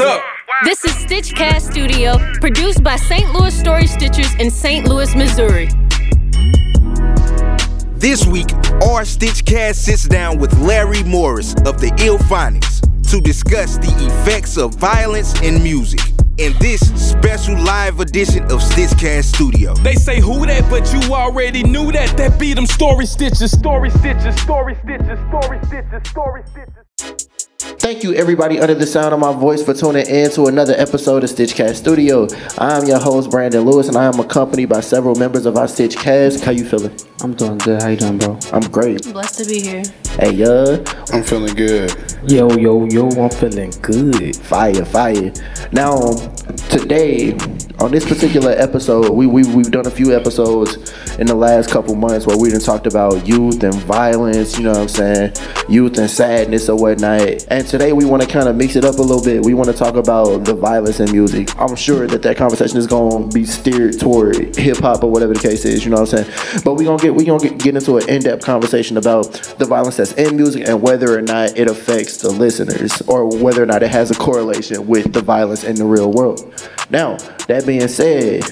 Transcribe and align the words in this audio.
up. 0.00 0.22
This 0.64 0.84
is 0.84 0.92
Stitchcast 0.92 1.70
Studio, 1.70 2.18
produced 2.40 2.82
by 2.82 2.96
St. 2.96 3.32
Louis 3.32 3.58
Story 3.58 3.84
Stitchers 3.84 4.38
in 4.40 4.50
St. 4.50 4.86
Louis, 4.86 5.14
Missouri. 5.14 5.68
This 7.96 8.26
week, 8.26 8.52
our 8.84 9.02
Stitchcast 9.02 9.76
sits 9.76 10.06
down 10.06 10.38
with 10.38 10.56
Larry 10.58 11.02
Morris 11.04 11.54
of 11.64 11.80
the 11.80 11.92
Ill 12.00 12.18
Illphonics 12.18 12.80
to 13.10 13.20
discuss 13.20 13.78
the 13.78 13.92
effects 14.06 14.56
of 14.56 14.74
violence 14.74 15.40
in 15.40 15.62
music 15.62 16.00
in 16.38 16.52
this 16.60 16.80
special 17.10 17.58
live 17.62 18.00
edition 18.00 18.42
of 18.44 18.60
Stitchcast 18.60 19.34
Studio. 19.34 19.74
They 19.76 19.94
say 19.94 20.20
who 20.20 20.44
that, 20.46 20.68
but 20.68 20.92
you 20.92 21.14
already 21.14 21.62
knew 21.62 21.90
that. 21.92 22.16
That 22.16 22.38
beat 22.38 22.54
them 22.54 22.66
story 22.66 23.06
stitches, 23.06 23.52
story 23.52 23.90
stitches, 23.90 24.38
story 24.42 24.74
stitches, 24.82 25.18
story 25.28 25.58
stitches, 25.66 26.10
story 26.10 26.42
stitches. 26.50 27.28
Thank 27.66 28.04
you, 28.04 28.14
everybody 28.14 28.60
under 28.60 28.74
the 28.74 28.86
sound 28.86 29.12
of 29.12 29.18
my 29.18 29.32
voice, 29.32 29.60
for 29.60 29.74
tuning 29.74 30.06
in 30.06 30.30
to 30.32 30.46
another 30.46 30.74
episode 30.76 31.24
of 31.24 31.30
Stitchcast 31.30 31.74
Studio. 31.74 32.28
I 32.58 32.78
am 32.78 32.86
your 32.86 33.00
host, 33.00 33.28
Brandon 33.28 33.62
Lewis, 33.62 33.88
and 33.88 33.96
I 33.96 34.04
am 34.04 34.20
accompanied 34.20 34.66
by 34.66 34.80
several 34.80 35.16
members 35.16 35.46
of 35.46 35.56
our 35.56 35.66
Stitchcast. 35.66 36.44
How 36.44 36.52
you 36.52 36.64
feeling? 36.64 36.96
I'm 37.22 37.34
doing 37.34 37.58
good. 37.58 37.82
How 37.82 37.88
you 37.88 37.96
doing, 37.96 38.18
bro? 38.18 38.38
I'm 38.52 38.62
great. 38.70 39.02
Blessed 39.12 39.40
to 39.40 39.46
be 39.46 39.60
here. 39.60 39.82
Hey, 40.18 40.32
yeah. 40.32 40.78
I'm 41.12 41.24
feeling 41.24 41.54
good. 41.56 41.92
Yo, 42.28 42.48
yo, 42.56 42.84
yo, 42.86 43.08
I'm 43.08 43.30
feeling 43.30 43.72
good. 43.82 44.36
Fire, 44.36 44.84
fire. 44.84 45.32
Now, 45.72 46.12
today, 46.70 47.32
on 47.78 47.90
this 47.90 48.06
particular 48.06 48.52
episode, 48.52 49.10
we, 49.10 49.26
we, 49.26 49.44
we've 49.54 49.70
done 49.70 49.86
a 49.86 49.90
few 49.90 50.16
episodes 50.16 50.76
in 51.18 51.26
the 51.26 51.34
last 51.34 51.68
couple 51.68 51.94
months 51.94 52.26
where 52.26 52.36
we 52.36 52.50
done 52.50 52.60
talked 52.60 52.86
about 52.86 53.28
youth 53.28 53.62
and 53.62 53.74
violence, 53.74 54.56
you 54.56 54.64
know 54.64 54.70
what 54.70 54.80
I'm 54.80 54.88
saying? 54.88 55.32
Youth 55.68 55.98
and 55.98 56.08
sadness 56.08 56.70
or 56.70 56.76
whatnot. 56.78 57.46
And 57.48 57.66
today 57.66 57.92
we 57.92 58.06
want 58.06 58.22
to 58.22 58.28
kind 58.28 58.48
of 58.48 58.56
mix 58.56 58.76
it 58.76 58.84
up 58.84 58.96
a 58.96 59.02
little 59.02 59.22
bit. 59.22 59.44
We 59.44 59.52
want 59.52 59.68
to 59.68 59.76
talk 59.76 59.96
about 59.96 60.44
the 60.44 60.54
violence 60.54 61.00
in 61.00 61.12
music. 61.12 61.54
I'm 61.60 61.76
sure 61.76 62.06
that 62.06 62.22
that 62.22 62.38
conversation 62.38 62.78
is 62.78 62.86
going 62.86 63.28
to 63.28 63.34
be 63.34 63.44
steered 63.44 64.00
toward 64.00 64.56
hip 64.56 64.78
hop 64.78 65.04
or 65.04 65.10
whatever 65.10 65.34
the 65.34 65.40
case 65.40 65.66
is, 65.66 65.84
you 65.84 65.90
know 65.90 66.00
what 66.00 66.14
I'm 66.14 66.24
saying? 66.24 66.62
But 66.64 66.74
we 66.74 66.84
going 66.84 66.98
to 66.98 67.04
get 67.04 67.14
we 67.14 67.24
going 67.24 67.40
to 67.40 67.50
get 67.50 67.74
into 67.74 67.98
an 67.98 68.08
in-depth 68.08 68.44
conversation 68.44 68.96
about 68.96 69.34
the 69.58 69.66
violence 69.66 69.98
that's 69.98 70.12
in 70.14 70.36
music 70.36 70.66
and 70.66 70.80
whether 70.80 71.16
or 71.16 71.22
not 71.22 71.58
it 71.58 71.68
affects 71.68 72.18
the 72.18 72.30
listeners 72.30 73.02
or 73.02 73.26
whether 73.26 73.62
or 73.62 73.66
not 73.66 73.82
it 73.82 73.90
has 73.90 74.10
a 74.10 74.14
correlation 74.14 74.86
with 74.86 75.12
the 75.12 75.20
violence 75.20 75.64
in 75.64 75.76
the 75.76 75.84
real 75.84 76.10
world. 76.10 76.40
Now, 76.88 77.16
that 77.48 77.65
being 77.66 77.88
said, 77.88 78.44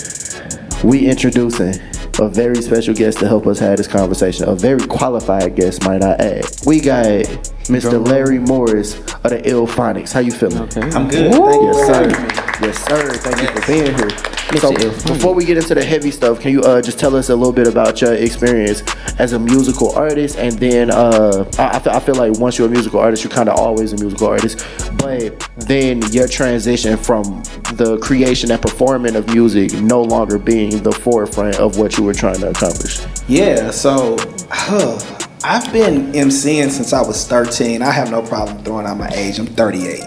we 0.83 1.07
introducing 1.07 1.75
a 2.21 2.29
very 2.29 2.61
special 2.61 2.95
guest 2.95 3.19
to 3.19 3.29
help 3.29 3.47
us 3.47 3.59
have 3.61 3.77
this 3.77 3.87
conversation. 3.87 4.49
A 4.49 4.55
very 4.55 4.85
qualified 4.87 5.55
guest, 5.55 5.85
might 5.85 6.03
I 6.03 6.13
add. 6.15 6.45
We 6.67 6.81
got 6.81 7.25
Mr. 7.67 8.05
Larry 8.05 8.39
Morris 8.39 8.99
of 8.99 9.31
the 9.31 9.41
Illphonics. 9.45 10.13
How 10.13 10.21
you 10.21 10.33
feeling? 10.33 10.59
Okay. 10.63 10.83
I'm 10.83 11.09
good. 11.09 11.33
Thank 11.33 11.63
you 11.63 11.73
Yes, 11.73 11.87
sir. 11.87 12.67
Yes, 12.67 12.85
sir. 12.87 13.15
Thank 13.15 13.41
you 13.41 13.61
for 13.61 13.67
being 13.67 13.97
here. 13.97 14.34
Mr. 14.49 14.61
So, 14.61 14.73
Illphonics. 14.73 15.07
before 15.07 15.35
we 15.35 15.45
get 15.45 15.57
into 15.57 15.75
the 15.75 15.85
heavy 15.85 16.11
stuff, 16.11 16.41
can 16.41 16.53
you 16.53 16.63
uh, 16.63 16.81
just 16.83 16.99
tell 16.99 17.17
us 17.17 17.29
a 17.29 17.37
little 17.37 17.53
bit 17.53 17.67
about 17.67 18.01
your 18.01 18.15
experience 18.15 18.83
as 19.19 19.33
a 19.33 19.39
musical 19.39 19.93
artist? 19.97 20.37
And 20.39 20.53
then 20.59 20.91
uh, 20.91 21.51
I, 21.59 21.77
I, 21.77 21.79
feel, 21.79 21.93
I 21.93 22.01
feel 22.01 22.15
like 22.15 22.39
once 22.39 22.59
you're 22.59 22.69
a 22.69 22.71
musical 22.71 23.01
artist, 23.01 23.25
you're 23.25 23.33
kind 23.33 23.49
of 23.49 23.59
always 23.59 23.93
a 23.93 23.97
musical 23.97 24.29
artist. 24.29 24.67
But 24.99 25.49
then 25.57 26.03
your 26.13 26.29
transition 26.29 26.97
from 26.97 27.43
the 27.75 27.99
creation 28.03 28.51
and 28.51 28.61
performing 28.61 29.17
of 29.17 29.27
music 29.33 29.73
no 29.81 30.03
longer 30.03 30.39
being 30.39 30.83
the 30.83 30.93
forefront 30.93 31.57
of 31.57 31.79
what 31.79 31.97
you 31.97 32.05
were 32.05 32.15
trying 32.15 32.41
to 32.41 32.51
accomplish. 32.51 33.01
Yeah, 33.29 33.71
so 33.71 34.17
huh, 34.51 34.99
I've 35.47 35.71
been 35.75 36.11
MCing 36.13 36.71
since 36.71 36.95
I 36.95 37.03
was 37.03 37.29
13. 37.29 37.83
I 37.83 37.91
have 37.91 38.11
no 38.11 38.23
problem 38.23 38.65
throwing 38.65 38.87
out 38.87 38.97
my 38.97 39.11
age. 39.11 39.39
I'm 39.39 39.45
38. 39.45 40.01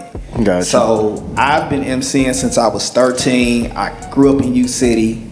Gotcha. 0.43 0.63
So 0.63 1.31
I've 1.37 1.69
been 1.69 1.83
MCing 1.83 2.33
since 2.33 2.57
I 2.57 2.67
was 2.67 2.89
13. 2.89 3.67
I 3.73 4.09
grew 4.09 4.35
up 4.35 4.41
in 4.41 4.55
U 4.55 4.67
City. 4.67 5.29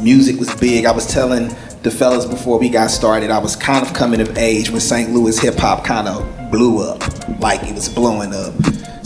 Music 0.00 0.38
was 0.38 0.54
big. 0.60 0.84
I 0.84 0.92
was 0.92 1.08
telling 1.08 1.48
the 1.82 1.90
fellas 1.90 2.24
before 2.24 2.60
we 2.60 2.68
got 2.68 2.88
started, 2.88 3.32
I 3.32 3.38
was 3.38 3.56
kind 3.56 3.84
of 3.84 3.92
coming 3.94 4.20
of 4.20 4.38
age 4.38 4.70
when 4.70 4.80
St. 4.80 5.10
Louis 5.10 5.36
hip 5.40 5.56
hop 5.56 5.84
kind 5.84 6.06
of 6.06 6.50
blew 6.52 6.80
up, 6.88 7.02
like 7.40 7.60
it 7.64 7.74
was 7.74 7.88
blowing 7.88 8.32
up. 8.32 8.54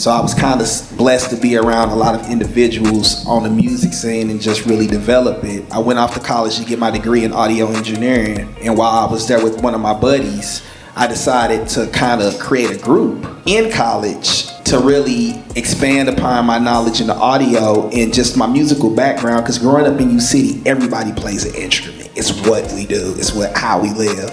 So 0.03 0.11
I 0.11 0.21
was 0.21 0.35
kind 0.35 0.61
of 0.61 0.97
blessed 0.99 1.31
to 1.31 1.37
be 1.37 1.55
around 1.57 1.91
a 1.91 1.95
lot 1.95 2.17
of 2.17 2.29
individuals 2.29 3.25
on 3.25 3.45
the 3.45 3.49
music 3.49 3.93
scene 3.93 4.31
and 4.31 4.41
just 4.41 4.67
really 4.67 4.89
develop 4.89 5.45
it. 5.45 5.65
I 5.71 5.79
went 5.79 6.01
off 6.01 6.15
to 6.15 6.19
college 6.19 6.59
to 6.59 6.65
get 6.65 6.81
my 6.81 6.91
degree 6.91 7.23
in 7.23 7.33
audio 7.33 7.69
engineering, 7.69 8.53
and 8.61 8.77
while 8.77 8.91
I 8.91 9.09
was 9.09 9.29
there 9.29 9.41
with 9.41 9.63
one 9.63 9.77
of 9.77 9.81
my 9.81 9.95
buddies, 9.95 10.61
I 10.97 11.07
decided 11.07 11.69
to 11.69 11.87
kind 11.93 12.21
of 12.21 12.37
create 12.41 12.73
a 12.73 12.79
group 12.83 13.25
in 13.47 13.71
college 13.71 14.47
to 14.65 14.81
really 14.81 15.41
expand 15.55 16.09
upon 16.09 16.47
my 16.47 16.59
knowledge 16.59 17.01
in 17.01 17.07
the 17.07 17.15
audio 17.15 17.89
and 17.91 18.13
just 18.13 18.37
my 18.37 18.49
musical 18.49 18.93
background. 18.93 19.45
Because 19.45 19.61
growing 19.61 19.87
up 19.87 20.01
in 20.01 20.11
U 20.11 20.21
City, 20.21 20.61
everybody 20.67 21.13
plays 21.13 21.45
an 21.45 21.55
instrument. 21.55 22.11
It's 22.17 22.33
what 22.45 22.73
we 22.73 22.87
do. 22.87 23.15
It's 23.19 23.33
what 23.33 23.57
how 23.57 23.81
we 23.81 23.91
live, 23.91 24.31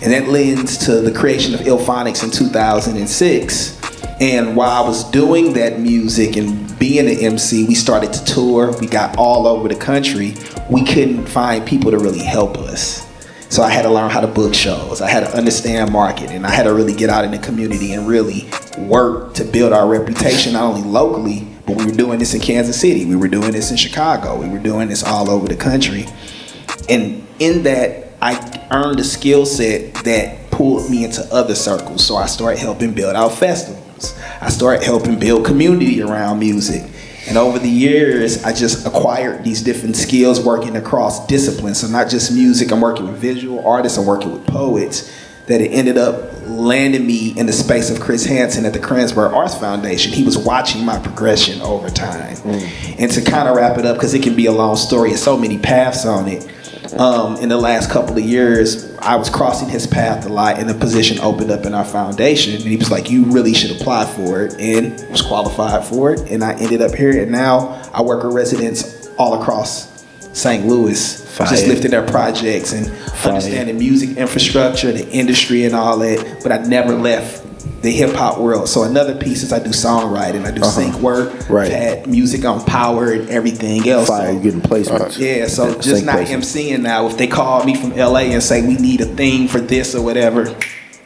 and 0.00 0.14
that 0.14 0.28
lends 0.28 0.78
to 0.86 1.02
the 1.02 1.12
creation 1.12 1.52
of 1.52 1.60
Illphonics 1.60 2.24
in 2.24 2.30
2006. 2.30 3.97
And 4.20 4.56
while 4.56 4.82
I 4.82 4.86
was 4.86 5.04
doing 5.10 5.52
that 5.52 5.78
music 5.78 6.36
and 6.36 6.76
being 6.78 7.06
an 7.06 7.18
MC, 7.18 7.66
we 7.66 7.74
started 7.74 8.12
to 8.12 8.24
tour. 8.24 8.76
We 8.80 8.88
got 8.88 9.16
all 9.16 9.46
over 9.46 9.68
the 9.68 9.76
country. 9.76 10.34
We 10.68 10.84
couldn't 10.84 11.26
find 11.26 11.64
people 11.64 11.92
to 11.92 11.98
really 11.98 12.22
help 12.22 12.58
us. 12.58 13.06
So 13.48 13.62
I 13.62 13.70
had 13.70 13.82
to 13.82 13.90
learn 13.90 14.10
how 14.10 14.20
to 14.20 14.26
book 14.26 14.54
shows. 14.54 15.00
I 15.00 15.08
had 15.08 15.20
to 15.20 15.36
understand 15.36 15.92
marketing. 15.92 16.44
I 16.44 16.50
had 16.50 16.64
to 16.64 16.74
really 16.74 16.94
get 16.94 17.10
out 17.10 17.24
in 17.24 17.30
the 17.30 17.38
community 17.38 17.92
and 17.92 18.06
really 18.08 18.48
work 18.76 19.34
to 19.34 19.44
build 19.44 19.72
our 19.72 19.86
reputation, 19.88 20.52
not 20.52 20.64
only 20.64 20.82
locally, 20.82 21.46
but 21.64 21.76
we 21.76 21.86
were 21.86 21.92
doing 21.92 22.18
this 22.18 22.34
in 22.34 22.40
Kansas 22.40 22.78
City. 22.78 23.06
We 23.06 23.16
were 23.16 23.28
doing 23.28 23.52
this 23.52 23.70
in 23.70 23.76
Chicago. 23.76 24.38
We 24.38 24.48
were 24.48 24.58
doing 24.58 24.88
this 24.88 25.02
all 25.02 25.30
over 25.30 25.46
the 25.46 25.56
country. 25.56 26.06
And 26.88 27.26
in 27.38 27.62
that, 27.62 28.08
I 28.20 28.68
earned 28.70 28.98
a 28.98 29.04
skill 29.04 29.46
set 29.46 29.94
that 30.04 30.50
pulled 30.50 30.90
me 30.90 31.04
into 31.04 31.22
other 31.32 31.54
circles. 31.54 32.04
So 32.04 32.16
I 32.16 32.26
started 32.26 32.58
helping 32.58 32.92
build 32.92 33.14
out 33.14 33.32
festivals. 33.32 33.87
I 34.40 34.50
started 34.50 34.84
helping 34.84 35.18
build 35.18 35.44
community 35.44 36.02
around 36.02 36.38
music. 36.38 36.90
And 37.28 37.36
over 37.36 37.58
the 37.58 37.68
years, 37.68 38.42
I 38.42 38.54
just 38.54 38.86
acquired 38.86 39.44
these 39.44 39.62
different 39.62 39.96
skills 39.96 40.40
working 40.40 40.76
across 40.76 41.26
disciplines. 41.26 41.80
So 41.80 41.86
not 41.86 42.08
just 42.08 42.32
music, 42.32 42.72
I'm 42.72 42.80
working 42.80 43.06
with 43.06 43.18
visual 43.18 43.66
artists, 43.66 43.98
I'm 43.98 44.06
working 44.06 44.32
with 44.32 44.46
poets. 44.46 45.14
That 45.46 45.60
it 45.62 45.70
ended 45.70 45.96
up 45.96 46.30
landing 46.46 47.06
me 47.06 47.38
in 47.38 47.46
the 47.46 47.52
space 47.52 47.90
of 47.90 48.00
Chris 48.00 48.26
Hansen 48.26 48.66
at 48.66 48.74
the 48.74 48.78
Kranzberg 48.78 49.32
Arts 49.32 49.54
Foundation. 49.54 50.12
He 50.12 50.22
was 50.22 50.36
watching 50.36 50.84
my 50.84 50.98
progression 50.98 51.62
over 51.62 51.88
time. 51.88 52.36
Mm. 52.36 52.96
And 52.98 53.10
to 53.12 53.22
kind 53.22 53.48
of 53.48 53.56
wrap 53.56 53.78
it 53.78 53.86
up, 53.86 53.96
because 53.96 54.12
it 54.12 54.22
can 54.22 54.36
be 54.36 54.44
a 54.44 54.52
long 54.52 54.76
story, 54.76 55.08
there's 55.08 55.22
so 55.22 55.38
many 55.38 55.56
paths 55.56 56.04
on 56.04 56.28
it. 56.28 56.46
Um, 56.98 57.36
in 57.36 57.48
the 57.48 57.56
last 57.56 57.90
couple 57.90 58.18
of 58.18 58.24
years, 58.24 58.92
I 58.98 59.14
was 59.14 59.30
crossing 59.30 59.68
his 59.68 59.86
path 59.86 60.26
a 60.26 60.28
lot, 60.28 60.58
and 60.58 60.68
a 60.68 60.74
position 60.74 61.20
opened 61.20 61.52
up 61.52 61.64
in 61.64 61.72
our 61.72 61.84
foundation. 61.84 62.54
And 62.54 62.64
he 62.64 62.76
was 62.76 62.90
like, 62.90 63.08
"You 63.08 63.24
really 63.26 63.54
should 63.54 63.70
apply 63.80 64.06
for 64.06 64.42
it," 64.42 64.58
and 64.58 65.08
was 65.08 65.22
qualified 65.22 65.84
for 65.84 66.12
it. 66.12 66.28
And 66.28 66.42
I 66.42 66.54
ended 66.54 66.82
up 66.82 66.94
here, 66.94 67.22
and 67.22 67.30
now 67.30 67.80
I 67.94 68.02
work 68.02 68.24
with 68.24 68.34
residents 68.34 69.08
all 69.16 69.40
across 69.40 69.86
St. 70.32 70.66
Louis, 70.66 71.22
Fire. 71.36 71.46
just 71.46 71.68
lifting 71.68 71.92
their 71.92 72.02
projects 72.02 72.72
and 72.72 72.90
understanding 73.24 73.78
music 73.78 74.16
infrastructure, 74.16 74.90
the 74.90 75.08
industry, 75.10 75.64
and 75.64 75.76
all 75.76 75.98
that. 75.98 76.42
But 76.42 76.50
I 76.50 76.58
never 76.58 76.96
left 76.96 77.37
the 77.82 77.90
hip 77.90 78.14
hop 78.14 78.38
world. 78.38 78.68
So 78.68 78.82
another 78.84 79.14
piece 79.14 79.42
is 79.42 79.52
I 79.52 79.58
do 79.58 79.70
songwriting, 79.70 80.44
I 80.46 80.50
do 80.50 80.62
sync 80.64 80.94
work, 80.96 81.28
Uh-huh. 81.32 81.54
Right. 81.54 81.70
had 81.70 82.06
music 82.06 82.44
on 82.44 82.64
power 82.64 83.12
and 83.12 83.28
everything 83.30 83.88
else. 83.88 84.08
Fire, 84.08 84.32
So- 84.34 84.38
getting 84.40 84.60
placements. 84.60 85.18
yeah, 85.18 85.46
so 85.46 85.70
Sync 85.70 85.82
just 85.82 86.04
not 86.04 86.16
placements. 86.16 86.44
MCing 86.44 86.82
now. 86.82 87.06
If 87.06 87.16
they 87.16 87.26
call 87.26 87.64
me 87.64 87.74
from 87.74 87.92
LA 87.96 88.32
and 88.32 88.42
say 88.42 88.62
we 88.62 88.74
need 88.76 89.00
a 89.00 89.06
thing 89.06 89.48
for 89.48 89.60
this 89.60 89.94
or 89.94 90.02
whatever, 90.02 90.52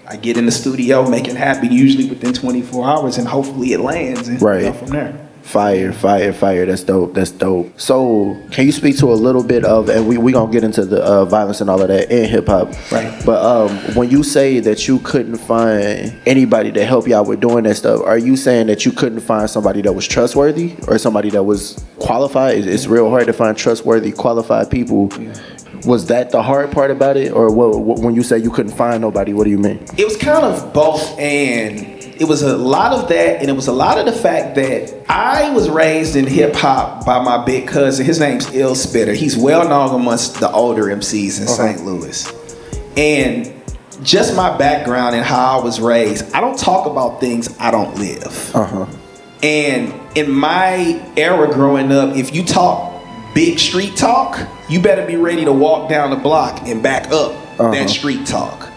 I 0.08 0.16
get 0.16 0.36
in 0.36 0.46
the 0.46 0.52
studio, 0.52 1.08
make 1.08 1.28
it 1.28 1.36
happen 1.36 1.72
usually 1.72 2.06
within 2.08 2.32
24 2.34 2.86
hours, 2.86 3.18
and 3.18 3.26
hopefully 3.28 3.72
it 3.72 3.80
lands 3.80 4.28
and 4.28 4.40
Right. 4.42 4.62
go 4.62 4.72
from 4.72 4.88
there. 4.88 5.12
Fire, 5.42 5.92
fire, 5.92 6.32
fire. 6.32 6.64
That's 6.66 6.82
dope. 6.84 7.14
That's 7.14 7.30
dope. 7.30 7.78
So, 7.78 8.40
can 8.52 8.64
you 8.64 8.72
speak 8.72 8.96
to 8.98 9.12
a 9.12 9.14
little 9.14 9.42
bit 9.42 9.64
of, 9.64 9.88
and 9.88 10.06
we 10.08 10.16
we 10.16 10.32
gonna 10.32 10.50
get 10.52 10.64
into 10.64 10.84
the 10.84 11.02
uh, 11.02 11.24
violence 11.24 11.60
and 11.60 11.68
all 11.68 11.82
of 11.82 11.88
that 11.88 12.10
in 12.10 12.28
hip 12.28 12.46
hop, 12.46 12.68
Right. 12.90 13.22
But 13.26 13.44
um, 13.44 13.76
when 13.94 14.08
you 14.08 14.22
say 14.22 14.60
that 14.60 14.86
you 14.88 14.98
couldn't 15.00 15.36
find 15.38 16.16
anybody 16.26 16.72
to 16.72 16.84
help 16.84 17.06
y'all 17.06 17.24
with 17.24 17.40
doing 17.40 17.64
that 17.64 17.76
stuff, 17.76 18.00
are 18.02 18.16
you 18.18 18.36
saying 18.36 18.68
that 18.68 18.86
you 18.86 18.92
couldn't 18.92 19.20
find 19.20 19.50
somebody 19.50 19.82
that 19.82 19.92
was 19.92 20.06
trustworthy 20.08 20.74
or 20.88 20.96
somebody 20.98 21.28
that 21.30 21.42
was 21.42 21.84
qualified? 21.98 22.58
It's, 22.58 22.66
it's 22.66 22.86
real 22.86 23.10
hard 23.10 23.26
to 23.26 23.32
find 23.32 23.56
trustworthy, 23.56 24.12
qualified 24.12 24.70
people. 24.70 25.10
Was 25.84 26.06
that 26.06 26.30
the 26.30 26.42
hard 26.42 26.70
part 26.70 26.92
about 26.92 27.16
it, 27.16 27.32
or 27.32 27.52
what, 27.52 27.80
what, 27.80 27.98
when 27.98 28.14
you 28.14 28.22
say 28.22 28.38
you 28.38 28.50
couldn't 28.52 28.72
find 28.72 29.00
nobody, 29.00 29.32
what 29.32 29.44
do 29.44 29.50
you 29.50 29.58
mean? 29.58 29.84
it 29.98 30.04
was 30.04 30.16
kind 30.16 30.44
of 30.44 30.72
both 30.72 31.18
and 31.18 32.01
it 32.22 32.28
was 32.28 32.42
a 32.42 32.56
lot 32.56 32.92
of 32.92 33.08
that 33.08 33.40
and 33.40 33.48
it 33.50 33.52
was 33.52 33.66
a 33.66 33.72
lot 33.72 33.98
of 33.98 34.06
the 34.06 34.12
fact 34.12 34.54
that 34.54 34.94
I 35.08 35.50
was 35.50 35.68
raised 35.68 36.14
in 36.14 36.24
hip 36.24 36.54
hop 36.54 37.04
by 37.04 37.18
my 37.20 37.44
big 37.44 37.66
cousin. 37.66 38.06
His 38.06 38.20
name's 38.20 38.54
Ill 38.54 38.76
Spitter. 38.76 39.12
He's 39.12 39.36
well 39.36 39.68
known 39.68 39.92
amongst 40.00 40.38
the 40.38 40.48
older 40.52 40.84
MCs 40.84 41.40
in 41.40 41.48
St. 41.48 41.84
Louis. 41.84 42.32
And 42.96 43.52
just 44.04 44.36
my 44.36 44.56
background 44.56 45.16
and 45.16 45.24
how 45.24 45.58
I 45.60 45.64
was 45.64 45.80
raised, 45.80 46.32
I 46.32 46.40
don't 46.40 46.56
talk 46.56 46.86
about 46.86 47.18
things 47.18 47.54
I 47.58 47.72
don't 47.72 47.96
live. 47.96 48.54
Uh 48.54 48.64
huh. 48.66 48.86
And 49.42 49.92
in 50.16 50.30
my 50.30 51.04
era 51.16 51.52
growing 51.52 51.90
up, 51.90 52.14
if 52.14 52.32
you 52.32 52.44
talk 52.44 53.02
big 53.34 53.58
street 53.58 53.96
talk, 53.96 54.38
you 54.68 54.80
better 54.80 55.04
be 55.04 55.16
ready 55.16 55.44
to 55.44 55.52
walk 55.52 55.88
down 55.90 56.10
the 56.10 56.16
block 56.16 56.62
and 56.68 56.80
back 56.82 57.10
up 57.10 57.32
Uh-huh. 57.58 57.72
that 57.72 57.90
street 57.90 58.24
talk. 58.26 58.68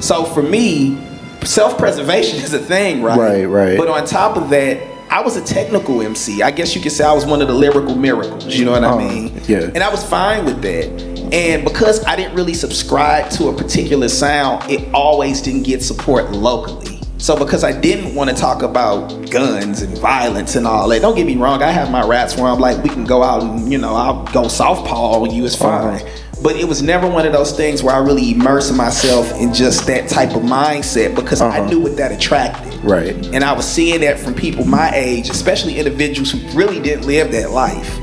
So 0.00 0.24
for 0.24 0.42
me, 0.42 0.96
self-preservation 1.44 2.40
is 2.40 2.54
a 2.54 2.58
thing, 2.58 3.02
right? 3.02 3.18
Right, 3.18 3.44
right. 3.44 3.78
But 3.78 3.88
on 3.88 4.06
top 4.06 4.36
of 4.36 4.50
that, 4.50 4.88
I 5.10 5.20
was 5.20 5.36
a 5.36 5.44
technical 5.44 6.00
MC. 6.00 6.42
I 6.42 6.50
guess 6.50 6.74
you 6.74 6.80
could 6.80 6.92
say 6.92 7.04
I 7.04 7.12
was 7.12 7.26
one 7.26 7.42
of 7.42 7.48
the 7.48 7.54
lyrical 7.54 7.94
miracles. 7.94 8.46
You 8.46 8.64
know 8.64 8.72
what 8.72 8.84
I 8.84 8.96
mean? 8.96 9.40
yeah. 9.46 9.70
And 9.74 9.78
I 9.78 9.90
was 9.90 10.02
fine 10.02 10.44
with 10.46 10.62
that. 10.62 11.12
And 11.32 11.64
because 11.64 12.04
I 12.04 12.16
didn't 12.16 12.34
really 12.34 12.54
subscribe 12.54 13.30
to 13.32 13.48
a 13.48 13.56
particular 13.56 14.08
sound, 14.08 14.70
it 14.70 14.92
always 14.94 15.42
didn't 15.42 15.64
get 15.64 15.82
support 15.82 16.30
locally. 16.32 16.98
So 17.18 17.38
because 17.38 17.62
I 17.62 17.78
didn't 17.78 18.14
want 18.14 18.30
to 18.30 18.36
talk 18.36 18.62
about 18.62 19.30
guns 19.30 19.82
and 19.82 19.96
violence 19.98 20.56
and 20.56 20.66
all 20.66 20.88
that, 20.88 21.02
don't 21.02 21.14
get 21.14 21.26
me 21.26 21.36
wrong, 21.36 21.62
I 21.62 21.70
have 21.70 21.90
my 21.90 22.04
raps 22.04 22.36
where 22.36 22.46
I'm 22.46 22.58
like, 22.58 22.82
we 22.82 22.88
can 22.88 23.04
go 23.04 23.22
out 23.22 23.42
and, 23.42 23.70
you 23.70 23.78
know, 23.78 23.94
I'll 23.94 24.24
go 24.32 24.48
southpaw 24.48 25.20
with 25.20 25.32
you, 25.32 25.44
it's 25.44 25.54
fine. 25.54 25.94
Uh-huh. 25.94 26.21
But 26.42 26.56
it 26.56 26.66
was 26.66 26.82
never 26.82 27.08
one 27.08 27.24
of 27.24 27.32
those 27.32 27.52
things 27.52 27.82
where 27.82 27.94
I 27.94 27.98
really 27.98 28.32
immersed 28.32 28.74
myself 28.74 29.32
in 29.40 29.54
just 29.54 29.86
that 29.86 30.08
type 30.08 30.30
of 30.34 30.42
mindset 30.42 31.14
because 31.14 31.40
I 31.40 31.48
Uh-huh. 31.58 31.68
knew 31.68 31.80
what 31.80 31.96
that 31.98 32.10
attracted. 32.10 32.74
Right. 32.82 33.14
And 33.32 33.44
I 33.44 33.52
was 33.52 33.64
seeing 33.64 34.00
that 34.00 34.18
from 34.18 34.34
people 34.34 34.64
my 34.64 34.90
age, 34.92 35.30
especially 35.30 35.78
individuals 35.78 36.32
who 36.32 36.38
really 36.52 36.80
didn't 36.80 37.06
live 37.06 37.30
that 37.32 37.52
life. 37.52 37.96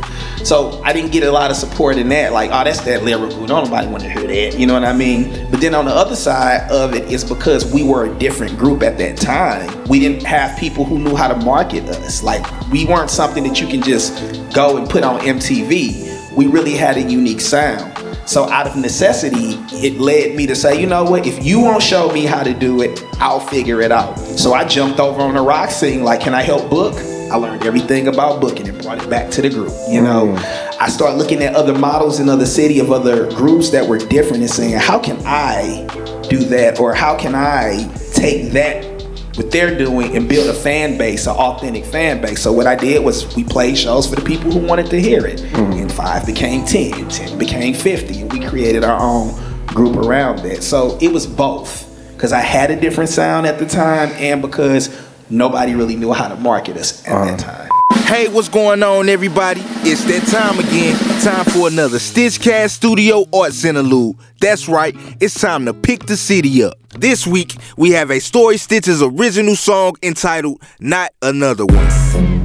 So 0.43 0.81
I 0.85 0.93
didn't 0.93 1.11
get 1.11 1.23
a 1.23 1.31
lot 1.33 1.51
of 1.51 1.57
support 1.57 1.97
in 1.97 2.07
that. 2.09 2.31
Like, 2.31 2.49
oh, 2.53 2.63
that's 2.63 2.79
that 2.81 3.03
lyrical. 3.03 3.45
Don't 3.45 3.65
nobody 3.65 3.87
want 3.87 4.03
to 4.03 4.09
hear 4.09 4.25
that. 4.25 4.57
You 4.57 4.67
know 4.67 4.73
what 4.73 4.85
I 4.85 4.93
mean? 4.93 5.47
But 5.51 5.59
then 5.59 5.75
on 5.75 5.83
the 5.83 5.91
other 5.91 6.15
side 6.15 6.71
of 6.71 6.95
it 6.95 7.11
is 7.11 7.25
because 7.25 7.69
we 7.69 7.83
were 7.83 8.05
a 8.05 8.13
different 8.19 8.57
group 8.57 8.81
at 8.81 8.97
that 8.99 9.17
time. 9.17 9.69
We 9.89 9.99
didn't 9.99 10.23
have 10.23 10.57
people 10.57 10.85
who 10.85 10.97
knew 10.97 11.13
how 11.17 11.27
to 11.27 11.35
market 11.43 11.83
us. 11.89 12.23
Like, 12.23 12.45
we 12.71 12.85
weren't 12.85 13.09
something 13.09 13.43
that 13.43 13.59
you 13.59 13.67
can 13.67 13.81
just 13.81 14.13
go 14.53 14.77
and 14.77 14.89
put 14.89 15.03
on 15.03 15.19
MTV. 15.19 16.33
We 16.37 16.47
really 16.47 16.75
had 16.75 16.95
a 16.95 17.01
unique 17.01 17.41
sound. 17.41 17.91
So 18.29 18.47
out 18.47 18.67
of 18.67 18.75
necessity, 18.75 19.57
it 19.71 19.99
led 19.99 20.35
me 20.35 20.45
to 20.45 20.55
say, 20.55 20.79
you 20.79 20.85
know 20.85 21.03
what? 21.03 21.25
If 21.25 21.43
you 21.43 21.59
won't 21.59 21.81
show 21.81 22.11
me 22.11 22.25
how 22.25 22.43
to 22.43 22.53
do 22.53 22.83
it, 22.83 23.03
I'll 23.19 23.39
figure 23.39 23.81
it 23.81 23.91
out. 23.91 24.19
So 24.19 24.53
I 24.53 24.65
jumped 24.65 24.99
over 24.99 25.19
on 25.21 25.33
the 25.33 25.41
rock 25.41 25.71
scene. 25.71 26.03
Like, 26.03 26.21
can 26.21 26.35
I 26.35 26.43
help 26.43 26.69
book? 26.69 26.93
I 26.93 27.37
learned 27.37 27.65
everything 27.65 28.07
about 28.07 28.39
booking 28.39 28.69
and 28.69 28.79
brought 28.83 29.03
it 29.03 29.09
back 29.09 29.31
to 29.31 29.41
the 29.41 29.49
group. 29.49 29.73
You 29.89 30.03
know, 30.03 30.27
mm. 30.27 30.77
I 30.79 30.89
started 30.89 31.17
looking 31.17 31.41
at 31.41 31.55
other 31.55 31.73
models 31.73 32.19
in 32.19 32.29
other 32.29 32.45
city 32.45 32.79
of 32.79 32.91
other 32.91 33.31
groups 33.31 33.71
that 33.71 33.89
were 33.89 33.97
different 33.97 34.43
and 34.43 34.51
saying, 34.51 34.77
how 34.77 34.99
can 34.99 35.17
I 35.25 35.87
do 36.29 36.37
that? 36.37 36.79
Or 36.79 36.93
how 36.93 37.17
can 37.17 37.33
I 37.33 37.91
take 38.13 38.51
that 38.51 38.88
what 39.35 39.51
they're 39.51 39.77
doing 39.77 40.15
and 40.15 40.27
build 40.27 40.49
a 40.49 40.53
fan 40.53 40.97
base, 40.97 41.27
an 41.27 41.35
authentic 41.35 41.85
fan 41.85 42.21
base. 42.21 42.41
So 42.41 42.51
what 42.51 42.67
I 42.67 42.75
did 42.75 43.03
was 43.03 43.35
we 43.35 43.43
played 43.43 43.77
shows 43.77 44.07
for 44.07 44.15
the 44.15 44.25
people 44.25 44.51
who 44.51 44.59
wanted 44.59 44.87
to 44.87 44.99
hear 44.99 45.25
it. 45.25 45.39
Hmm. 45.39 45.71
And 45.73 45.91
five 45.91 46.25
became 46.25 46.65
10, 46.65 47.09
10 47.09 47.37
became 47.37 47.73
50, 47.73 48.21
and 48.21 48.33
we 48.33 48.45
created 48.45 48.83
our 48.83 48.99
own 48.99 49.33
group 49.67 49.95
around 49.97 50.39
that. 50.39 50.63
So 50.63 50.97
it 51.01 51.11
was 51.11 51.25
both. 51.25 51.85
Because 52.13 52.33
I 52.33 52.41
had 52.41 52.69
a 52.69 52.77
different 52.77 53.09
sound 53.09 53.47
at 53.47 53.59
the 53.59 53.65
time 53.65 54.09
and 54.17 54.41
because 54.41 54.89
nobody 55.29 55.73
really 55.73 55.95
knew 55.95 56.11
how 56.11 56.27
to 56.27 56.35
market 56.35 56.75
us 56.75 57.07
at 57.07 57.25
that 57.25 57.43
uh-huh. 57.45 57.57
time. 57.57 57.68
Hey, 58.09 58.27
what's 58.27 58.49
going 58.49 58.81
on, 58.81 59.07
everybody? 59.07 59.61
It's 59.83 60.03
that 60.05 60.25
time 60.31 60.57
again. 60.57 60.97
Time 61.21 61.45
for 61.45 61.67
another 61.67 61.99
Stitchcast 61.99 62.71
Studio 62.71 63.23
Arts 63.31 63.63
Interlude. 63.63 64.15
That's 64.41 64.67
right, 64.67 64.95
it's 65.21 65.39
time 65.39 65.65
to 65.65 65.75
pick 65.75 66.07
the 66.07 66.17
city 66.17 66.63
up. 66.63 66.73
This 66.97 67.27
week, 67.27 67.55
we 67.77 67.91
have 67.91 68.09
a 68.09 68.19
Story 68.19 68.55
Stitchers 68.55 69.07
original 69.07 69.55
song 69.55 69.93
entitled 70.01 70.59
Not 70.79 71.11
Another 71.21 71.67
One. 71.67 72.38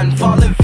One 0.00 0.16
falling 0.16 0.59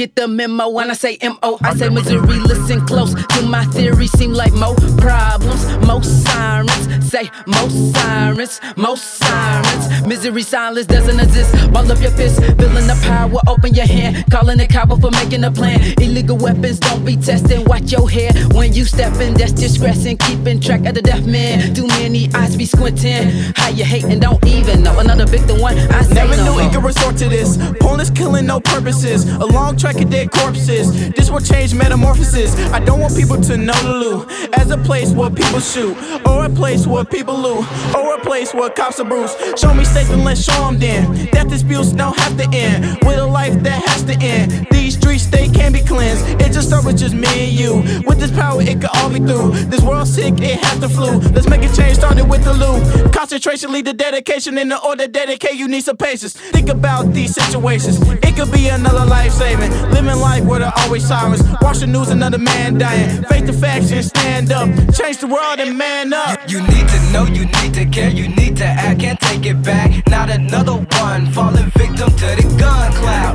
get 0.00 0.16
the 0.16 0.26
memo. 0.26 0.70
When 0.70 0.90
I 0.90 0.94
say 0.94 1.18
M 1.20 1.36
O, 1.42 1.58
I 1.62 1.74
say 1.76 1.90
misery. 1.90 2.38
Listen 2.38 2.80
close 2.86 3.12
to 3.12 3.42
my 3.42 3.66
theory. 3.66 4.06
Seem 4.06 4.32
like 4.32 4.54
more 4.54 4.74
problems, 4.96 5.62
most 5.86 6.24
sirens. 6.24 6.89
Say 7.10 7.28
most 7.44 7.92
sirens, 7.92 8.60
most 8.76 9.02
sirens. 9.02 10.06
Misery 10.06 10.44
silence 10.44 10.86
doesn't 10.86 11.18
exist. 11.18 11.52
Ball 11.72 11.90
up 11.90 12.00
your 12.00 12.12
fist, 12.12 12.38
feeling 12.40 12.86
the 12.86 12.96
power. 13.02 13.40
Open 13.48 13.74
your 13.74 13.86
hand, 13.86 14.24
calling 14.30 14.60
it 14.60 14.70
coward 14.70 15.00
for 15.00 15.10
making 15.10 15.42
a 15.42 15.50
plan. 15.50 15.80
Illegal 16.00 16.36
weapons, 16.36 16.78
don't 16.78 17.04
be 17.04 17.16
testing. 17.16 17.64
Watch 17.64 17.90
your 17.90 18.08
hair 18.08 18.30
when 18.54 18.72
you 18.72 18.84
stepping. 18.84 19.34
That's 19.34 19.50
discretion, 19.50 20.18
keeping 20.18 20.60
track 20.60 20.86
of 20.86 20.94
the 20.94 21.02
deaf 21.02 21.26
man. 21.26 21.74
Too 21.74 21.88
many 21.88 22.32
eyes 22.32 22.54
be 22.54 22.64
squinting. 22.64 23.28
How 23.56 23.70
you 23.70 23.82
hating? 23.82 24.20
Don't 24.20 24.46
even 24.46 24.84
know 24.84 24.96
another 25.00 25.26
victim 25.26 25.60
one. 25.60 25.76
I 25.76 26.02
say 26.02 26.14
Never 26.14 26.36
no 26.36 26.44
knew 26.44 26.60
it 26.60 26.72
could 26.72 26.84
resort 26.84 27.16
to 27.16 27.28
this. 27.28 27.58
Pointless 27.80 28.10
killing, 28.10 28.46
no 28.46 28.60
purposes. 28.60 29.28
A 29.28 29.46
long 29.46 29.76
track 29.76 30.00
of 30.00 30.10
dead 30.10 30.30
corpses. 30.30 31.10
This 31.10 31.28
will 31.28 31.40
change 31.40 31.74
metamorphosis. 31.74 32.54
I 32.70 32.78
don't 32.78 33.00
want 33.00 33.16
people 33.16 33.40
to 33.40 33.56
know 33.56 33.74
the 33.82 33.94
Lou 33.94 34.26
as 34.52 34.70
a 34.70 34.78
place 34.78 35.10
where 35.10 35.30
people 35.30 35.58
shoot, 35.58 35.96
or 36.24 36.44
a 36.44 36.50
place 36.50 36.86
where 36.86 36.99
people 37.04 37.36
loot, 37.36 37.66
or 37.94 38.14
a 38.14 38.20
place 38.20 38.52
where 38.54 38.70
cops 38.70 39.00
are 39.00 39.04
bruised. 39.04 39.36
Show 39.58 39.74
me 39.74 39.84
safe 39.84 40.10
and 40.10 40.24
let's 40.24 40.42
show 40.42 40.60
them 40.64 40.78
then. 40.78 41.26
Death 41.26 41.48
disputes 41.48 41.92
don't 41.92 42.16
have 42.18 42.36
to 42.36 42.48
end 42.52 42.98
with 43.04 43.18
a 43.18 43.26
life 43.26 43.54
that 43.62 43.82
has 43.88 44.02
to 44.04 44.14
end. 44.20 44.66
These 44.70 44.96
streets 44.98 45.26
they 45.26 45.48
can 45.48 45.72
be 45.72 45.80
cleansed. 45.80 46.24
It 46.40 46.52
just 46.52 46.68
start 46.68 46.84
with 46.84 46.98
just 46.98 47.14
me 47.14 47.28
and 47.28 47.52
you. 47.52 47.74
With 48.06 48.18
this 48.18 48.30
power, 48.30 48.62
it 48.62 48.80
could 48.80 48.90
all 48.96 49.10
be 49.10 49.18
through. 49.18 49.52
This 49.70 49.82
world 49.82 50.08
sick, 50.08 50.34
it 50.40 50.58
has 50.60 50.80
the 50.80 50.88
flu. 50.88 51.18
Let's 51.34 51.48
make 51.48 51.62
a 51.62 51.72
change. 51.74 51.96
Started 51.96 52.28
with 52.28 52.44
the 52.44 52.54
loot. 52.54 53.12
Concentration 53.12 53.72
lead 53.72 53.86
to 53.86 53.92
dedication. 53.92 54.58
In 54.58 54.68
the 54.68 54.78
order 54.82 55.06
dedicate, 55.06 55.54
you 55.54 55.68
need 55.68 55.82
some 55.82 55.96
patience. 55.96 56.34
Think 56.34 56.68
about 56.68 57.12
these 57.12 57.34
situations. 57.34 58.00
It 58.22 58.36
could 58.36 58.52
be 58.52 58.68
another 58.68 59.04
life 59.04 59.32
saving. 59.32 59.70
Living 59.90 60.18
life 60.20 60.44
where 60.44 60.60
there 60.60 60.72
always 60.78 61.06
sirens. 61.06 61.42
Watch 61.62 61.78
the 61.78 61.86
news, 61.86 62.10
another 62.10 62.38
man 62.38 62.78
dying. 62.78 63.22
Face 63.24 63.46
the 63.46 63.52
facts 63.52 63.92
and 63.92 64.04
stand 64.04 64.52
up. 64.52 64.68
Change 64.94 65.18
the 65.18 65.26
world 65.26 65.60
and 65.60 65.76
man 65.76 66.12
up. 66.12 66.38
You 66.48 66.60
need 66.62 66.89
to 66.90 67.12
know, 67.12 67.24
you 67.24 67.44
need 67.46 67.74
to 67.74 67.84
care, 67.86 68.10
you 68.10 68.28
need 68.28 68.56
to 68.56 68.64
act, 68.64 69.00
can't 69.00 69.20
take 69.20 69.46
it 69.46 69.62
back. 69.62 69.90
Not 70.08 70.30
another 70.30 70.74
one 70.74 71.26
falling 71.32 71.70
victim 71.76 72.10
to 72.10 72.28
the 72.38 72.56
gun 72.58 72.92
cloud. 72.92 73.34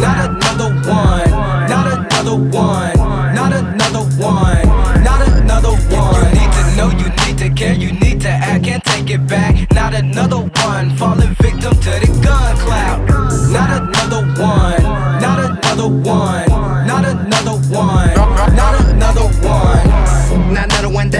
Not 0.00 0.18
another 0.30 0.70
one, 0.88 1.30
not 1.68 1.86
another 1.92 2.36
one, 2.36 2.96
not 3.34 3.52
another 3.52 4.04
one, 4.18 4.66
not 5.04 5.20
another 5.28 5.74
one. 5.94 6.24
You 6.24 6.40
need 6.40 6.52
to 6.58 6.76
know, 6.76 6.90
you 6.90 7.08
need 7.22 7.38
to 7.38 7.50
care, 7.50 7.74
you 7.74 7.92
need 7.92 8.20
to 8.22 8.28
act, 8.30 8.64
can't 8.64 8.84
take 8.84 9.10
it 9.10 9.26
back. 9.26 9.70
Not 9.72 9.94
another 9.94 10.38
one 10.38 10.90
falling 10.96 11.34
victim 11.40 11.74
to 11.74 11.92
the 12.02 12.20
gun 12.22 12.56
cloud. 12.64 12.98
Not 13.50 13.70
another 13.82 14.22
one, 14.40 14.82
not 15.20 15.38
another 15.38 15.88
one, 15.88 16.48
not 16.86 17.04
another 17.04 17.56
one, 17.70 18.14
not 18.56 18.74
another 18.80 19.28
one. 19.42 20.02
Not 20.52 20.72
another 20.72 20.88
one 20.88 21.10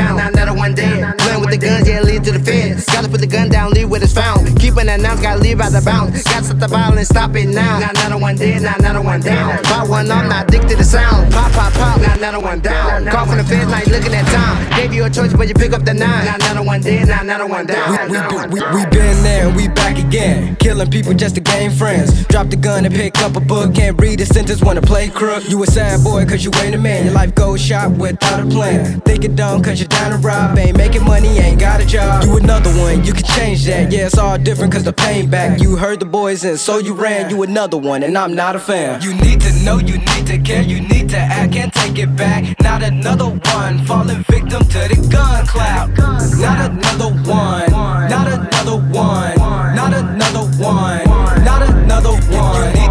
the 1.52 1.58
guns, 1.58 1.86
yeah, 1.86 2.00
lead 2.00 2.24
to 2.24 2.32
the 2.32 2.40
fence. 2.40 2.86
Gotta 2.86 3.08
put 3.08 3.20
the 3.20 3.26
gun 3.26 3.50
down, 3.50 3.72
leave 3.72 3.90
where 3.90 4.02
it's 4.02 4.14
found. 4.14 4.41
Keep 4.72 4.88
an 4.88 4.88
announce, 4.88 5.20
gotta 5.20 5.38
leave 5.38 5.58
by 5.58 5.68
the 5.68 5.82
bounds. 5.82 6.24
Gotta 6.24 6.44
stop 6.44 6.58
the 6.58 6.66
violence, 6.66 7.08
stop 7.08 7.36
it 7.36 7.46
now. 7.46 7.78
Now 7.78 7.90
another 7.90 8.16
one 8.16 8.36
dead, 8.36 8.62
now 8.62 8.74
another 8.78 9.02
one 9.02 9.20
down. 9.20 9.62
Pop 9.64 9.86
one 9.86 10.10
on, 10.10 10.30
not 10.30 10.48
addicted 10.48 10.78
to 10.78 10.84
sound. 10.84 11.30
Pop, 11.30 11.52
pop, 11.52 11.74
pop, 11.74 12.00
now 12.00 12.14
another 12.14 12.40
one 12.40 12.60
down. 12.60 13.04
Call 13.04 13.26
from 13.26 13.36
the 13.36 13.44
fence, 13.44 13.70
like 13.70 13.86
looking 13.88 14.14
at 14.14 14.24
time. 14.32 14.70
Gave 14.74 14.94
you 14.94 15.04
a 15.04 15.10
choice, 15.10 15.34
but 15.34 15.46
you 15.46 15.52
pick 15.52 15.74
up 15.74 15.84
the 15.84 15.92
nine. 15.92 16.24
Now 16.24 16.36
another 16.36 16.62
one 16.62 16.80
dead, 16.80 17.06
now 17.06 17.20
another 17.20 17.46
one 17.46 17.66
down. 17.66 18.08
We, 18.08 18.16
we, 18.16 18.46
we, 18.48 18.60
we 18.74 18.86
been 18.86 19.22
there 19.22 19.50
we 19.50 19.68
back 19.68 19.98
again. 19.98 20.56
Killing 20.56 20.90
people 20.90 21.12
just 21.12 21.34
to 21.34 21.42
gain 21.42 21.70
friends. 21.70 22.24
Drop 22.28 22.48
the 22.48 22.56
gun 22.56 22.86
and 22.86 22.94
pick 22.94 23.18
up 23.18 23.36
a 23.36 23.40
book. 23.40 23.74
Can't 23.74 24.00
read 24.00 24.22
a 24.22 24.26
sentence, 24.26 24.62
wanna 24.62 24.80
play 24.80 25.10
crook. 25.10 25.46
You 25.50 25.62
a 25.62 25.66
sad 25.66 26.02
boy 26.02 26.24
cause 26.24 26.46
you 26.46 26.50
ain't 26.62 26.74
a 26.74 26.78
man. 26.78 27.04
Your 27.04 27.14
life 27.14 27.34
goes 27.34 27.60
shot 27.60 27.90
without 27.92 28.40
a 28.40 28.46
plan. 28.46 29.02
Think 29.02 29.24
it 29.26 29.36
dumb 29.36 29.62
cause 29.62 29.80
you're 29.80 29.88
down 29.88 30.12
to 30.12 30.16
rob. 30.16 30.56
Ain't 30.56 30.78
making 30.78 31.04
money, 31.04 31.28
ain't 31.38 31.60
got 31.60 31.82
a 31.82 31.86
job. 31.86 32.24
You 32.24 32.38
another 32.38 32.70
one, 32.80 33.04
you 33.04 33.12
can 33.12 33.24
change 33.24 33.66
that. 33.66 33.92
Yeah, 33.92 34.06
it's 34.06 34.16
all 34.16 34.38
different 34.38 34.61
cause 34.70 34.84
the 34.84 34.92
pain 34.92 35.30
back. 35.30 35.60
You 35.60 35.76
heard 35.76 36.00
the 36.00 36.06
boys 36.06 36.44
and 36.44 36.58
so 36.58 36.78
you 36.78 36.94
ran. 36.94 37.30
You 37.30 37.42
another 37.42 37.78
one 37.78 38.02
and 38.02 38.16
I'm 38.16 38.34
not 38.34 38.54
a 38.54 38.58
fan. 38.58 39.02
You 39.02 39.14
need 39.14 39.40
to 39.40 39.52
know, 39.64 39.78
you 39.78 39.98
need 39.98 40.26
to 40.26 40.38
care, 40.38 40.62
you 40.62 40.80
need 40.80 41.08
to 41.10 41.18
act. 41.18 41.52
Can't 41.52 41.72
take 41.72 41.98
it 41.98 42.14
back. 42.16 42.58
Not 42.60 42.82
another 42.82 43.26
one. 43.26 43.84
Falling 43.86 44.22
victim 44.24 44.62
to 44.62 44.80
the 44.88 45.08
gun 45.10 45.46
cloud. 45.46 45.96
Not 46.38 46.70
another 46.70 47.10
one. 47.28 47.70
Not 47.70 48.28
another 48.28 48.76
one. 48.76 49.36
Not 49.74 49.94
another 49.94 50.46
one. 50.62 51.04
Not 51.44 51.62
another 51.62 52.10
one. 52.10 52.81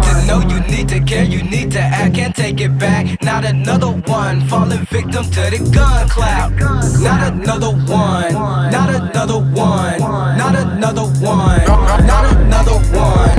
You 0.82 0.88
need 0.88 0.94
to 0.94 1.00
know, 1.00 1.04
you 1.04 1.04
need 1.04 1.06
to 1.06 1.14
care, 1.14 1.24
you 1.24 1.42
need 1.44 1.70
to 1.70 1.80
act. 1.80 2.14
Can't 2.16 2.34
take 2.34 2.60
it 2.60 2.76
back. 2.76 3.22
Not 3.22 3.44
another 3.44 3.92
one. 3.92 4.40
Falling 4.48 4.84
victim 4.86 5.22
to 5.24 5.40
the 5.50 5.70
gun 5.72 6.08
cloud. 6.08 6.58
Not 7.00 7.32
another 7.32 7.70
one. 7.70 8.32
Not 8.32 8.90
another 8.90 9.38
one. 9.38 10.00
Not 10.00 10.56
another 10.56 11.02
one. 11.02 11.64
Not 11.66 12.36
another 12.36 12.78
one. 12.98 13.38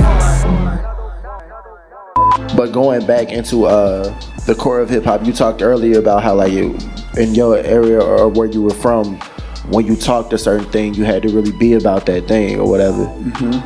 But 2.56 2.72
going 2.72 3.04
back 3.06 3.30
into 3.30 3.66
uh, 3.66 4.18
the 4.46 4.54
core 4.54 4.80
of 4.80 4.88
hip 4.88 5.04
hop, 5.04 5.26
you 5.26 5.34
talked 5.34 5.60
earlier 5.60 5.98
about 5.98 6.22
how 6.22 6.36
like 6.36 6.52
you, 6.52 6.78
in 7.18 7.34
your 7.34 7.58
area 7.58 8.00
or 8.00 8.28
where 8.28 8.48
you 8.48 8.62
were 8.62 8.70
from, 8.70 9.20
when 9.68 9.86
you 9.86 9.96
talked 9.96 10.32
a 10.32 10.38
certain 10.38 10.70
thing, 10.70 10.94
you 10.94 11.04
had 11.04 11.22
to 11.24 11.28
really 11.28 11.52
be 11.52 11.74
about 11.74 12.06
that 12.06 12.26
thing 12.26 12.58
or 12.58 12.66
whatever. 12.66 13.04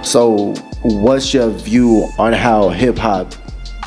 So, 0.03 0.55
what's 0.83 1.33
your 1.33 1.51
view 1.51 2.09
on 2.19 2.33
how 2.33 2.71
hip 2.71 2.99
hop 2.99 3.35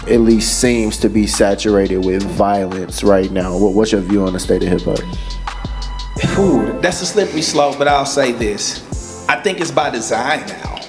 at 0.07 0.19
least 0.21 0.59
seems 0.59 0.97
to 0.99 1.09
be 1.09 1.27
saturated 1.27 2.03
with 2.03 2.23
violence 2.23 3.03
right 3.03 3.31
now? 3.31 3.57
What, 3.57 3.73
what's 3.73 3.91
your 3.91 4.01
view 4.01 4.25
on 4.25 4.33
the 4.33 4.39
state 4.39 4.63
of 4.63 4.69
hip 4.69 4.81
hop? 4.81 6.39
Ooh, 6.39 6.79
that's 6.81 7.01
a 7.01 7.05
slippery 7.05 7.41
slope, 7.41 7.77
but 7.77 7.87
I'll 7.87 8.05
say 8.05 8.31
this. 8.31 9.27
I 9.29 9.39
think 9.41 9.59
it's 9.59 9.71
by 9.71 9.89
design 9.89 10.45
now. 10.47 10.79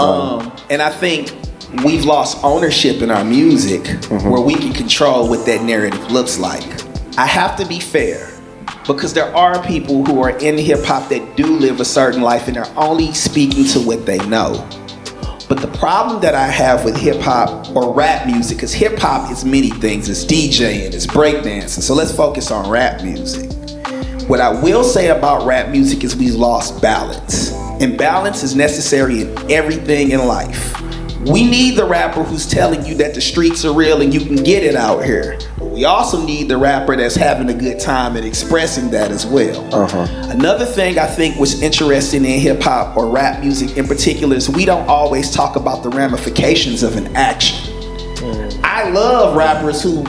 Um, 0.00 0.52
and 0.70 0.80
I 0.80 0.90
think 0.90 1.34
we've 1.84 2.04
lost 2.04 2.42
ownership 2.44 3.02
in 3.02 3.10
our 3.10 3.24
music 3.24 3.86
where 4.08 4.40
we 4.40 4.54
can 4.54 4.72
control 4.72 5.28
what 5.28 5.44
that 5.46 5.62
narrative 5.62 6.10
looks 6.10 6.38
like. 6.38 6.64
I 7.18 7.26
have 7.26 7.56
to 7.56 7.66
be 7.66 7.80
fair 7.80 8.30
because 8.86 9.14
there 9.14 9.34
are 9.34 9.64
people 9.66 10.04
who 10.04 10.22
are 10.22 10.36
in 10.38 10.58
hip 10.58 10.84
hop 10.84 11.08
that 11.08 11.36
do 11.36 11.46
live 11.46 11.80
a 11.80 11.84
certain 11.84 12.22
life 12.22 12.48
and 12.48 12.56
they're 12.56 12.78
only 12.78 13.12
speaking 13.12 13.64
to 13.66 13.80
what 13.80 14.04
they 14.06 14.18
know. 14.28 14.68
But 15.46 15.60
the 15.60 15.68
problem 15.78 16.22
that 16.22 16.34
I 16.34 16.46
have 16.46 16.84
with 16.86 16.96
hip 16.96 17.20
hop 17.20 17.76
or 17.76 17.92
rap 17.92 18.26
music, 18.26 18.56
because 18.56 18.72
hip 18.72 18.98
hop 18.98 19.30
is 19.30 19.44
many 19.44 19.68
things, 19.68 20.08
it's 20.08 20.24
DJing, 20.24 20.94
it's 20.94 21.06
breakdancing. 21.06 21.82
So 21.82 21.94
let's 21.94 22.14
focus 22.14 22.50
on 22.50 22.70
rap 22.70 23.02
music. 23.02 23.52
What 24.26 24.40
I 24.40 24.50
will 24.62 24.82
say 24.82 25.08
about 25.08 25.46
rap 25.46 25.68
music 25.68 26.02
is 26.02 26.16
we've 26.16 26.34
lost 26.34 26.80
balance. 26.80 27.52
And 27.82 27.98
balance 27.98 28.42
is 28.42 28.56
necessary 28.56 29.20
in 29.20 29.50
everything 29.50 30.12
in 30.12 30.26
life. 30.26 30.80
We 31.26 31.44
need 31.48 31.76
the 31.76 31.84
rapper 31.84 32.22
who's 32.22 32.46
telling 32.46 32.86
you 32.86 32.94
that 32.96 33.14
the 33.14 33.20
streets 33.20 33.66
are 33.66 33.74
real 33.74 34.00
and 34.00 34.14
you 34.14 34.20
can 34.20 34.36
get 34.36 34.62
it 34.62 34.76
out 34.76 35.04
here. 35.04 35.38
We 35.74 35.86
also 35.86 36.24
need 36.24 36.48
the 36.48 36.56
rapper 36.56 36.94
that's 36.94 37.16
having 37.16 37.48
a 37.48 37.54
good 37.54 37.80
time 37.80 38.14
and 38.14 38.24
expressing 38.24 38.90
that 38.90 39.10
as 39.10 39.26
well. 39.26 39.74
Uh-huh. 39.74 40.06
Another 40.30 40.64
thing 40.64 41.00
I 41.00 41.06
think 41.06 41.36
was 41.36 41.62
interesting 41.62 42.24
in 42.24 42.38
hip 42.38 42.62
hop 42.62 42.96
or 42.96 43.08
rap 43.08 43.40
music 43.40 43.76
in 43.76 43.88
particular 43.88 44.36
is 44.36 44.48
we 44.48 44.64
don't 44.64 44.86
always 44.88 45.32
talk 45.32 45.56
about 45.56 45.82
the 45.82 45.88
ramifications 45.88 46.84
of 46.84 46.96
an 46.96 47.16
action. 47.16 47.58
I 48.62 48.88
love 48.90 49.36
rappers 49.36 49.82
who 49.82 50.04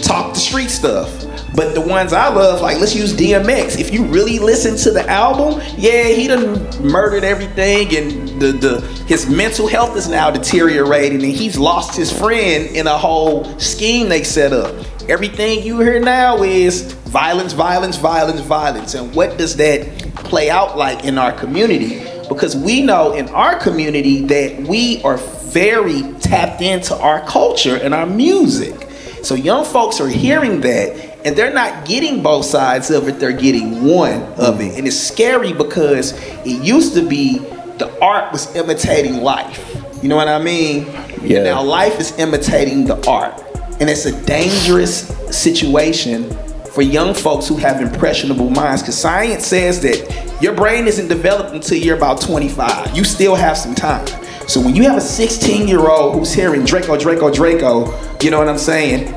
talk 0.00 0.34
the 0.34 0.38
street 0.38 0.68
stuff. 0.68 1.24
But 1.54 1.74
the 1.74 1.80
ones 1.80 2.12
I 2.12 2.28
love, 2.28 2.60
like 2.60 2.78
let's 2.78 2.94
use 2.94 3.14
DMX. 3.14 3.80
If 3.80 3.90
you 3.90 4.04
really 4.04 4.38
listen 4.38 4.76
to 4.76 4.90
the 4.90 5.08
album, 5.08 5.62
yeah, 5.78 6.08
he 6.08 6.28
done 6.28 6.68
murdered 6.86 7.24
everything, 7.24 7.96
and 7.96 8.38
the 8.38 8.52
the 8.52 8.80
his 9.06 9.26
mental 9.26 9.66
health 9.66 9.96
is 9.96 10.06
now 10.06 10.30
deteriorating, 10.30 11.24
and 11.24 11.32
he's 11.32 11.56
lost 11.56 11.96
his 11.96 12.12
friend 12.12 12.66
in 12.76 12.86
a 12.86 12.98
whole 12.98 13.58
scheme 13.58 14.10
they 14.10 14.22
set 14.22 14.52
up. 14.52 14.74
Everything 15.08 15.62
you 15.62 15.78
hear 15.78 16.00
now 16.00 16.42
is 16.42 16.92
violence, 16.92 17.52
violence, 17.52 17.96
violence, 17.96 18.40
violence, 18.40 18.94
and 18.94 19.14
what 19.14 19.38
does 19.38 19.54
that 19.56 19.86
play 20.16 20.50
out 20.50 20.76
like 20.76 21.04
in 21.04 21.16
our 21.16 21.30
community? 21.30 22.04
Because 22.28 22.56
we 22.56 22.82
know 22.82 23.12
in 23.12 23.28
our 23.28 23.56
community 23.56 24.22
that 24.26 24.66
we 24.66 25.00
are 25.04 25.16
very 25.16 26.02
tapped 26.14 26.60
into 26.60 26.96
our 26.96 27.24
culture 27.24 27.76
and 27.76 27.94
our 27.94 28.04
music. 28.04 28.90
So 29.22 29.36
young 29.36 29.64
folks 29.64 30.00
are 30.00 30.08
hearing 30.08 30.60
that 30.62 31.24
and 31.24 31.36
they're 31.36 31.54
not 31.54 31.86
getting 31.86 32.20
both 32.20 32.46
sides 32.46 32.90
of 32.90 33.06
it, 33.06 33.20
they're 33.20 33.30
getting 33.30 33.84
one 33.84 34.22
of 34.34 34.60
it. 34.60 34.76
And 34.76 34.88
it's 34.88 34.98
scary 34.98 35.52
because 35.52 36.14
it 36.44 36.64
used 36.64 36.94
to 36.94 37.08
be 37.08 37.38
the 37.78 37.96
art 38.02 38.32
was 38.32 38.52
imitating 38.56 39.22
life. 39.22 39.72
You 40.02 40.08
know 40.08 40.16
what 40.16 40.26
I 40.28 40.42
mean? 40.42 40.86
Yeah. 41.22 41.44
Now 41.44 41.62
life 41.62 42.00
is 42.00 42.18
imitating 42.18 42.86
the 42.86 43.08
art. 43.08 43.45
And 43.80 43.90
it's 43.90 44.06
a 44.06 44.24
dangerous 44.24 45.08
situation 45.36 46.30
for 46.76 46.82
young 46.82 47.14
folks 47.14 47.46
who 47.48 47.56
have 47.56 47.80
impressionable 47.80 48.50
minds 48.50 48.82
because 48.82 48.98
science 48.98 49.46
says 49.46 49.80
that 49.80 50.36
your 50.42 50.54
brain 50.54 50.86
isn't 50.86 51.08
developed 51.08 51.54
until 51.54 51.78
you're 51.78 51.96
about 51.96 52.20
25. 52.20 52.96
You 52.96 53.04
still 53.04 53.34
have 53.34 53.56
some 53.56 53.74
time. 53.74 54.06
So 54.46 54.60
when 54.60 54.76
you 54.76 54.82
have 54.84 54.96
a 54.96 55.00
16 55.00 55.66
year 55.66 55.88
old 55.88 56.14
who's 56.14 56.32
hearing 56.32 56.64
Draco, 56.64 56.98
Draco, 56.98 57.32
Draco, 57.32 57.86
you 58.22 58.30
know 58.30 58.38
what 58.38 58.48
I'm 58.48 58.58
saying? 58.58 59.12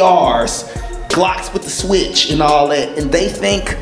ARs, 0.00 0.64
Glocks 1.08 1.52
with 1.52 1.62
the 1.62 1.70
switch 1.70 2.30
and 2.30 2.42
all 2.42 2.68
that, 2.68 2.98
and 2.98 3.10
they 3.10 3.28
think 3.28 3.76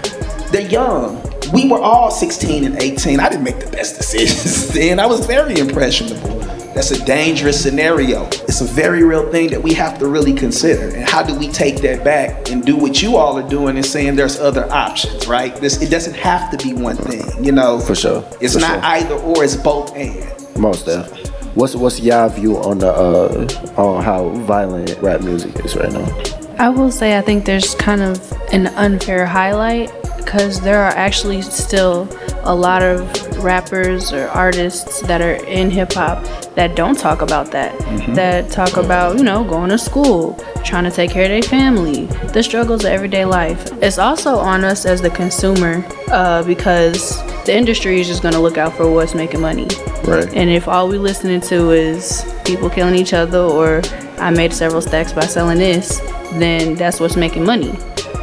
they're 0.50 0.70
young. 0.70 1.22
We 1.52 1.68
were 1.68 1.80
all 1.80 2.10
16 2.10 2.64
and 2.64 2.82
18. 2.82 3.20
I 3.20 3.28
didn't 3.28 3.44
make 3.44 3.58
the 3.58 3.70
best 3.70 3.96
decisions 3.98 4.68
then. 4.68 5.00
I 5.00 5.06
was 5.06 5.26
very 5.26 5.58
impressionable. 5.58 6.37
That's 6.74 6.90
a 6.90 7.04
dangerous 7.04 7.60
scenario. 7.60 8.26
It's 8.26 8.60
a 8.60 8.64
very 8.64 9.02
real 9.02 9.30
thing 9.30 9.50
that 9.50 9.62
we 9.62 9.74
have 9.74 9.98
to 9.98 10.06
really 10.06 10.32
consider. 10.32 10.94
And 10.94 11.08
how 11.08 11.22
do 11.22 11.34
we 11.34 11.48
take 11.48 11.76
that 11.82 12.04
back 12.04 12.50
and 12.50 12.64
do 12.64 12.76
what 12.76 13.02
you 13.02 13.16
all 13.16 13.38
are 13.38 13.48
doing 13.48 13.76
and 13.76 13.84
saying 13.84 14.16
there's 14.16 14.38
other 14.38 14.70
options, 14.70 15.26
right? 15.26 15.54
This 15.56 15.80
it 15.82 15.90
doesn't 15.90 16.14
have 16.14 16.50
to 16.50 16.56
be 16.64 16.74
one 16.74 16.96
thing, 16.96 17.44
you 17.44 17.52
know. 17.52 17.80
For 17.80 17.94
sure. 17.94 18.24
It's 18.40 18.54
For 18.54 18.60
not 18.60 18.74
sure. 18.74 18.80
either 18.84 19.14
or, 19.14 19.44
it's 19.44 19.56
both 19.56 19.94
and. 19.96 20.24
Most 20.56 20.86
def. 20.86 21.10
What's 21.56 21.74
what's 21.74 21.98
your 22.00 22.28
view 22.28 22.58
on 22.58 22.78
the 22.78 22.92
uh, 22.92 23.80
on 23.80 24.02
how 24.04 24.28
violent 24.28 24.96
rap 25.00 25.22
music 25.22 25.64
is 25.64 25.74
right 25.76 25.92
now? 25.92 26.22
I 26.58 26.68
will 26.68 26.90
say 26.90 27.16
I 27.16 27.20
think 27.20 27.44
there's 27.44 27.74
kind 27.76 28.02
of 28.02 28.32
an 28.52 28.66
unfair 28.68 29.26
highlight 29.26 29.90
because 30.28 30.60
there 30.60 30.82
are 30.82 30.90
actually 30.90 31.40
still 31.40 32.06
a 32.42 32.54
lot 32.54 32.82
of 32.82 33.00
rappers 33.42 34.12
or 34.12 34.28
artists 34.28 35.00
that 35.00 35.22
are 35.22 35.42
in 35.46 35.70
hip 35.70 35.94
hop 35.94 36.22
that 36.54 36.76
don't 36.76 36.98
talk 36.98 37.22
about 37.22 37.50
that. 37.50 37.72
That 38.14 38.50
talk 38.50 38.76
about, 38.76 39.16
you 39.16 39.24
know, 39.24 39.42
going 39.42 39.70
to 39.70 39.78
school, 39.78 40.34
trying 40.66 40.84
to 40.84 40.90
take 40.90 41.12
care 41.12 41.22
of 41.22 41.30
their 41.30 41.42
family, 41.42 42.04
the 42.34 42.42
struggles 42.42 42.84
of 42.84 42.90
everyday 42.90 43.24
life. 43.24 43.72
It's 43.80 43.96
also 43.96 44.36
on 44.36 44.64
us 44.64 44.84
as 44.84 45.00
the 45.00 45.08
consumer 45.08 45.82
uh, 46.08 46.42
because 46.42 47.16
the 47.46 47.56
industry 47.56 47.98
is 47.98 48.06
just 48.06 48.20
going 48.20 48.34
to 48.34 48.40
look 48.40 48.58
out 48.58 48.74
for 48.74 48.92
what's 48.92 49.14
making 49.14 49.40
money. 49.40 49.68
Right. 50.04 50.28
And 50.34 50.50
if 50.50 50.68
all 50.68 50.88
we 50.88 50.98
listening 50.98 51.40
to 51.42 51.70
is 51.70 52.30
people 52.44 52.68
killing 52.68 52.96
each 52.96 53.14
other 53.14 53.38
or 53.38 53.80
I 54.18 54.28
made 54.28 54.52
several 54.52 54.82
stacks 54.82 55.14
by 55.14 55.22
selling 55.22 55.56
this, 55.56 56.00
then 56.32 56.74
that's 56.74 57.00
what's 57.00 57.16
making 57.16 57.46
money. 57.46 57.72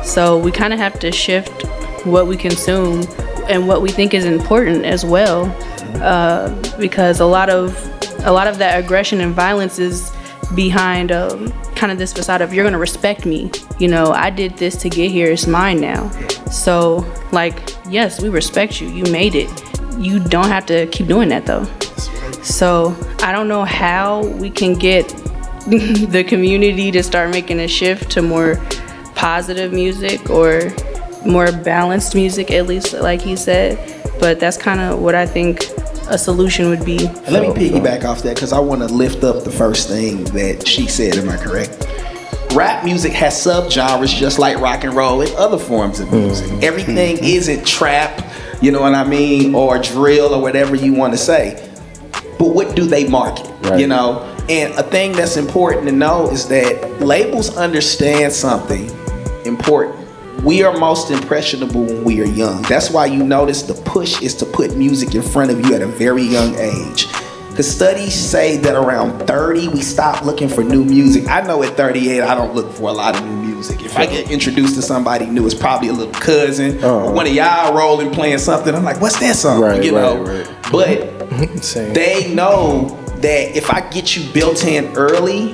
So 0.03 0.37
we 0.37 0.51
kind 0.51 0.71
of 0.71 0.77
have 0.77 0.99
to 0.99 1.11
shift 1.11 1.65
what 2.05 2.27
we 2.27 2.37
consume 2.37 3.05
and 3.49 3.67
what 3.67 3.81
we 3.81 3.89
think 3.89 4.13
is 4.13 4.25
important 4.25 4.85
as 4.85 5.05
well, 5.05 5.45
uh, 6.01 6.49
because 6.77 7.19
a 7.19 7.25
lot 7.25 7.49
of 7.49 7.75
a 8.25 8.31
lot 8.31 8.47
of 8.47 8.57
that 8.57 8.83
aggression 8.83 9.21
and 9.21 9.33
violence 9.33 9.77
is 9.77 10.11
behind 10.55 11.11
um, 11.11 11.51
kind 11.75 11.91
of 11.91 11.97
this 11.97 12.13
facade 12.13 12.41
of 12.41 12.53
you're 12.53 12.63
gonna 12.63 12.77
respect 12.77 13.25
me. 13.25 13.51
You 13.79 13.87
know, 13.87 14.11
I 14.11 14.29
did 14.29 14.57
this 14.57 14.75
to 14.77 14.89
get 14.89 15.11
here. 15.11 15.31
It's 15.31 15.47
mine 15.47 15.81
now. 15.81 16.09
So 16.49 17.05
like, 17.31 17.75
yes, 17.89 18.21
we 18.21 18.29
respect 18.29 18.81
you. 18.81 18.87
You 18.87 19.11
made 19.11 19.35
it. 19.35 19.49
You 19.97 20.19
don't 20.19 20.47
have 20.47 20.65
to 20.67 20.87
keep 20.87 21.07
doing 21.07 21.29
that 21.29 21.45
though. 21.45 21.65
So 22.41 22.95
I 23.19 23.31
don't 23.31 23.47
know 23.47 23.65
how 23.65 24.25
we 24.25 24.49
can 24.49 24.73
get 24.73 25.07
the 25.67 26.23
community 26.27 26.91
to 26.91 27.01
start 27.01 27.31
making 27.31 27.59
a 27.59 27.67
shift 27.67 28.11
to 28.11 28.21
more 28.21 28.57
positive 29.15 29.73
music 29.73 30.29
or 30.29 30.71
more 31.25 31.51
balanced 31.51 32.15
music, 32.15 32.51
at 32.51 32.67
least 32.67 32.93
like 32.93 33.21
he 33.21 33.35
said. 33.35 33.77
But 34.19 34.39
that's 34.39 34.57
kind 34.57 34.79
of 34.79 34.99
what 34.99 35.15
I 35.15 35.25
think 35.25 35.69
a 36.09 36.17
solution 36.17 36.69
would 36.69 36.85
be. 36.85 37.05
And 37.07 37.29
let 37.29 37.41
me 37.41 37.69
piggyback 37.69 38.03
off 38.05 38.21
that 38.23 38.35
because 38.35 38.53
I 38.53 38.59
want 38.59 38.81
to 38.81 38.87
lift 38.87 39.23
up 39.23 39.43
the 39.43 39.51
first 39.51 39.89
thing 39.89 40.23
that 40.25 40.67
she 40.67 40.87
said. 40.87 41.17
Am 41.17 41.29
I 41.29 41.37
correct? 41.37 41.87
Rap 42.53 42.85
music 42.85 43.11
has 43.11 43.33
subgenres 43.33 44.15
just 44.15 44.39
like 44.39 44.57
rock 44.59 44.83
and 44.83 44.95
roll 44.95 45.21
and 45.21 45.31
other 45.35 45.57
forms 45.57 45.99
of 45.99 46.11
music. 46.13 46.47
Mm-hmm. 46.47 46.63
Everything 46.63 47.17
mm-hmm. 47.17 47.25
isn't 47.25 47.67
trap, 47.67 48.23
you 48.61 48.71
know 48.71 48.81
what 48.81 48.93
I 48.93 49.03
mean, 49.03 49.53
or 49.53 49.77
drill 49.79 50.33
or 50.33 50.41
whatever 50.41 50.75
you 50.75 50.93
want 50.93 51.13
to 51.13 51.17
say. 51.17 51.69
But 52.39 52.49
what 52.49 52.75
do 52.75 52.85
they 52.85 53.07
market? 53.07 53.51
You 53.77 53.87
know? 53.87 54.31
And 54.47 54.73
a 54.75 54.83
thing 54.83 55.13
that's 55.13 55.37
important 55.37 55.87
to 55.87 55.91
know 55.91 56.29
is 56.29 56.47
that 56.49 57.01
labels 57.01 57.57
understand 57.57 58.31
something 58.31 58.89
important. 59.43 60.04
We 60.43 60.63
are 60.63 60.77
most 60.77 61.11
impressionable 61.11 61.83
when 61.83 62.03
we 62.03 62.21
are 62.21 62.25
young. 62.25 62.61
That's 62.63 62.89
why 62.89 63.07
you 63.07 63.23
notice 63.23 63.63
the 63.63 63.73
push 63.73 64.21
is 64.21 64.35
to 64.35 64.45
put 64.45 64.75
music 64.75 65.15
in 65.15 65.21
front 65.21 65.51
of 65.51 65.65
you 65.65 65.73
at 65.73 65.81
a 65.81 65.87
very 65.87 66.23
young 66.23 66.55
age. 66.55 67.07
Because 67.49 67.73
studies 67.73 68.13
say 68.13 68.57
that 68.57 68.75
around 68.75 69.25
30, 69.27 69.69
we 69.69 69.81
stop 69.81 70.25
looking 70.25 70.49
for 70.49 70.61
new 70.61 70.83
music. 70.83 71.29
I 71.29 71.39
know 71.39 71.63
at 71.63 71.77
38, 71.77 72.21
I 72.21 72.35
don't 72.35 72.53
look 72.53 72.69
for 72.69 72.89
a 72.89 72.91
lot 72.91 73.15
of 73.17 73.25
new 73.25 73.53
music. 73.53 73.81
If 73.81 73.97
I 73.97 74.05
get 74.05 74.29
introduced 74.29 74.75
to 74.75 74.81
somebody 74.81 75.25
new, 75.25 75.45
it's 75.45 75.55
probably 75.55 75.87
a 75.87 75.93
little 75.93 76.13
cousin 76.13 76.83
or 76.83 77.03
uh-huh. 77.03 77.11
one 77.13 77.27
of 77.27 77.33
y'all 77.33 77.73
rolling 77.73 78.11
playing 78.11 78.39
something. 78.39 78.75
I'm 78.75 78.83
like, 78.83 78.99
what's 78.99 79.19
that 79.21 79.37
song? 79.37 79.61
Right, 79.61 79.81
you 79.81 79.93
know? 79.93 80.21
right, 80.21 80.45
But 80.69 81.29
they 81.93 82.33
know 82.33 82.87
that 83.21 83.55
if 83.55 83.71
I 83.71 83.89
get 83.89 84.17
you 84.17 84.29
built 84.33 84.65
in 84.65 84.93
early, 84.97 85.53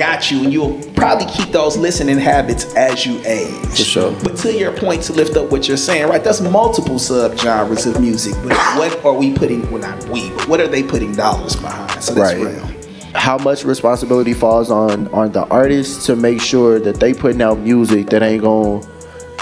got 0.00 0.30
you, 0.30 0.42
and 0.42 0.52
you'll 0.52 0.82
probably 0.94 1.26
keep 1.26 1.52
those 1.52 1.76
listening 1.76 2.18
habits 2.18 2.74
as 2.74 3.06
you 3.06 3.20
age. 3.24 3.52
For 3.68 3.76
sure. 3.76 4.12
But 4.24 4.36
to 4.38 4.52
your 4.52 4.72
point, 4.76 5.02
to 5.04 5.12
lift 5.12 5.36
up 5.36 5.52
what 5.52 5.68
you're 5.68 5.76
saying, 5.76 6.08
right? 6.08 6.24
That's 6.24 6.40
multiple 6.40 6.96
subgenres 6.96 7.86
of 7.86 8.00
music. 8.00 8.34
But 8.42 8.52
what 8.78 9.04
are 9.04 9.12
we 9.12 9.32
putting? 9.34 9.70
Well, 9.70 9.82
not 9.82 10.02
we, 10.08 10.30
but 10.30 10.48
what 10.48 10.60
are 10.60 10.66
they 10.66 10.82
putting 10.82 11.12
dollars 11.14 11.54
behind? 11.54 12.02
So 12.02 12.14
that's 12.14 12.34
Right. 12.34 12.46
real. 12.46 12.66
How 13.14 13.36
much 13.38 13.64
responsibility 13.64 14.32
falls 14.32 14.70
on 14.70 15.08
on 15.12 15.32
the 15.32 15.44
artists 15.48 16.06
to 16.06 16.16
make 16.16 16.40
sure 16.40 16.78
that 16.80 16.98
they 16.98 17.12
putting 17.12 17.42
out 17.42 17.58
music 17.58 18.08
that 18.10 18.22
ain't 18.22 18.42
gonna 18.42 18.80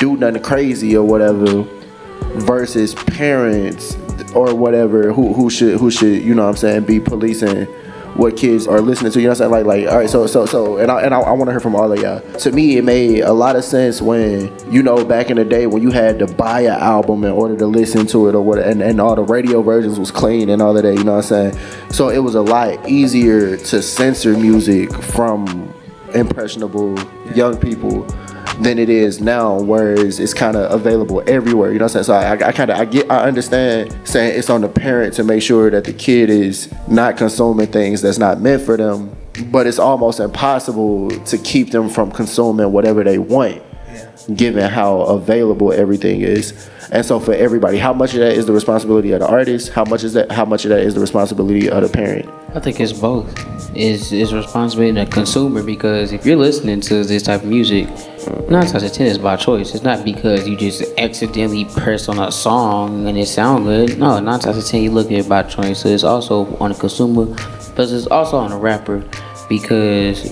do 0.01 0.17
nothing 0.17 0.43
crazy 0.43 0.97
or 0.97 1.05
whatever, 1.05 1.65
versus 2.35 2.95
parents 2.95 3.97
or 4.35 4.55
whatever 4.55 5.13
who 5.13 5.33
who 5.33 5.49
should 5.51 5.79
who 5.79 5.91
should 5.91 6.23
you 6.23 6.35
know 6.35 6.43
what 6.45 6.51
I'm 6.51 6.57
saying 6.57 6.85
be 6.85 6.99
policing 7.01 7.67
what 8.15 8.37
kids 8.37 8.67
are 8.67 8.81
listening 8.81 9.13
to. 9.13 9.21
You 9.21 9.27
know 9.27 9.31
what 9.31 9.41
I'm 9.41 9.51
saying? 9.51 9.67
Like 9.67 9.85
like 9.85 9.89
all 9.89 9.99
right, 9.99 10.11
so 10.11 10.27
so 10.27 10.47
so 10.47 10.79
and 10.79 10.91
I 10.91 11.03
and 11.03 11.15
I, 11.15 11.21
I 11.21 11.33
want 11.33 11.49
to 11.49 11.53
hear 11.53 11.61
from 11.61 11.75
all 11.75 11.93
of 11.93 12.01
y'all. 12.01 12.21
To 12.39 12.53
me, 12.53 12.77
it 12.77 12.85
made 12.85 13.21
a 13.21 13.33
lot 13.33 13.57
of 13.57 13.65
sense 13.65 14.01
when 14.03 14.53
you 14.73 14.83
know 14.83 15.05
back 15.05 15.31
in 15.31 15.37
the 15.37 15.45
day 15.45 15.67
when 15.67 15.83
you 15.83 15.91
had 15.91 16.19
to 16.21 16.27
buy 16.27 16.63
an 16.63 16.81
album 16.81 17.25
in 17.25 17.33
order 17.33 17.57
to 17.57 17.67
listen 17.67 18.07
to 18.09 18.29
it 18.29 18.35
or 18.35 18.43
what, 18.43 18.59
and 18.59 18.83
and 18.83 19.01
all 19.01 19.15
the 19.15 19.23
radio 19.23 19.63
versions 19.63 19.99
was 19.99 20.11
clean 20.11 20.49
and 20.49 20.63
all 20.63 20.77
of 20.77 20.83
that. 20.83 20.95
You 20.95 21.05
know 21.05 21.17
what 21.17 21.31
I'm 21.33 21.53
saying? 21.53 21.91
So 21.91 22.09
it 22.09 22.19
was 22.19 22.35
a 22.35 22.43
lot 22.43 22.89
easier 22.89 23.57
to 23.57 23.83
censor 23.83 24.37
music 24.37 24.93
from 24.93 25.73
impressionable 26.15 26.99
young 27.35 27.57
people 27.59 28.07
than 28.61 28.79
it 28.79 28.89
is 28.89 29.21
now, 29.21 29.61
whereas 29.61 30.19
it's 30.19 30.35
kind 30.35 30.57
of 30.57 30.71
available 30.73 31.23
everywhere. 31.27 31.73
You 31.73 31.79
know 31.79 31.85
what 31.85 31.97
I'm 31.97 32.03
saying? 32.03 32.39
So 32.39 32.45
I, 32.45 32.49
I 32.49 32.53
kind 32.53 32.71
of 32.71 32.79
I 32.79 32.85
get 32.85 33.11
I 33.11 33.25
understand 33.25 33.97
saying 34.05 34.39
it's 34.39 34.51
on 34.51 34.63
the 34.63 34.69
parent 34.69 35.15
to 35.15 35.25
make 35.25 35.43
sure 35.43 35.71
that 35.71 35.85
the 35.85 35.93
kid 35.93 36.29
is 36.31 36.73
not 36.89 37.17
consuming 37.17 37.69
things 37.69 38.03
that's 38.03 38.19
not 38.19 38.41
meant 38.41 38.63
for 38.63 38.77
them, 38.77 39.17
but 39.51 39.67
it's 39.67 39.79
almost 39.79 40.21
impossible 40.21 41.11
to 41.11 41.39
keep 41.39 41.71
them 41.71 41.89
from 41.89 42.11
consuming 42.11 42.73
whatever 42.73 43.05
they 43.05 43.19
want, 43.19 43.63
given 44.35 44.69
how 44.71 45.01
available 45.03 45.73
everything 45.73 46.23
is. 46.23 46.69
And 46.91 47.05
so 47.05 47.21
for 47.21 47.35
everybody, 47.35 47.79
how 47.79 47.93
much 47.93 48.15
of 48.15 48.21
that 48.21 48.33
is 48.33 48.47
the 48.47 48.53
responsibility 48.53 49.13
of 49.13 49.21
the 49.21 49.29
artist? 49.29 49.71
How 49.71 49.85
much 49.85 50.05
is 50.05 50.15
that? 50.15 50.33
How 50.33 50.45
much 50.45 50.65
of 50.65 50.71
that 50.71 50.81
is 50.81 50.95
the 50.95 51.01
responsibility 51.01 51.71
of 51.71 51.83
the 51.83 51.89
parent? 51.89 52.29
I 52.59 52.61
think 52.61 52.81
it's 52.81 52.93
both. 52.93 53.33
It's, 53.73 54.11
it's 54.11 54.33
responsibility 54.33 54.99
of 54.99 55.07
the 55.07 55.13
consumer 55.15 55.63
because 55.63 56.11
if 56.11 56.27
you're 56.27 56.35
listening 56.35 56.81
to 56.81 57.05
this 57.05 57.23
type 57.23 57.45
of 57.45 57.49
music, 57.49 57.87
nine 58.51 58.67
times 58.67 58.75
out 58.75 58.83
of 58.83 58.93
ten 58.93 59.07
is 59.07 59.17
by 59.17 59.37
choice. 59.37 59.77
It's 59.77 59.85
not 59.85 60.05
because 60.05 60.49
you 60.49 60.57
just 60.57 60.83
accidentally 60.99 61.67
press 61.67 62.09
on 62.09 62.19
a 62.19 62.33
song 62.33 63.07
and 63.07 63.17
it 63.17 63.27
sound 63.27 63.67
good. 63.67 63.97
No, 63.97 64.19
nine 64.19 64.41
times 64.41 64.47
out 64.47 64.57
of 64.57 64.67
ten 64.67 64.83
you 64.83 64.91
look 64.91 65.07
at 65.07 65.19
it 65.19 65.29
by 65.29 65.45
choice. 65.45 65.79
So 65.79 65.89
it's 65.89 66.03
also 66.03 66.57
on 66.57 66.73
the 66.73 66.77
consumer, 66.77 67.27
but 67.77 67.89
it's 67.93 68.09
also 68.09 68.39
on 68.39 68.51
the 68.51 68.57
rapper 68.57 69.05
because 69.49 70.29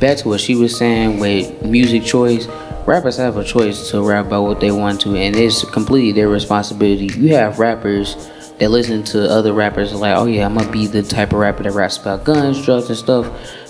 back 0.00 0.16
to 0.18 0.28
what 0.30 0.40
she 0.40 0.56
was 0.56 0.76
saying 0.76 1.20
with 1.20 1.62
music 1.64 2.02
choice. 2.02 2.48
Rappers 2.88 3.18
have 3.18 3.36
a 3.36 3.44
choice 3.44 3.88
to 3.92 4.02
rap 4.02 4.26
about 4.26 4.42
what 4.42 4.58
they 4.58 4.72
want 4.72 5.00
to, 5.02 5.14
and 5.14 5.36
it's 5.36 5.62
completely 5.62 6.10
their 6.10 6.28
responsibility. 6.28 7.06
You 7.16 7.36
have 7.36 7.60
rappers 7.60 8.16
that 8.58 8.70
listen 8.70 9.04
to 9.04 9.30
other 9.30 9.52
rappers 9.52 9.92
like, 9.92 10.16
oh 10.16 10.26
yeah, 10.26 10.46
I'm 10.46 10.54
gonna 10.54 10.70
be 10.70 10.86
the 10.86 11.02
type 11.02 11.32
of 11.32 11.38
rapper 11.38 11.62
that 11.62 11.72
raps 11.72 11.96
about 11.96 12.24
guns, 12.24 12.64
drugs, 12.64 12.88
and 12.88 12.98
stuff. 12.98 13.26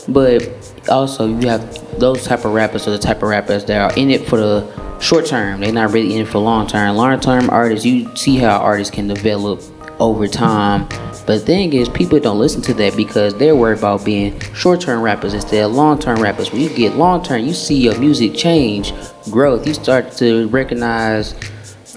But 0.08 0.50
also, 0.88 1.26
you 1.26 1.48
have 1.48 1.98
those 2.00 2.24
type 2.24 2.44
of 2.44 2.52
rappers 2.52 2.88
are 2.88 2.92
the 2.92 2.98
type 2.98 3.22
of 3.22 3.28
rappers 3.28 3.64
that 3.66 3.80
are 3.80 3.98
in 3.98 4.10
it 4.10 4.26
for 4.26 4.38
the 4.38 4.98
short 5.00 5.26
term. 5.26 5.60
They're 5.60 5.72
not 5.72 5.92
really 5.92 6.14
in 6.14 6.22
it 6.22 6.28
for 6.28 6.38
long 6.38 6.66
term. 6.66 6.96
Long 6.96 7.20
term 7.20 7.50
artists, 7.50 7.84
you 7.84 8.14
see 8.16 8.36
how 8.36 8.58
artists 8.58 8.94
can 8.94 9.06
develop 9.06 9.62
over 10.00 10.26
time. 10.26 10.88
But 11.26 11.26
the 11.26 11.40
thing 11.40 11.72
is, 11.74 11.88
people 11.88 12.18
don't 12.20 12.38
listen 12.38 12.62
to 12.62 12.74
that 12.74 12.96
because 12.96 13.34
they're 13.34 13.54
worried 13.54 13.78
about 13.78 14.04
being 14.04 14.38
short 14.54 14.80
term 14.80 15.02
rappers 15.02 15.34
instead 15.34 15.64
of 15.64 15.72
long 15.72 15.98
term 15.98 16.22
rappers. 16.22 16.52
When 16.52 16.62
you 16.62 16.70
get 16.70 16.96
long 16.96 17.22
term, 17.22 17.42
you 17.42 17.52
see 17.52 17.76
your 17.76 17.98
music 17.98 18.34
change, 18.34 18.92
growth. 19.30 19.66
You 19.66 19.74
start 19.74 20.12
to 20.12 20.48
recognize, 20.48 21.34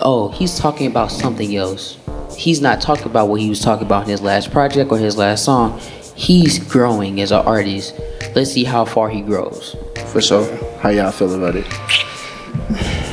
oh, 0.01 0.29
he's 0.29 0.59
talking 0.59 0.87
about 0.87 1.11
something 1.11 1.55
else. 1.55 1.97
He's 2.35 2.61
not 2.61 2.81
talking 2.81 3.05
about 3.05 3.29
what 3.29 3.41
he 3.41 3.49
was 3.49 3.59
talking 3.59 3.85
about 3.85 4.03
in 4.03 4.09
his 4.09 4.21
last 4.21 4.51
project 4.51 4.91
or 4.91 4.97
his 4.97 5.17
last 5.17 5.45
song. 5.45 5.79
He's 6.15 6.59
growing 6.59 7.21
as 7.21 7.31
an 7.31 7.45
artist. 7.45 7.99
Let's 8.35 8.51
see 8.51 8.63
how 8.63 8.85
far 8.85 9.09
he 9.09 9.21
grows. 9.21 9.75
For 10.07 10.21
sure. 10.21 10.45
How 10.79 10.89
y'all 10.89 11.11
feel 11.11 11.33
about 11.33 11.55
it? 11.55 11.65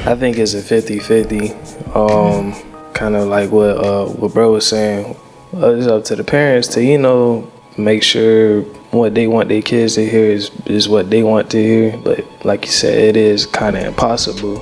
I 0.07 0.15
think 0.15 0.39
it's 0.39 0.55
a 0.55 0.63
50-50. 0.63 1.97
Um, 1.97 2.55
kind 2.99 3.15
of 3.15 3.29
like 3.29 3.51
what 3.51 3.77
uh, 3.77 4.07
what 4.07 4.35
bro 4.35 4.53
was 4.53 4.67
saying. 4.67 5.17
Uh, 5.55 5.75
it's 5.75 5.87
up 5.87 6.05
to 6.05 6.17
the 6.17 6.25
parents 6.25 6.69
to 6.69 6.83
you 6.83 6.99
know 6.99 7.51
make 7.79 8.03
sure 8.03 8.63
what 8.91 9.15
they 9.15 9.27
want 9.27 9.49
their 9.49 9.63
kids 9.63 9.95
to 9.95 10.09
hear 10.09 10.25
is 10.25 10.51
is 10.67 10.89
what 10.89 11.11
they 11.11 11.23
want 11.23 11.51
to 11.51 11.59
hear. 11.59 11.97
But 11.99 12.27
like 12.45 12.65
you 12.65 12.73
said, 12.73 12.99
it 12.99 13.17
is 13.17 13.47
kind 13.47 13.77
of 13.77 13.85
impossible. 13.85 14.59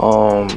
Um, 0.00 0.48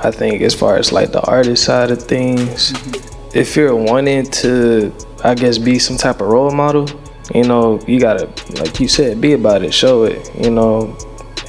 I 0.00 0.10
think 0.10 0.42
as 0.42 0.54
far 0.54 0.76
as 0.76 0.92
like 0.92 1.12
the 1.12 1.20
artist 1.22 1.64
side 1.64 1.90
of 1.90 2.02
things, 2.02 2.72
mm-hmm. 2.72 3.38
if 3.38 3.56
you're 3.56 3.74
wanting 3.74 4.26
to, 4.42 4.92
I 5.24 5.34
guess, 5.34 5.58
be 5.58 5.78
some 5.78 5.96
type 5.96 6.20
of 6.20 6.28
role 6.28 6.50
model, 6.50 6.88
you 7.34 7.44
know, 7.44 7.80
you 7.86 8.00
gotta, 8.00 8.26
like 8.60 8.78
you 8.80 8.88
said, 8.88 9.20
be 9.20 9.32
about 9.32 9.62
it, 9.62 9.74
show 9.74 10.04
it, 10.04 10.30
you 10.34 10.50
know, 10.50 10.96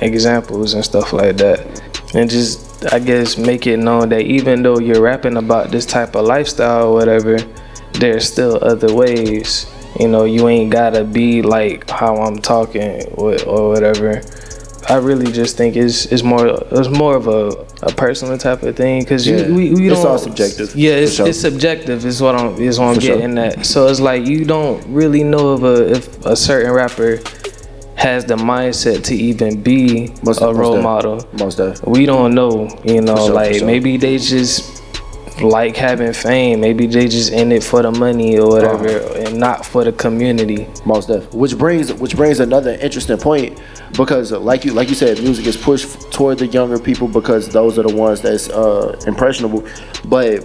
examples 0.02 0.74
and 0.74 0.84
stuff 0.84 1.14
like 1.14 1.38
that, 1.38 1.60
and 2.14 2.30
just, 2.30 2.92
I 2.92 3.00
guess, 3.00 3.38
make 3.38 3.68
it 3.68 3.78
known 3.78 4.10
that 4.10 4.22
even 4.22 4.64
though 4.64 4.80
you're 4.80 5.02
rapping 5.02 5.38
about 5.38 5.70
this 5.70 5.86
type 5.86 6.16
of 6.16 6.26
lifestyle 6.26 6.88
or 6.88 6.94
whatever, 6.94 7.38
there's 7.94 8.28
still 8.28 8.58
other 8.64 8.94
ways. 8.94 9.72
You 10.00 10.08
know, 10.08 10.24
you 10.24 10.48
ain't 10.48 10.72
gotta 10.72 11.04
be 11.04 11.42
like 11.42 11.90
how 11.90 12.16
I'm 12.18 12.40
talking 12.40 13.06
or, 13.14 13.42
or 13.44 13.70
whatever. 13.70 14.22
I 14.90 14.96
really 14.96 15.32
just 15.32 15.56
think 15.56 15.76
it's 15.76 16.06
it's 16.08 16.24
more 16.24 16.48
it's 16.72 16.90
more 16.90 17.16
of 17.16 17.28
a, 17.28 17.50
a 17.84 17.92
personal 17.94 18.38
type 18.38 18.64
of 18.64 18.76
thing 18.76 19.02
because 19.04 19.28
Yeah. 19.28 19.46
you 19.48 19.54
we, 19.54 19.74
we 19.74 19.92
It's 19.92 20.02
don't 20.02 20.12
all 20.12 20.18
subjective, 20.18 20.76
Yeah, 20.76 20.94
it's, 20.94 21.14
sure. 21.14 21.28
it's 21.28 21.40
subjective. 21.40 22.06
Is 22.06 22.22
what 22.22 22.36
I'm 22.36 22.60
is 22.60 22.80
what 22.80 22.88
I'm 22.90 22.96
For 22.96 23.02
sure. 23.02 23.18
getting 23.18 23.38
at. 23.38 23.66
So 23.66 23.88
it's 23.88 24.00
like 24.00 24.26
you 24.26 24.46
don't 24.46 24.84
really 24.88 25.24
know 25.24 25.54
if 25.54 25.62
a 25.64 25.92
if 25.92 26.26
a 26.26 26.36
certain 26.36 26.72
rapper 26.74 27.20
has 27.96 28.26
the 28.26 28.36
mindset 28.36 29.04
to 29.04 29.16
even 29.16 29.62
be 29.62 30.08
a 30.08 30.26
most 30.26 30.42
role 30.42 30.76
def- 30.76 30.84
model. 30.84 31.28
Most 31.38 31.56
def. 31.58 31.86
We 31.86 32.06
don't 32.06 32.34
know. 32.34 32.70
You 32.86 33.02
know, 33.02 33.16
sure, 33.18 33.34
like 33.34 33.56
sure. 33.56 33.68
maybe 33.68 33.98
they 33.98 34.18
just 34.18 34.79
like 35.42 35.76
having 35.76 36.14
fame. 36.14 36.60
Maybe 36.62 36.88
they 36.88 37.08
just 37.08 37.32
in 37.32 37.52
it 37.52 37.64
for 37.64 37.82
the 37.82 37.92
money 37.92 38.38
or 38.40 38.48
whatever, 38.50 38.88
Uh-huh. 38.90 39.24
and 39.28 39.40
not 39.40 39.66
for 39.66 39.84
the 39.84 39.92
community. 39.92 40.68
Most 40.86 41.08
def. 41.08 41.34
Which 41.34 41.58
brings 41.58 41.94
which 41.94 42.16
brings 42.16 42.40
another 42.40 42.72
interesting 42.82 43.18
point 43.18 43.60
because 43.98 44.32
uh, 44.32 44.40
like 44.40 44.66
you 44.66 44.74
like 44.74 44.90
you 44.90 44.96
said, 44.96 45.18
music 45.22 45.46
is 45.48 45.58
pushed 45.58 46.12
toward 46.12 46.40
the 46.40 46.48
younger 46.48 46.80
people 46.80 47.08
because 47.08 47.48
those 47.50 47.78
are 47.80 47.84
the 47.84 47.96
ones 47.96 48.22
that's 48.22 48.50
uh, 48.50 49.00
impressionable. 49.08 49.66
But 50.06 50.44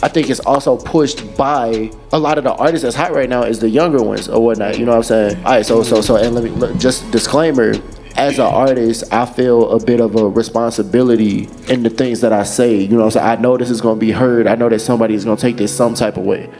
I 0.00 0.06
think 0.08 0.30
it's 0.30 0.40
also 0.40 0.76
pushed 0.76 1.36
by 1.36 1.90
a 2.12 2.18
lot 2.18 2.38
of 2.38 2.44
the 2.44 2.52
artists 2.54 2.82
that's 2.84 2.94
hot 2.94 3.12
right 3.12 3.28
now 3.28 3.42
is 3.42 3.58
the 3.58 3.68
younger 3.68 4.00
ones 4.02 4.28
or 4.28 4.42
whatnot. 4.44 4.78
You 4.78 4.84
know 4.84 4.92
what 4.92 4.98
I'm 4.98 5.02
saying? 5.04 5.36
All 5.44 5.52
right, 5.52 5.66
so 5.66 5.82
so 5.82 6.00
so 6.00 6.16
and 6.16 6.34
let 6.34 6.44
me 6.44 6.50
look, 6.50 6.76
just 6.78 7.10
disclaimer. 7.10 7.74
As 8.18 8.40
an 8.40 8.46
artist, 8.46 9.04
I 9.12 9.26
feel 9.26 9.70
a 9.70 9.78
bit 9.78 10.00
of 10.00 10.16
a 10.16 10.28
responsibility 10.28 11.48
in 11.68 11.84
the 11.84 11.88
things 11.88 12.20
that 12.22 12.32
I 12.32 12.42
say. 12.42 12.74
You 12.74 12.96
know 12.96 13.06
I'm? 13.06 13.22
I 13.22 13.40
know 13.40 13.56
this 13.56 13.70
is 13.70 13.80
gonna 13.80 14.00
be 14.00 14.10
heard. 14.10 14.48
I 14.48 14.56
know 14.56 14.68
that 14.68 14.80
somebody 14.80 15.14
is 15.14 15.24
gonna 15.24 15.36
take 15.36 15.56
this 15.56 15.74
some 15.74 15.94
type 15.94 16.16
of 16.16 16.24
way. 16.24 16.50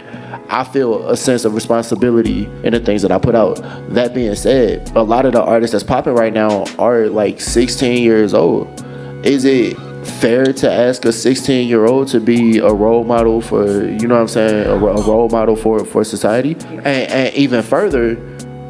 I 0.48 0.62
feel 0.62 1.08
a 1.08 1.16
sense 1.16 1.44
of 1.44 1.54
responsibility 1.54 2.44
in 2.62 2.72
the 2.72 2.78
things 2.78 3.02
that 3.02 3.10
I 3.10 3.18
put 3.18 3.34
out. 3.34 3.56
That 3.92 4.14
being 4.14 4.36
said, 4.36 4.88
a 4.94 5.02
lot 5.02 5.26
of 5.26 5.32
the 5.32 5.42
artists 5.42 5.72
that's 5.72 5.82
popping 5.82 6.14
right 6.14 6.32
now 6.32 6.64
are 6.78 7.08
like 7.08 7.40
16 7.40 8.04
years 8.04 8.34
old. 8.34 8.68
is 9.26 9.44
it 9.44 9.76
fair 10.06 10.52
to 10.52 10.70
ask 10.70 11.04
a 11.04 11.12
16 11.12 11.68
year 11.68 11.86
old 11.86 12.06
to 12.08 12.20
be 12.20 12.58
a 12.58 12.72
role 12.72 13.02
model 13.02 13.40
for 13.40 13.84
you 13.84 14.06
know 14.06 14.14
what 14.14 14.20
I'm 14.20 14.28
saying 14.28 14.66
a, 14.66 14.74
a 14.74 15.02
role 15.02 15.28
model 15.28 15.56
for 15.56 15.84
for 15.84 16.04
society 16.04 16.52
and, 16.52 16.86
and 16.86 17.34
even 17.34 17.62
further 17.62 18.14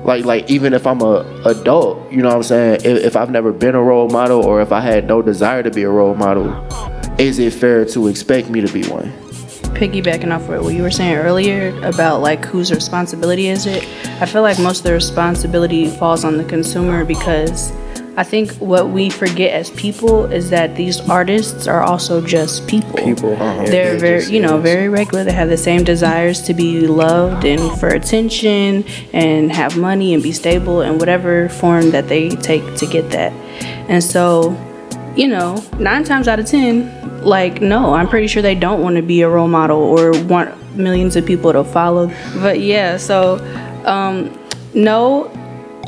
like 0.09 0.25
like 0.25 0.51
even 0.51 0.73
if 0.73 0.87
I'm 0.87 1.03
a 1.03 1.21
adult 1.44 2.11
you 2.11 2.23
know 2.23 2.29
what 2.29 2.37
I'm 2.37 2.42
saying? 2.42 2.81
If, 2.83 3.05
if 3.05 3.16
I've 3.16 3.31
never 3.31 3.53
been 3.53 3.75
a 3.75 3.83
role 3.83 4.09
model 4.09 4.44
or 4.44 4.62
if 4.62 4.73
I 4.73 4.81
had 4.81 5.07
no 5.07 5.21
desire 5.21 5.62
to 5.62 5.71
be 5.71 5.83
a 5.83 5.90
role 5.90 6.14
model 6.14 6.49
is 7.18 7.38
it 7.38 7.53
fair 7.53 7.85
to 7.85 8.09
expect 8.09 8.49
me 8.49 8.61
to 8.62 8.73
be 8.73 8.88
one? 8.88 9.12
Piggybacking 9.77 10.35
off 10.35 10.49
what 10.49 10.75
you 10.75 10.83
were 10.83 10.90
saying 10.90 11.16
earlier 11.16 11.79
about 11.85 12.23
like 12.23 12.44
whose 12.44 12.73
responsibility 12.73 13.49
is 13.49 13.66
it? 13.66 13.85
I 14.23 14.27
feel 14.27 14.42
like 14.42 14.59
most 14.59 14.79
of 14.79 14.85
the 14.85 14.94
responsibility 14.94 15.88
falls 15.88 16.25
on 16.25 16.38
the 16.38 16.44
consumer 16.44 17.05
because 17.05 17.71
i 18.18 18.24
think 18.33 18.46
what 18.72 18.85
we 18.96 19.09
forget 19.22 19.50
as 19.61 19.70
people 19.85 20.16
is 20.38 20.50
that 20.50 20.74
these 20.76 20.96
artists 21.09 21.66
are 21.72 21.83
also 21.90 22.14
just 22.37 22.66
people 22.68 22.96
People. 23.11 23.33
Uh-huh. 23.35 23.64
they're 23.72 23.94
Yeah, 23.94 24.07
very 24.09 24.20
just 24.20 24.33
you 24.35 24.40
know 24.46 24.57
is. 24.59 24.62
very 24.72 24.88
regular 25.00 25.22
they 25.24 25.33
have 25.42 25.48
the 25.57 25.62
same 25.70 25.83
desires 25.92 26.38
to 26.48 26.52
be 26.62 26.87
loved 26.87 27.44
and 27.52 27.62
for 27.81 27.88
attention 28.00 28.85
and 29.12 29.52
have 29.61 29.76
money 29.90 30.09
and 30.14 30.22
be 30.22 30.33
stable 30.33 30.83
in 30.83 30.98
whatever 31.00 31.48
form 31.48 31.90
that 31.96 32.07
they 32.12 32.28
take 32.50 32.64
to 32.81 32.87
get 32.87 33.09
that 33.16 33.33
and 33.92 34.02
so 34.14 34.24
you 35.16 35.26
know, 35.26 35.50
nine 35.81 36.04
times 36.04 36.28
out 36.28 36.38
of 36.38 36.46
ten, 36.46 36.87
like, 37.24 37.61
no, 37.61 37.92
I'm 37.92 38.09
pretty 38.09 38.28
sure 38.28 38.40
they 38.40 38.54
don't 38.54 38.81
want 38.85 38.94
to 38.96 39.02
be 39.02 39.22
a 39.22 39.28
role 39.28 39.48
model 39.48 39.81
or 39.83 40.12
want 40.26 40.54
millions 40.76 41.16
of 41.16 41.26
people 41.26 41.52
to 41.52 41.64
follow. 41.64 42.07
But 42.37 42.61
yeah, 42.61 42.98
so, 42.98 43.38
um, 43.85 44.31
no, 44.74 45.26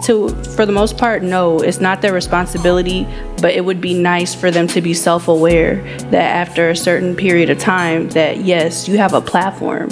to 0.04 0.30
for 0.56 0.66
the 0.66 0.72
most 0.72 0.98
part, 0.98 1.22
no, 1.22 1.60
it's 1.60 1.80
not 1.80 2.02
their 2.02 2.12
responsibility, 2.12 3.06
but 3.40 3.54
it 3.54 3.64
would 3.64 3.80
be 3.80 3.94
nice 3.94 4.34
for 4.34 4.50
them 4.50 4.66
to 4.68 4.80
be 4.80 4.94
self-aware 4.94 5.82
that 6.10 6.14
after 6.14 6.70
a 6.70 6.76
certain 6.76 7.16
period 7.16 7.50
of 7.50 7.58
time, 7.58 8.08
that 8.10 8.38
yes, 8.38 8.88
you 8.88 8.98
have 8.98 9.14
a 9.14 9.20
platform. 9.20 9.88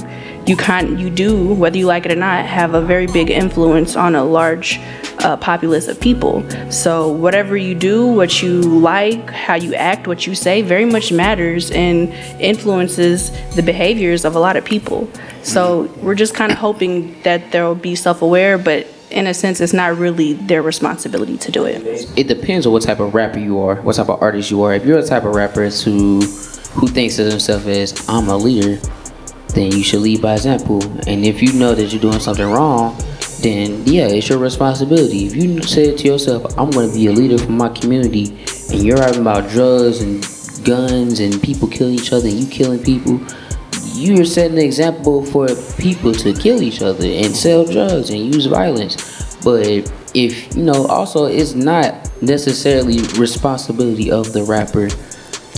You 0.47 0.57
can 0.57 0.99
you 0.99 1.11
do, 1.11 1.53
whether 1.55 1.77
you 1.77 1.87
like 1.87 2.07
it 2.07 2.12
or 2.12 2.16
not, 2.16 2.47
have 2.47 2.73
a 2.75 2.81
very 2.81 3.07
big 3.07 3.31
influence 3.31 3.97
on 3.97 4.14
a 4.14 4.25
large 4.25 4.81
uh, 5.18 5.37
populace 5.37 5.88
of 5.88 6.01
people. 6.01 6.49
So 6.71 7.12
whatever 7.12 7.57
you 7.57 7.75
do, 7.75 8.07
what 8.07 8.42
you 8.42 8.62
like, 8.62 9.29
how 9.29 9.57
you 9.57 9.75
act, 9.75 10.07
what 10.07 10.27
you 10.27 10.35
say, 10.35 10.62
very 10.62 10.87
much 10.87 11.12
matters 11.12 11.71
and 11.71 12.11
influences 12.40 13.31
the 13.57 13.62
behaviors 13.62 14.25
of 14.25 14.37
a 14.37 14.38
lot 14.38 14.57
of 14.57 14.64
people. 14.64 15.11
So 15.42 15.92
we're 16.01 16.14
just 16.14 16.35
kind 16.35 16.51
of 16.51 16.57
hoping 16.57 17.21
that 17.23 17.53
they'll 17.53 17.75
be 17.75 17.94
self-aware, 17.94 18.57
but 18.57 18.87
in 19.11 19.27
a 19.27 19.35
sense, 19.35 19.61
it's 19.61 19.73
not 19.73 19.97
really 19.97 20.35
their 20.35 20.62
responsibility 20.62 21.37
to 21.38 21.53
do 21.53 21.64
it. 21.64 21.83
It 22.16 22.29
depends 22.29 22.66
on 22.66 22.73
what 22.73 22.83
type 22.83 23.01
of 23.01 23.14
rapper 23.14 23.38
you 23.38 23.59
are, 23.61 23.77
what 23.77 23.97
type 23.97 24.09
of 24.09 24.23
artist 24.23 24.51
you 24.51 24.62
are. 24.62 24.75
If 24.75 24.85
you're 24.85 24.99
a 24.99 25.07
type 25.07 25.25
of 25.25 25.35
rapper 25.35 25.68
who 25.68 26.21
who 26.73 26.87
thinks 26.87 27.18
of 27.18 27.29
himself 27.29 27.66
as 27.66 28.09
I'm 28.09 28.29
a 28.29 28.37
leader, 28.37 28.81
then 29.55 29.73
you 29.73 29.83
should 29.83 30.01
lead 30.01 30.23
by 30.23 30.35
example. 30.35 30.83
And 31.09 31.25
if 31.25 31.42
you 31.42 31.53
know 31.55 31.75
that 31.75 31.87
you're 31.87 32.01
doing 32.01 32.21
something 32.21 32.47
wrong, 32.47 32.97
then 33.40 33.85
yeah, 33.87 34.07
it's 34.07 34.29
your 34.29 34.38
responsibility. 34.38 35.27
If 35.27 35.37
you 35.37 35.62
say 35.62 35.97
to 35.97 36.05
yourself, 36.07 36.59
I'm 36.59 36.71
going 36.71 36.88
to 36.88 36.94
be 36.94 37.07
a 37.07 37.12
leader 37.12 37.38
for 37.38 37.53
my 37.53 37.68
community, 37.71 38.44
and 38.71 38.83
you're 38.83 38.99
rapping 38.99 39.23
about 39.23 39.49
drugs 39.49 40.03
and 40.03 40.23
guns 40.64 41.21
and 41.21 41.42
people 41.42 41.68
killing 41.68 41.94
each 41.94 42.12
other 42.12 42.29
and 42.29 42.38
you 42.38 42.47
killing 42.47 42.83
people, 42.83 43.21
you're 43.99 44.25
setting 44.25 44.59
an 44.59 44.65
example 44.65 45.25
for 45.25 45.49
people 45.79 46.13
to 46.13 46.33
kill 46.33 46.63
each 46.63 46.83
other 46.83 47.07
and 47.07 47.35
sell 47.35 47.65
drugs 47.65 48.11
and 48.11 48.35
use 48.35 48.47
violence. 48.47 49.37
But 49.45 49.67
if 50.15 50.57
you 50.57 50.63
know, 50.63 50.87
also 50.87 51.27
it's 51.27 51.55
not 51.55 52.11
necessarily 52.23 52.99
responsibility 53.19 54.11
of 54.11 54.33
the 54.33 54.45
rapper 54.45 54.89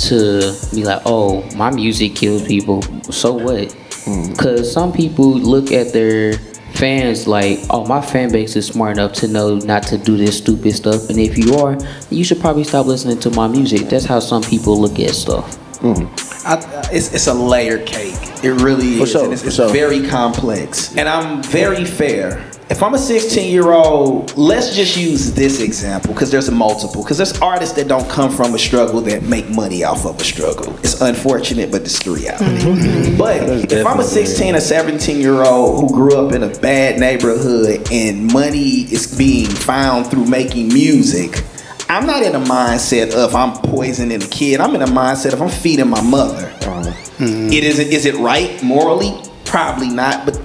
to 0.09 0.57
be 0.75 0.85
like, 0.85 1.03
oh, 1.05 1.43
my 1.55 1.71
music 1.71 2.17
kills 2.17 2.47
people. 2.47 2.83
So 3.13 3.35
what? 3.35 3.69
Mm. 4.07 4.31
Because 4.31 4.73
some 4.73 4.93
people 4.93 5.33
look 5.33 5.73
at 5.73 5.93
their 5.93 6.35
fans 6.75 7.27
like, 7.27 7.59
oh, 7.69 7.85
my 7.87 8.01
fan 8.01 8.33
base 8.33 8.57
is 8.57 8.67
smart 8.67 8.97
enough 8.97 9.13
to 9.13 9.29
know 9.29 9.57
not 9.57 9.83
to 9.85 9.99
do 9.99 10.17
this 10.17 10.39
stupid 10.39 10.73
stuff. 10.73 11.11
And 11.11 11.19
if 11.19 11.37
you 11.37 11.57
are, 11.57 11.77
you 12.11 12.25
should 12.25 12.41
probably 12.41 12.65
stop 12.65 12.87
listening 12.87 13.21
to 13.21 13.31
my 13.31 13.49
music. 13.49 13.89
That's 13.89 14.07
how 14.07 14.21
some 14.21 14.43
people 14.43 14.81
look 14.81 14.99
at 14.99 15.11
stuff. 15.11 15.57
Mm. 15.81 16.30
I, 16.45 16.89
it's, 16.93 17.13
it's 17.13 17.27
a 17.27 17.35
layered 17.35 17.87
cake. 17.87 18.15
It 18.43 18.53
really 18.63 18.97
For 18.97 19.05
is. 19.05 19.13
sure, 19.13 19.25
and 19.25 19.33
it's 19.33 19.43
for 19.43 19.49
it's 19.49 19.57
sure. 19.57 19.69
very 19.71 20.07
complex. 20.07 20.97
And 20.97 21.09
I'm 21.09 21.43
very 21.43 21.85
fair. 21.85 22.51
If 22.71 22.85
I'm 22.85 22.95
a 22.95 22.99
16 22.99 23.51
year 23.51 23.73
old, 23.73 24.37
let's 24.37 24.77
just 24.77 24.97
use 24.97 25.33
this 25.35 25.61
example 25.61 26.15
because 26.15 26.31
there's 26.31 26.47
a 26.47 26.53
multiple. 26.53 27.03
Because 27.03 27.17
there's 27.17 27.37
artists 27.41 27.75
that 27.75 27.89
don't 27.89 28.09
come 28.09 28.31
from 28.31 28.55
a 28.55 28.59
struggle 28.59 29.01
that 29.03 29.25
make 29.25 29.49
money 29.51 29.83
off 29.83 30.07
of 30.07 30.21
a 30.21 30.25
struggle. 30.25 30.73
It's 30.79 31.01
unfortunate, 31.01 31.73
but 31.73 31.83
it's 31.83 31.99
the 31.99 32.13
reality. 32.13 32.45
Mm-hmm. 32.45 33.17
But 33.21 33.73
if 33.73 33.85
I'm 33.85 33.99
a 33.99 34.05
16 34.05 34.55
or 34.55 34.61
17 34.61 35.21
year 35.21 35.43
old 35.43 35.81
who 35.81 35.95
grew 35.95 36.17
up 36.17 36.33
in 36.33 36.45
a 36.45 36.49
bad 36.61 36.99
neighborhood 37.01 37.89
and 37.91 38.33
money 38.33 38.83
is 38.93 39.19
being 39.19 39.51
found 39.51 40.07
through 40.07 40.27
making 40.27 40.69
music, 40.69 41.45
I'm 41.91 42.07
not 42.07 42.23
in 42.23 42.37
a 42.37 42.41
mindset 42.41 43.15
of 43.15 43.35
I'm 43.35 43.53
poisoning 43.53 44.23
a 44.23 44.27
kid. 44.29 44.61
I'm 44.61 44.77
in 44.77 44.83
a 44.83 44.87
mindset 44.87 45.33
of 45.33 45.43
I'm 45.43 45.49
feeding 45.49 45.89
my 45.89 46.01
mother. 46.01 46.47
Mm-hmm. 46.61 47.53
It 47.53 47.65
is 47.65 47.81
is 47.81 48.07
it 48.07 48.15
right 48.15 48.63
morally? 48.63 49.21
Probably 49.45 49.89
not. 49.89 50.25
But 50.25 50.37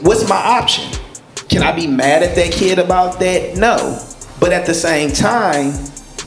what's 0.00 0.26
my 0.26 0.36
option? 0.36 0.90
Can 1.50 1.62
I 1.62 1.72
be 1.72 1.86
mad 1.86 2.22
at 2.22 2.34
that 2.36 2.50
kid 2.50 2.78
about 2.78 3.20
that? 3.20 3.58
No. 3.58 4.02
But 4.40 4.52
at 4.52 4.64
the 4.64 4.72
same 4.72 5.10
time, 5.10 5.66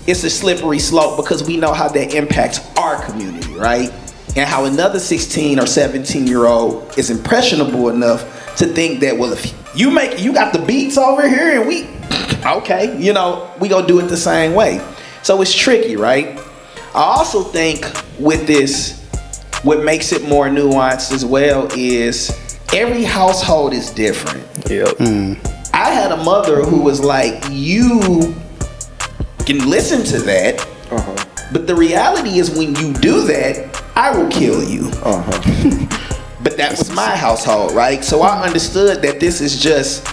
it's 0.05 0.23
a 0.23 0.29
slippery 0.29 0.77
slope 0.77 1.17
because 1.17 1.43
we 1.43 1.57
know 1.57 1.73
how 1.73 1.87
that 1.89 2.13
impacts 2.13 2.59
our 2.77 3.03
community, 3.03 3.51
right? 3.55 3.91
And 4.35 4.47
how 4.47 4.65
another 4.65 4.99
16 4.99 5.59
or 5.59 5.65
17 5.65 6.27
year 6.27 6.45
old 6.45 6.95
is 6.95 7.09
impressionable 7.09 7.89
enough 7.89 8.55
to 8.57 8.67
think 8.67 8.99
that, 8.99 9.17
well, 9.17 9.33
if 9.33 9.51
you 9.75 9.89
make 9.89 10.19
you 10.19 10.31
got 10.31 10.53
the 10.53 10.59
beats 10.59 10.95
over 10.95 11.27
here 11.27 11.59
and 11.59 11.67
we 11.67 11.89
okay, 12.45 12.97
you 12.99 13.13
know, 13.13 13.51
we 13.59 13.67
gonna 13.67 13.87
do 13.87 13.99
it 13.99 14.03
the 14.03 14.17
same 14.17 14.53
way. 14.53 14.81
So 15.23 15.41
it's 15.41 15.53
tricky, 15.53 15.95
right? 15.95 16.39
I 16.95 17.03
also 17.03 17.43
think 17.43 17.85
with 18.19 18.47
this, 18.47 19.05
what 19.63 19.83
makes 19.83 20.11
it 20.11 20.27
more 20.27 20.47
nuanced 20.47 21.11
as 21.11 21.25
well 21.25 21.67
is 21.75 22.31
every 22.73 23.03
household 23.03 23.73
is 23.73 23.91
different. 23.91 24.45
Yep. 24.69 25.01
I 25.73 25.91
had 25.91 26.11
a 26.11 26.17
mother 26.17 26.63
who 26.63 26.81
was 26.81 26.99
like, 26.99 27.43
you 27.49 28.33
can 29.45 29.69
listen 29.69 30.03
to 30.05 30.19
that, 30.25 30.65
but 31.51 31.67
the 31.67 31.75
reality 31.75 32.39
is 32.39 32.51
when 32.51 32.75
you 32.75 32.93
do 32.93 33.25
that, 33.25 33.83
I 33.95 34.15
will 34.15 34.29
kill 34.29 34.63
you. 34.63 34.89
Uh-huh. 35.03 36.33
but 36.43 36.57
that 36.57 36.77
was 36.77 36.89
my 36.91 37.15
household, 37.15 37.73
right? 37.73 38.03
So 38.03 38.21
I 38.21 38.45
understood 38.45 39.01
that 39.01 39.19
this 39.19 39.41
is 39.41 39.61
just 39.61 40.07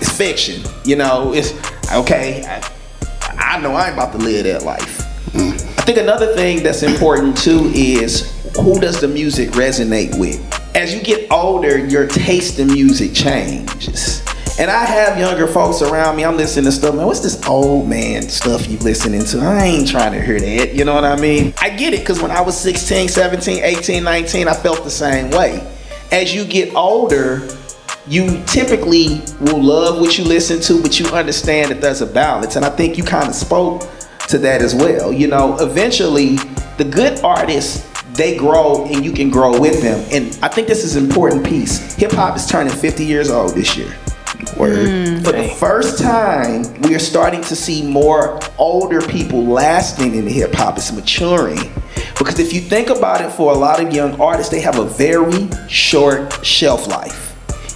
it's 0.00 0.16
fiction. 0.16 0.62
You 0.84 0.96
know, 0.96 1.32
it's 1.34 1.52
okay. 1.92 2.44
I, 2.46 3.56
I 3.56 3.60
know 3.60 3.72
I 3.72 3.86
ain't 3.86 3.94
about 3.94 4.12
to 4.12 4.18
live 4.18 4.44
that 4.44 4.62
life. 4.62 5.06
I 5.34 5.82
think 5.82 5.98
another 5.98 6.34
thing 6.34 6.62
that's 6.62 6.82
important 6.82 7.36
too 7.36 7.70
is 7.74 8.30
who 8.56 8.80
does 8.80 9.00
the 9.00 9.08
music 9.08 9.50
resonate 9.50 10.18
with? 10.18 10.40
As 10.76 10.94
you 10.94 11.02
get 11.02 11.30
older, 11.32 11.78
your 11.78 12.06
taste 12.06 12.58
in 12.58 12.68
music 12.68 13.14
changes. 13.14 14.22
And 14.58 14.70
I 14.70 14.84
have 14.84 15.18
younger 15.18 15.46
folks 15.46 15.80
around 15.80 16.16
me. 16.16 16.24
I'm 16.24 16.36
listening 16.36 16.66
to 16.66 16.72
stuff, 16.72 16.94
man. 16.94 17.06
What's 17.06 17.20
this 17.20 17.42
old 17.46 17.88
man 17.88 18.22
stuff 18.22 18.68
you 18.68 18.76
listening 18.78 19.24
to? 19.24 19.40
I 19.40 19.64
ain't 19.64 19.88
trying 19.88 20.12
to 20.12 20.20
hear 20.20 20.38
that. 20.38 20.74
You 20.74 20.84
know 20.84 20.94
what 20.94 21.04
I 21.04 21.16
mean? 21.16 21.54
I 21.60 21.70
get 21.70 21.94
it 21.94 22.00
because 22.00 22.20
when 22.20 22.30
I 22.30 22.42
was 22.42 22.58
16, 22.60 23.08
17, 23.08 23.64
18, 23.64 24.04
19, 24.04 24.48
I 24.48 24.54
felt 24.54 24.84
the 24.84 24.90
same 24.90 25.30
way. 25.30 25.66
As 26.12 26.34
you 26.34 26.44
get 26.44 26.74
older, 26.74 27.48
you 28.10 28.42
typically 28.44 29.22
will 29.40 29.62
love 29.62 30.00
what 30.00 30.18
you 30.18 30.24
listen 30.24 30.60
to, 30.60 30.82
but 30.82 30.98
you 30.98 31.06
understand 31.10 31.70
that 31.70 31.80
there's 31.80 32.00
a 32.00 32.06
balance. 32.06 32.56
And 32.56 32.64
I 32.64 32.70
think 32.70 32.98
you 32.98 33.04
kind 33.04 33.28
of 33.28 33.36
spoke 33.36 33.88
to 34.26 34.38
that 34.38 34.62
as 34.62 34.74
well. 34.74 35.12
You 35.12 35.28
know, 35.28 35.56
eventually, 35.60 36.36
the 36.76 36.84
good 36.84 37.20
artists 37.22 37.86
they 38.14 38.36
grow 38.36 38.84
and 38.86 39.04
you 39.04 39.12
can 39.12 39.30
grow 39.30 39.58
with 39.58 39.80
them. 39.80 40.04
And 40.10 40.36
I 40.42 40.48
think 40.48 40.66
this 40.66 40.84
is 40.84 40.96
an 40.96 41.04
important 41.04 41.46
piece. 41.46 41.94
Hip 41.94 42.10
hop 42.10 42.36
is 42.36 42.46
turning 42.46 42.72
50 42.72 43.04
years 43.04 43.30
old 43.30 43.54
this 43.54 43.76
year. 43.76 43.96
Word. 44.56 44.88
Mm. 44.88 45.24
For 45.24 45.30
the 45.30 45.48
first 45.48 46.02
time, 46.02 46.64
we 46.82 46.96
are 46.96 46.98
starting 46.98 47.42
to 47.42 47.54
see 47.54 47.86
more 47.86 48.40
older 48.58 49.00
people 49.00 49.44
lasting 49.46 50.16
in 50.16 50.26
hip 50.26 50.52
hop. 50.52 50.78
It's 50.78 50.90
maturing. 50.90 51.58
Because 52.18 52.40
if 52.40 52.52
you 52.52 52.60
think 52.60 52.90
about 52.90 53.20
it, 53.20 53.30
for 53.30 53.52
a 53.52 53.56
lot 53.56 53.80
of 53.80 53.92
young 53.92 54.20
artists, 54.20 54.50
they 54.50 54.60
have 54.60 54.80
a 54.80 54.84
very 54.84 55.48
short 55.68 56.44
shelf 56.44 56.88
life. 56.88 57.29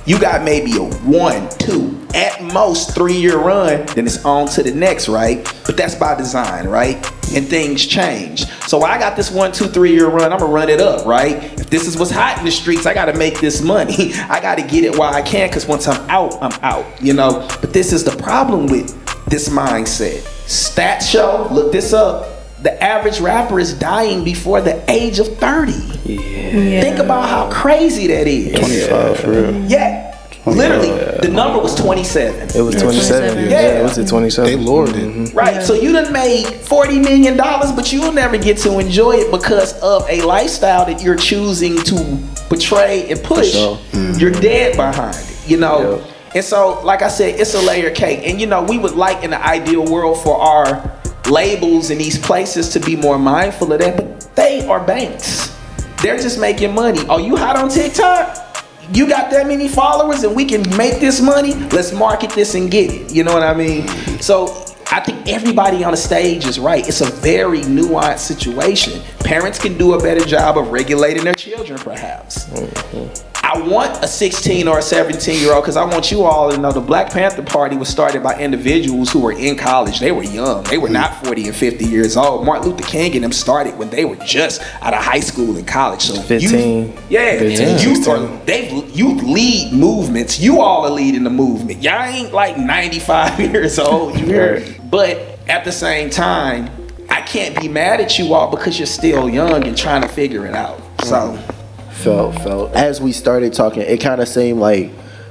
You 0.06 0.20
got 0.20 0.44
maybe 0.44 0.76
a 0.76 0.82
one, 0.82 1.48
two, 1.58 1.98
at 2.14 2.42
most 2.42 2.94
three 2.94 3.16
year 3.16 3.38
run, 3.38 3.86
then 3.94 4.04
it's 4.06 4.22
on 4.22 4.46
to 4.48 4.62
the 4.62 4.70
next, 4.70 5.08
right? 5.08 5.42
But 5.64 5.78
that's 5.78 5.94
by 5.94 6.14
design, 6.14 6.68
right? 6.68 6.96
And 7.34 7.48
things 7.48 7.86
change. 7.86 8.44
So 8.68 8.82
I 8.82 8.98
got 8.98 9.16
this 9.16 9.30
one, 9.30 9.50
two, 9.50 9.66
three 9.66 9.92
year 9.92 10.08
run, 10.08 10.30
I'm 10.30 10.40
gonna 10.40 10.52
run 10.52 10.68
it 10.68 10.78
up, 10.78 11.06
right? 11.06 11.42
If 11.58 11.70
this 11.70 11.86
is 11.86 11.96
what's 11.96 12.10
hot 12.10 12.36
in 12.38 12.44
the 12.44 12.50
streets, 12.50 12.84
I 12.84 12.92
gotta 12.92 13.14
make 13.14 13.40
this 13.40 13.62
money. 13.62 14.12
I 14.28 14.40
gotta 14.40 14.62
get 14.62 14.84
it 14.84 14.98
while 14.98 15.14
I 15.14 15.22
can, 15.22 15.48
because 15.48 15.66
once 15.66 15.88
I'm 15.88 16.10
out, 16.10 16.36
I'm 16.42 16.52
out, 16.62 16.84
you 17.02 17.14
know? 17.14 17.48
But 17.62 17.72
this 17.72 17.90
is 17.90 18.04
the 18.04 18.14
problem 18.22 18.66
with 18.66 18.88
this 19.26 19.48
mindset. 19.48 20.20
Stats 20.44 21.10
show, 21.10 21.48
look 21.50 21.72
this 21.72 21.94
up. 21.94 22.33
The 22.64 22.82
average 22.82 23.20
rapper 23.20 23.60
is 23.60 23.74
dying 23.74 24.24
before 24.24 24.62
the 24.62 24.82
age 24.90 25.18
of 25.18 25.36
30. 25.36 25.72
Yeah. 25.72 26.80
Think 26.80 26.98
about 26.98 27.28
how 27.28 27.50
crazy 27.50 28.06
that 28.08 28.26
is. 28.26 28.58
25 28.58 29.20
for 29.20 29.30
real. 29.30 29.64
Yeah. 29.66 30.10
Literally, 30.46 30.90
the 31.20 31.28
number 31.28 31.58
was 31.58 31.74
27. 31.74 32.50
It 32.54 32.62
was 32.62 32.74
27. 32.76 33.44
Yeah. 33.44 33.50
Yeah, 33.50 33.80
it 33.80 33.82
was 33.82 33.98
at 33.98 34.08
27. 34.08 34.50
They 34.50 34.56
lured 34.62 34.90
it. 34.90 34.96
Mm-hmm. 34.96 35.36
Right. 35.36 35.62
So 35.62 35.72
you 35.72 35.92
done 35.92 36.12
made 36.12 36.46
forty 36.46 36.98
million 36.98 37.38
dollars, 37.38 37.72
but 37.72 37.90
you'll 37.92 38.12
never 38.12 38.36
get 38.36 38.58
to 38.58 38.78
enjoy 38.78 39.12
it 39.12 39.30
because 39.30 39.72
of 39.80 40.06
a 40.10 40.20
lifestyle 40.20 40.84
that 40.84 41.02
you're 41.02 41.16
choosing 41.16 41.76
to 41.84 42.18
portray 42.50 43.08
and 43.10 43.22
push. 43.22 43.52
sure. 43.52 43.78
Mm-hmm. 43.92 44.18
You're 44.18 44.32
dead 44.32 44.76
behind 44.76 45.16
it. 45.16 45.48
You 45.48 45.56
know. 45.56 46.04
And 46.34 46.44
so, 46.44 46.82
like 46.82 47.00
I 47.00 47.08
said, 47.08 47.40
it's 47.40 47.54
a 47.54 47.62
layer 47.62 47.90
cake. 47.90 48.20
And 48.24 48.38
you 48.40 48.46
know, 48.46 48.62
we 48.64 48.76
would 48.76 48.94
like 48.96 49.22
in 49.24 49.30
the 49.30 49.42
ideal 49.42 49.84
world 49.90 50.22
for 50.22 50.36
our 50.36 50.93
labels 51.26 51.90
in 51.90 51.98
these 51.98 52.18
places 52.18 52.68
to 52.70 52.80
be 52.80 52.96
more 52.96 53.18
mindful 53.18 53.72
of 53.72 53.80
that, 53.80 53.96
but 53.96 54.36
they 54.36 54.66
are 54.66 54.84
banks. 54.84 55.56
They're 56.02 56.18
just 56.18 56.38
making 56.38 56.74
money. 56.74 57.06
Are 57.08 57.20
you 57.20 57.36
hot 57.36 57.56
on 57.56 57.68
TikTok? 57.68 58.66
You 58.92 59.08
got 59.08 59.30
that 59.30 59.46
many 59.46 59.68
followers 59.68 60.22
and 60.24 60.36
we 60.36 60.44
can 60.44 60.60
make 60.76 61.00
this 61.00 61.20
money? 61.20 61.54
Let's 61.54 61.92
market 61.92 62.30
this 62.30 62.54
and 62.54 62.70
get 62.70 62.92
it. 62.92 63.12
You 63.12 63.24
know 63.24 63.32
what 63.32 63.42
I 63.42 63.54
mean? 63.54 63.88
So 64.20 64.66
I 64.90 65.00
think 65.00 65.26
everybody 65.26 65.82
on 65.82 65.92
the 65.92 65.96
stage 65.96 66.46
is 66.46 66.60
right. 66.60 66.86
It's 66.86 67.00
a 67.00 67.10
very 67.10 67.60
nuanced 67.60 68.18
situation. 68.18 69.00
Parents 69.20 69.58
can 69.58 69.78
do 69.78 69.94
a 69.94 70.02
better 70.02 70.24
job 70.24 70.58
of 70.58 70.68
regulating 70.68 71.24
their 71.24 71.34
children, 71.34 71.78
perhaps. 71.78 72.44
Mm-hmm. 72.50 73.33
I 73.54 73.60
want 73.68 74.02
a 74.02 74.08
16 74.08 74.66
or 74.66 74.80
a 74.80 74.82
17 74.82 75.38
year 75.40 75.52
old 75.52 75.62
because 75.62 75.76
I 75.76 75.84
want 75.84 76.10
you 76.10 76.24
all 76.24 76.50
to 76.50 76.58
know 76.58 76.72
the 76.72 76.80
Black 76.80 77.12
Panther 77.12 77.44
Party 77.44 77.76
was 77.76 77.88
started 77.88 78.20
by 78.20 78.36
individuals 78.36 79.12
who 79.12 79.20
were 79.20 79.30
in 79.30 79.56
college. 79.56 80.00
They 80.00 80.10
were 80.10 80.24
young. 80.24 80.64
They 80.64 80.76
were 80.76 80.88
not 80.88 81.24
40 81.24 81.46
and 81.46 81.54
50 81.54 81.84
years 81.84 82.16
old. 82.16 82.44
Martin 82.44 82.70
Luther 82.70 82.82
King 82.82 83.14
and 83.14 83.22
them 83.22 83.30
started 83.30 83.78
when 83.78 83.90
they 83.90 84.04
were 84.04 84.16
just 84.16 84.60
out 84.82 84.92
of 84.92 85.04
high 85.04 85.20
school 85.20 85.56
and 85.56 85.64
college. 85.68 86.02
So 86.02 86.20
15. 86.20 86.88
Youth, 86.88 87.04
yeah, 87.08 87.38
15, 87.38 87.78
youth 87.88 88.08
are 88.08 88.26
they 88.44 88.84
youth 88.86 89.22
lead 89.22 89.72
movements. 89.72 90.40
You 90.40 90.60
all 90.60 90.84
are 90.84 90.90
leading 90.90 91.22
the 91.22 91.30
movement. 91.30 91.80
Y'all 91.80 92.02
ain't 92.02 92.32
like 92.32 92.58
95 92.58 93.38
years 93.52 93.78
old. 93.78 94.18
You 94.18 94.26
hear? 94.26 94.66
But 94.90 95.38
at 95.46 95.64
the 95.64 95.70
same 95.70 96.10
time, 96.10 96.68
I 97.08 97.20
can't 97.20 97.56
be 97.60 97.68
mad 97.68 98.00
at 98.00 98.18
you 98.18 98.34
all 98.34 98.50
because 98.50 98.80
you're 98.80 98.86
still 98.86 99.30
young 99.30 99.64
and 99.64 99.78
trying 99.78 100.02
to 100.02 100.08
figure 100.08 100.44
it 100.44 100.54
out. 100.54 100.80
So. 101.04 101.38
Mm. 101.38 101.63
Felt 101.94 102.34
felt. 102.42 102.72
As 102.72 103.00
we 103.00 103.12
started 103.12 103.52
talking 103.52 103.82
it 103.82 104.00
kind 104.00 104.20
of 104.20 104.28
seemed 104.28 104.60
like 104.60 104.90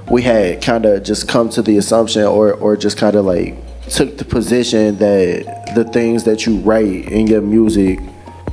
we 0.09 0.21
had 0.21 0.61
kind 0.61 0.85
of 0.85 1.03
just 1.03 1.27
come 1.27 1.49
to 1.49 1.61
the 1.61 1.77
assumption 1.77 2.23
or 2.23 2.53
or 2.53 2.75
just 2.75 2.97
kind 2.97 3.15
of 3.15 3.25
like 3.25 3.55
took 3.89 4.17
the 4.17 4.25
position 4.25 4.97
that 4.97 5.71
the 5.75 5.83
things 5.85 6.23
that 6.23 6.45
you 6.45 6.57
write 6.59 7.09
in 7.09 7.27
your 7.27 7.41
music 7.41 7.99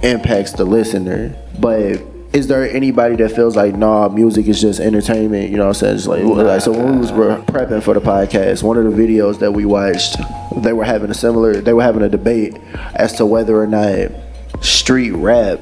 impacts 0.02 0.52
the 0.52 0.64
listener. 0.64 1.34
But 1.58 2.02
is 2.32 2.46
there 2.46 2.68
anybody 2.70 3.16
that 3.16 3.32
feels 3.32 3.56
like 3.56 3.74
nah 3.74 4.08
music 4.08 4.46
is 4.46 4.60
just 4.60 4.78
entertainment 4.78 5.50
you 5.50 5.56
know 5.56 5.66
what 5.66 5.82
i'm 5.82 5.96
saying? 5.96 5.96
Just 5.96 6.06
like, 6.06 6.22
like 6.22 6.60
so 6.60 6.70
when 6.70 6.94
we 6.94 6.98
was 6.98 7.10
prepping 7.10 7.82
for 7.82 7.92
the 7.92 8.00
podcast 8.00 8.62
one 8.62 8.76
of 8.76 8.84
the 8.84 8.90
videos 8.90 9.40
that 9.40 9.50
we 9.50 9.64
watched 9.64 10.16
they 10.56 10.72
were 10.72 10.84
having 10.84 11.10
a 11.10 11.14
similar 11.14 11.54
they 11.60 11.72
were 11.72 11.82
having 11.82 12.02
a 12.02 12.08
debate 12.08 12.56
as 12.94 13.14
to 13.14 13.26
whether 13.26 13.60
or 13.60 13.66
not 13.66 14.12
street 14.60 15.10
rap 15.10 15.58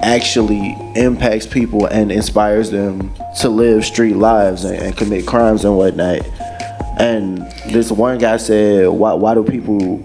actually 0.00 0.76
impacts 0.94 1.46
people 1.46 1.86
and 1.86 2.10
inspires 2.12 2.70
them 2.70 3.12
to 3.40 3.48
live 3.48 3.84
street 3.84 4.16
lives 4.16 4.64
and, 4.64 4.76
and 4.76 4.96
commit 4.96 5.26
crimes 5.26 5.64
and 5.64 5.76
whatnot. 5.76 6.26
And 6.98 7.38
this 7.66 7.92
one 7.92 8.18
guy 8.18 8.36
said, 8.38 8.88
"Why 8.88 9.12
why 9.14 9.34
do 9.34 9.44
people 9.44 10.02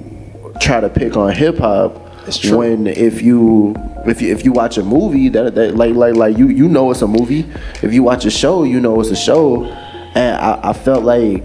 try 0.60 0.80
to 0.80 0.90
pick 0.90 1.16
on 1.18 1.34
hip 1.34 1.58
hop 1.58 1.98
when 2.46 2.88
if 2.88 3.22
you 3.22 3.76
if 4.06 4.22
you 4.22 4.32
if 4.32 4.46
you 4.46 4.52
watch 4.52 4.78
a 4.78 4.84
movie 4.84 5.30
that, 5.30 5.56
that 5.56 5.76
like 5.76 5.96
like 5.96 6.16
like 6.16 6.38
you 6.38 6.50
you 6.50 6.68
know 6.68 6.92
it's 6.92 7.02
a 7.02 7.08
movie. 7.08 7.50
If 7.82 7.94
you 7.94 8.04
watch 8.04 8.26
a 8.26 8.32
show, 8.32 8.64
you 8.64 8.80
know 8.80 9.00
it's 9.00 9.10
a 9.10 9.16
show. 9.16 9.66
And 10.14 10.36
I, 10.38 10.60
I 10.70 10.74
felt 10.74 11.04
like 11.04 11.44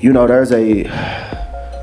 you 0.00 0.12
know 0.12 0.26
there's 0.26 0.52
a 0.52 0.84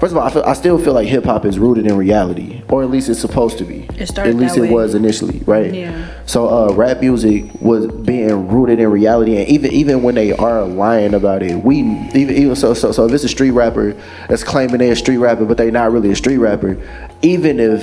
First 0.05 0.13
of 0.13 0.17
all, 0.21 0.27
I, 0.27 0.31
feel, 0.31 0.43
I 0.43 0.53
still 0.53 0.77
feel 0.77 0.93
like 0.93 1.07
hip 1.07 1.23
hop 1.23 1.45
is 1.45 1.57
rooted 1.57 1.87
in 1.87 1.97
reality, 1.97 2.61
or 2.69 2.83
at 2.83 2.91
least 2.91 3.09
it's 3.09 3.19
supposed 3.19 3.57
to 3.57 3.63
be. 3.63 3.87
It 3.97 4.05
started 4.07 4.35
At 4.35 4.35
least 4.35 4.53
that 4.53 4.65
it 4.65 4.67
way. 4.67 4.69
was 4.69 4.93
initially, 4.93 5.39
right? 5.47 5.73
Yeah. 5.73 6.07
So 6.27 6.47
uh, 6.47 6.73
rap 6.75 7.01
music 7.01 7.51
was 7.59 7.87
being 7.87 8.47
rooted 8.47 8.79
in 8.79 8.91
reality, 8.91 9.35
and 9.35 9.47
even 9.49 9.71
even 9.71 10.03
when 10.03 10.13
they 10.13 10.31
are 10.31 10.63
lying 10.63 11.15
about 11.15 11.41
it, 11.41 11.55
we 11.55 11.77
even 11.79 12.29
even 12.35 12.55
so 12.55 12.75
so 12.75 12.91
so 12.91 13.07
if 13.07 13.13
it's 13.13 13.23
a 13.23 13.27
street 13.27 13.49
rapper 13.49 13.93
that's 14.29 14.43
claiming 14.43 14.77
they're 14.77 14.91
a 14.91 14.95
street 14.95 15.17
rapper, 15.17 15.43
but 15.43 15.57
they're 15.57 15.71
not 15.71 15.91
really 15.91 16.11
a 16.11 16.15
street 16.15 16.37
rapper, 16.37 16.77
even 17.23 17.59
if 17.59 17.81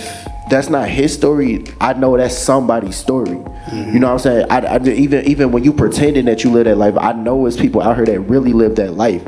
that's 0.53 0.69
not 0.69 0.89
his 0.89 1.15
story, 1.15 1.65
I 1.81 1.95
know 1.95 2.17
that's 2.17 2.37
somebody's 2.37 2.97
story. 2.97 3.31
You 3.73 3.99
know 4.01 4.09
what 4.09 4.13
I'm 4.13 4.19
saying? 4.19 4.47
I, 4.51 4.59
I- 4.59 4.87
even 4.87 5.25
even 5.27 5.51
when 5.51 5.65
you 5.65 5.73
pretending 5.73 6.27
that 6.27 6.45
you 6.45 6.51
live 6.51 6.67
that 6.67 6.77
life, 6.77 6.95
I 6.99 7.13
know 7.13 7.47
it's 7.47 7.57
people 7.57 7.81
out 7.81 7.97
here 7.97 8.05
that 8.05 8.21
really 8.21 8.53
live 8.53 8.77
that 8.77 8.95
life. 8.95 9.23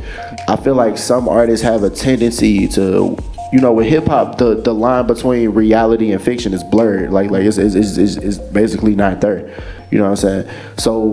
I 0.49 0.57
feel 0.57 0.75
like 0.75 0.99
some 0.99 1.29
artists 1.29 1.65
have 1.65 1.83
a 1.83 1.91
tendency 1.91 2.69
to 2.69 3.17
you 3.53 3.61
know, 3.61 3.73
with 3.73 3.87
hip 3.87 4.07
hop, 4.07 4.37
the, 4.39 4.57
the 4.57 4.75
line 4.75 5.07
between 5.07 5.51
reality 5.51 6.11
and 6.11 6.21
fiction 6.21 6.53
is 6.53 6.65
blurred. 6.65 7.11
Like 7.13 7.31
like 7.31 7.45
it's, 7.45 7.57
it's, 7.57 7.75
it's, 7.75 8.17
it's, 8.17 8.39
basically 8.39 8.95
not 8.97 9.21
there. 9.21 9.49
You 9.91 9.99
know 9.99 10.05
what 10.05 10.11
I'm 10.11 10.17
saying? 10.17 10.49
So 10.77 11.07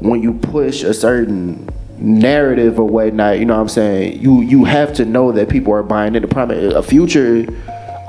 when 0.00 0.22
you 0.22 0.32
push 0.34 0.82
a 0.82 0.94
certain 0.94 1.68
narrative 1.98 2.80
or 2.80 2.88
whatnot, 2.88 3.38
you 3.38 3.44
know 3.44 3.54
what 3.54 3.60
I'm 3.60 3.68
saying? 3.68 4.20
You 4.20 4.40
you 4.40 4.64
have 4.64 4.94
to 4.94 5.04
know 5.04 5.30
that 5.32 5.48
people 5.48 5.72
are 5.74 5.82
buying 5.82 6.14
into 6.14 6.26
promise. 6.26 6.72
A 6.74 6.82
future 6.82 7.46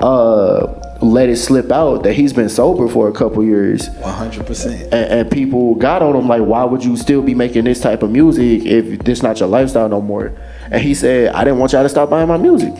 uh 0.00 0.85
let 1.10 1.28
it 1.28 1.36
slip 1.36 1.70
out 1.70 2.02
that 2.02 2.14
he's 2.14 2.32
been 2.32 2.48
sober 2.48 2.88
for 2.88 3.08
a 3.08 3.12
couple 3.12 3.42
years. 3.44 3.88
100%. 3.88 4.82
and, 4.84 4.94
and 4.94 5.30
people 5.30 5.74
got 5.74 6.02
on 6.02 6.14
him 6.14 6.28
like 6.28 6.42
why 6.42 6.64
would 6.64 6.84
you 6.84 6.96
still 6.96 7.22
be 7.22 7.34
making 7.34 7.64
this 7.64 7.80
type 7.80 8.02
of 8.02 8.10
music 8.10 8.64
if 8.64 9.00
this 9.00 9.22
not 9.22 9.38
your 9.40 9.48
lifestyle 9.48 9.88
no 9.88 10.00
more? 10.00 10.32
And 10.70 10.82
he 10.82 10.94
said 10.94 11.34
i 11.34 11.44
didn't 11.44 11.58
want 11.58 11.72
y'all 11.72 11.82
to 11.82 11.88
stop 11.88 12.10
buying 12.10 12.28
my 12.28 12.36
music. 12.36 12.74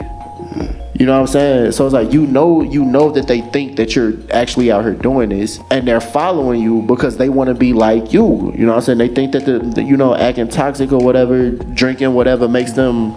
You 0.99 1.05
know 1.05 1.13
what 1.13 1.21
i'm 1.21 1.27
saying? 1.27 1.73
So 1.73 1.85
it's 1.85 1.93
like 1.93 2.13
you 2.13 2.27
know 2.27 2.63
you 2.63 2.85
know 2.85 3.11
that 3.11 3.27
they 3.27 3.43
think 3.43 3.77
that 3.77 3.95
you're 3.95 4.15
actually 4.33 4.73
out 4.73 4.85
here 4.85 4.95
doing 4.95 5.29
this 5.29 5.61
and 5.71 5.87
they're 5.87 6.01
following 6.01 6.63
you 6.63 6.83
because 6.83 7.19
they 7.19 7.29
want 7.29 7.49
to 7.49 7.55
be 7.55 7.73
like 7.73 8.13
you. 8.13 8.53
You 8.53 8.65
know 8.65 8.73
what 8.73 8.77
i'm 8.77 8.83
saying? 8.83 8.99
They 8.99 9.09
think 9.09 9.33
that 9.33 9.45
the, 9.45 9.59
the 9.59 9.83
you 9.83 9.97
know 9.97 10.15
acting 10.15 10.49
toxic 10.49 10.93
or 10.93 10.99
whatever 10.99 11.51
drinking 11.51 12.15
whatever 12.15 12.49
makes 12.49 12.73
them 12.73 13.15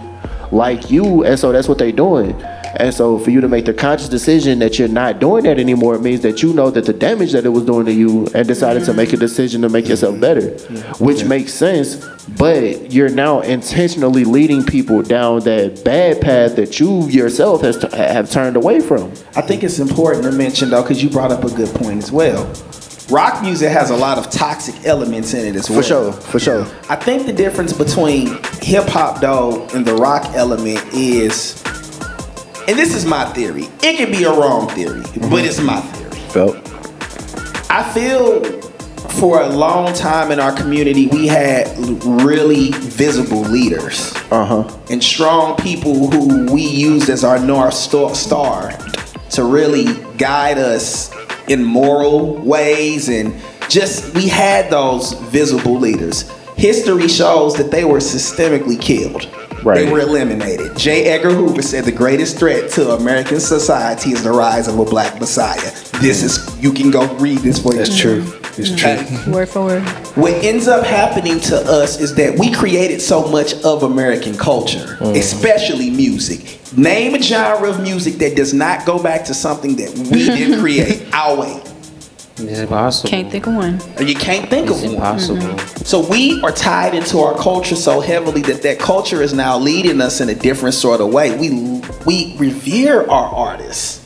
like 0.52 0.90
you. 0.90 1.24
And 1.24 1.38
so 1.38 1.52
that's 1.52 1.68
what 1.68 1.78
they're 1.78 1.92
doing 1.92 2.38
and 2.76 2.94
so 2.94 3.18
for 3.18 3.30
you 3.30 3.40
to 3.40 3.48
make 3.48 3.64
the 3.64 3.74
conscious 3.74 4.08
decision 4.08 4.58
that 4.60 4.78
you're 4.78 4.88
not 4.88 5.18
doing 5.18 5.44
that 5.44 5.58
anymore 5.58 5.94
it 5.96 6.02
means 6.02 6.20
that 6.20 6.42
you 6.42 6.52
know 6.52 6.70
that 6.70 6.84
the 6.86 6.92
damage 6.92 7.32
that 7.32 7.44
it 7.44 7.48
was 7.50 7.64
doing 7.64 7.84
to 7.86 7.92
you 7.92 8.26
and 8.34 8.46
decided 8.46 8.84
to 8.84 8.92
make 8.92 9.12
a 9.12 9.16
decision 9.16 9.62
to 9.62 9.68
make 9.68 9.88
yourself 9.88 10.18
better 10.20 10.50
which 10.98 11.24
makes 11.24 11.52
sense 11.52 12.06
but 12.38 12.92
you're 12.92 13.08
now 13.08 13.40
intentionally 13.40 14.24
leading 14.24 14.64
people 14.64 15.02
down 15.02 15.40
that 15.40 15.82
bad 15.84 16.20
path 16.20 16.54
that 16.56 16.78
you 16.78 17.06
yourself 17.08 17.62
has 17.62 17.78
t- 17.78 17.96
have 17.96 18.30
turned 18.30 18.56
away 18.56 18.80
from 18.80 19.10
I 19.36 19.42
think 19.42 19.64
it's 19.64 19.78
important 19.78 20.24
to 20.24 20.32
mention 20.32 20.70
though, 20.70 20.82
because 20.82 21.02
you 21.02 21.10
brought 21.10 21.32
up 21.32 21.44
a 21.44 21.50
good 21.50 21.74
point 21.74 21.98
as 21.98 22.12
well. 22.12 22.44
Rock 23.10 23.42
music 23.42 23.70
has 23.70 23.90
a 23.90 23.96
lot 23.96 24.18
of 24.18 24.30
toxic 24.30 24.74
elements 24.86 25.34
in 25.34 25.44
it 25.44 25.56
as 25.56 25.68
well. 25.68 25.80
for 25.80 25.86
sure 25.88 26.12
for 26.12 26.38
sure 26.38 26.62
I 26.88 26.94
think 26.96 27.26
the 27.26 27.32
difference 27.32 27.72
between 27.72 28.38
hip 28.62 28.84
hop 28.86 29.20
though 29.20 29.66
and 29.74 29.84
the 29.84 29.94
rock 29.94 30.24
element 30.34 30.78
is, 30.94 31.60
and 32.70 32.78
this 32.78 32.94
is 32.94 33.04
my 33.04 33.24
theory. 33.32 33.68
It 33.82 33.96
could 33.98 34.16
be 34.16 34.22
a 34.22 34.32
wrong 34.32 34.68
theory, 34.68 35.02
but 35.28 35.44
it's 35.44 35.60
my 35.60 35.80
theory. 35.80 36.20
felt 36.30 36.56
I 37.68 37.82
feel 37.92 38.44
for 39.18 39.42
a 39.42 39.48
long 39.48 39.92
time 39.92 40.30
in 40.30 40.38
our 40.38 40.52
community, 40.52 41.08
we 41.08 41.26
had 41.26 41.66
really 42.04 42.70
visible 42.70 43.40
leaders 43.40 44.14
uh-huh 44.30 44.70
and 44.88 45.02
strong 45.02 45.56
people 45.56 46.12
who 46.12 46.52
we 46.52 46.62
used 46.62 47.10
as 47.10 47.24
our 47.24 47.40
North 47.40 47.74
Star 47.74 48.70
to 49.30 49.42
really 49.42 49.86
guide 50.16 50.58
us 50.58 51.12
in 51.48 51.64
moral 51.64 52.36
ways 52.36 53.08
and 53.08 53.34
just 53.68 54.14
we 54.14 54.28
had 54.28 54.70
those 54.70 55.14
visible 55.14 55.76
leaders. 55.76 56.30
History 56.56 57.08
shows 57.08 57.56
that 57.56 57.72
they 57.72 57.84
were 57.84 57.98
systemically 57.98 58.80
killed. 58.80 59.28
Right. 59.62 59.84
They 59.84 59.92
were 59.92 60.00
eliminated. 60.00 60.76
J. 60.76 61.04
Edgar 61.04 61.30
Hoover 61.30 61.62
said 61.62 61.84
the 61.84 61.92
greatest 61.92 62.38
threat 62.38 62.70
to 62.72 62.92
American 62.92 63.40
society 63.40 64.12
is 64.12 64.22
the 64.22 64.32
rise 64.32 64.68
of 64.68 64.78
a 64.78 64.84
black 64.84 65.20
messiah. 65.20 65.70
This 66.00 66.22
is 66.22 66.62
you 66.62 66.72
can 66.72 66.90
go 66.90 67.12
read 67.16 67.38
this 67.38 67.60
for 67.62 67.74
That's 67.74 67.90
yourself. 68.02 68.40
true. 68.40 68.40
It's 68.56 68.74
true. 68.74 69.32
Word 69.32 69.48
for 69.48 69.64
word. 69.64 69.82
What 70.16 70.32
ends 70.44 70.66
up 70.66 70.84
happening 70.84 71.40
to 71.40 71.56
us 71.56 72.00
is 72.00 72.14
that 72.16 72.38
we 72.38 72.52
created 72.52 73.00
so 73.00 73.28
much 73.28 73.54
of 73.64 73.82
American 73.82 74.36
culture, 74.36 74.96
mm. 74.98 75.16
especially 75.16 75.90
music. 75.90 76.58
Name 76.76 77.14
a 77.14 77.22
genre 77.22 77.68
of 77.68 77.80
music 77.80 78.14
that 78.14 78.36
does 78.36 78.54
not 78.54 78.86
go 78.86 79.02
back 79.02 79.24
to 79.24 79.34
something 79.34 79.76
that 79.76 79.90
we 80.10 80.24
didn't 80.24 80.60
create 80.60 81.06
our 81.12 81.36
way. 81.40 81.59
It's 82.48 82.60
impossible. 82.60 83.10
Can't 83.10 83.30
think 83.30 83.46
of 83.46 83.54
one. 83.54 83.80
Oh, 83.98 84.02
you 84.02 84.14
can't 84.14 84.48
think 84.48 84.68
It's 84.68 84.78
of 84.78 84.84
one. 84.84 84.94
impossible. 84.94 85.38
Mm-hmm. 85.42 85.84
So 85.84 86.06
we 86.08 86.40
are 86.42 86.52
tied 86.52 86.94
into 86.94 87.18
our 87.18 87.36
culture 87.36 87.76
so 87.76 88.00
heavily 88.00 88.42
that 88.42 88.62
that 88.62 88.78
culture 88.78 89.22
is 89.22 89.32
now 89.32 89.58
leading 89.58 90.00
us 90.00 90.20
in 90.20 90.28
a 90.28 90.34
different 90.34 90.74
sort 90.74 91.00
of 91.00 91.12
way. 91.12 91.36
We 91.38 91.80
we 92.06 92.36
revere 92.38 93.08
our 93.08 93.28
artists. 93.34 93.98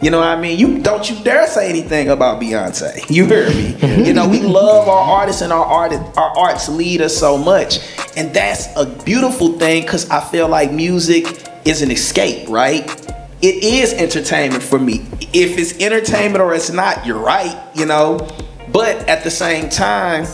You 0.00 0.10
know 0.10 0.18
what 0.18 0.28
I 0.28 0.40
mean? 0.40 0.58
You 0.60 0.78
don't 0.78 1.08
you 1.10 1.16
dare 1.24 1.48
say 1.48 1.68
anything 1.68 2.08
about 2.10 2.40
Beyonce. 2.40 3.10
You 3.10 3.26
hear 3.26 3.48
me? 3.50 4.04
you 4.06 4.12
know, 4.12 4.28
we 4.28 4.40
love 4.40 4.88
our 4.88 5.18
artists 5.20 5.42
and 5.42 5.52
our 5.52 5.64
art 5.64 5.92
our 6.16 6.38
arts 6.38 6.68
lead 6.68 7.00
us 7.00 7.16
so 7.16 7.36
much. 7.36 7.80
And 8.16 8.32
that's 8.32 8.68
a 8.76 8.86
beautiful 9.04 9.58
thing 9.58 9.82
because 9.82 10.08
I 10.08 10.20
feel 10.20 10.48
like 10.48 10.72
music 10.72 11.26
is 11.64 11.82
an 11.82 11.90
escape, 11.90 12.48
right? 12.48 12.86
It 13.40 13.62
is 13.62 13.92
entertainment 13.94 14.62
for 14.62 14.78
me. 14.78 15.06
If 15.32 15.58
it's 15.58 15.80
entertainment 15.80 16.42
or 16.42 16.54
it's 16.54 16.70
not, 16.70 17.06
you're 17.06 17.18
right, 17.20 17.56
you 17.74 17.86
know. 17.86 18.28
But 18.72 19.08
at 19.08 19.22
the 19.24 19.30
same 19.30 19.68
time, 19.68 20.26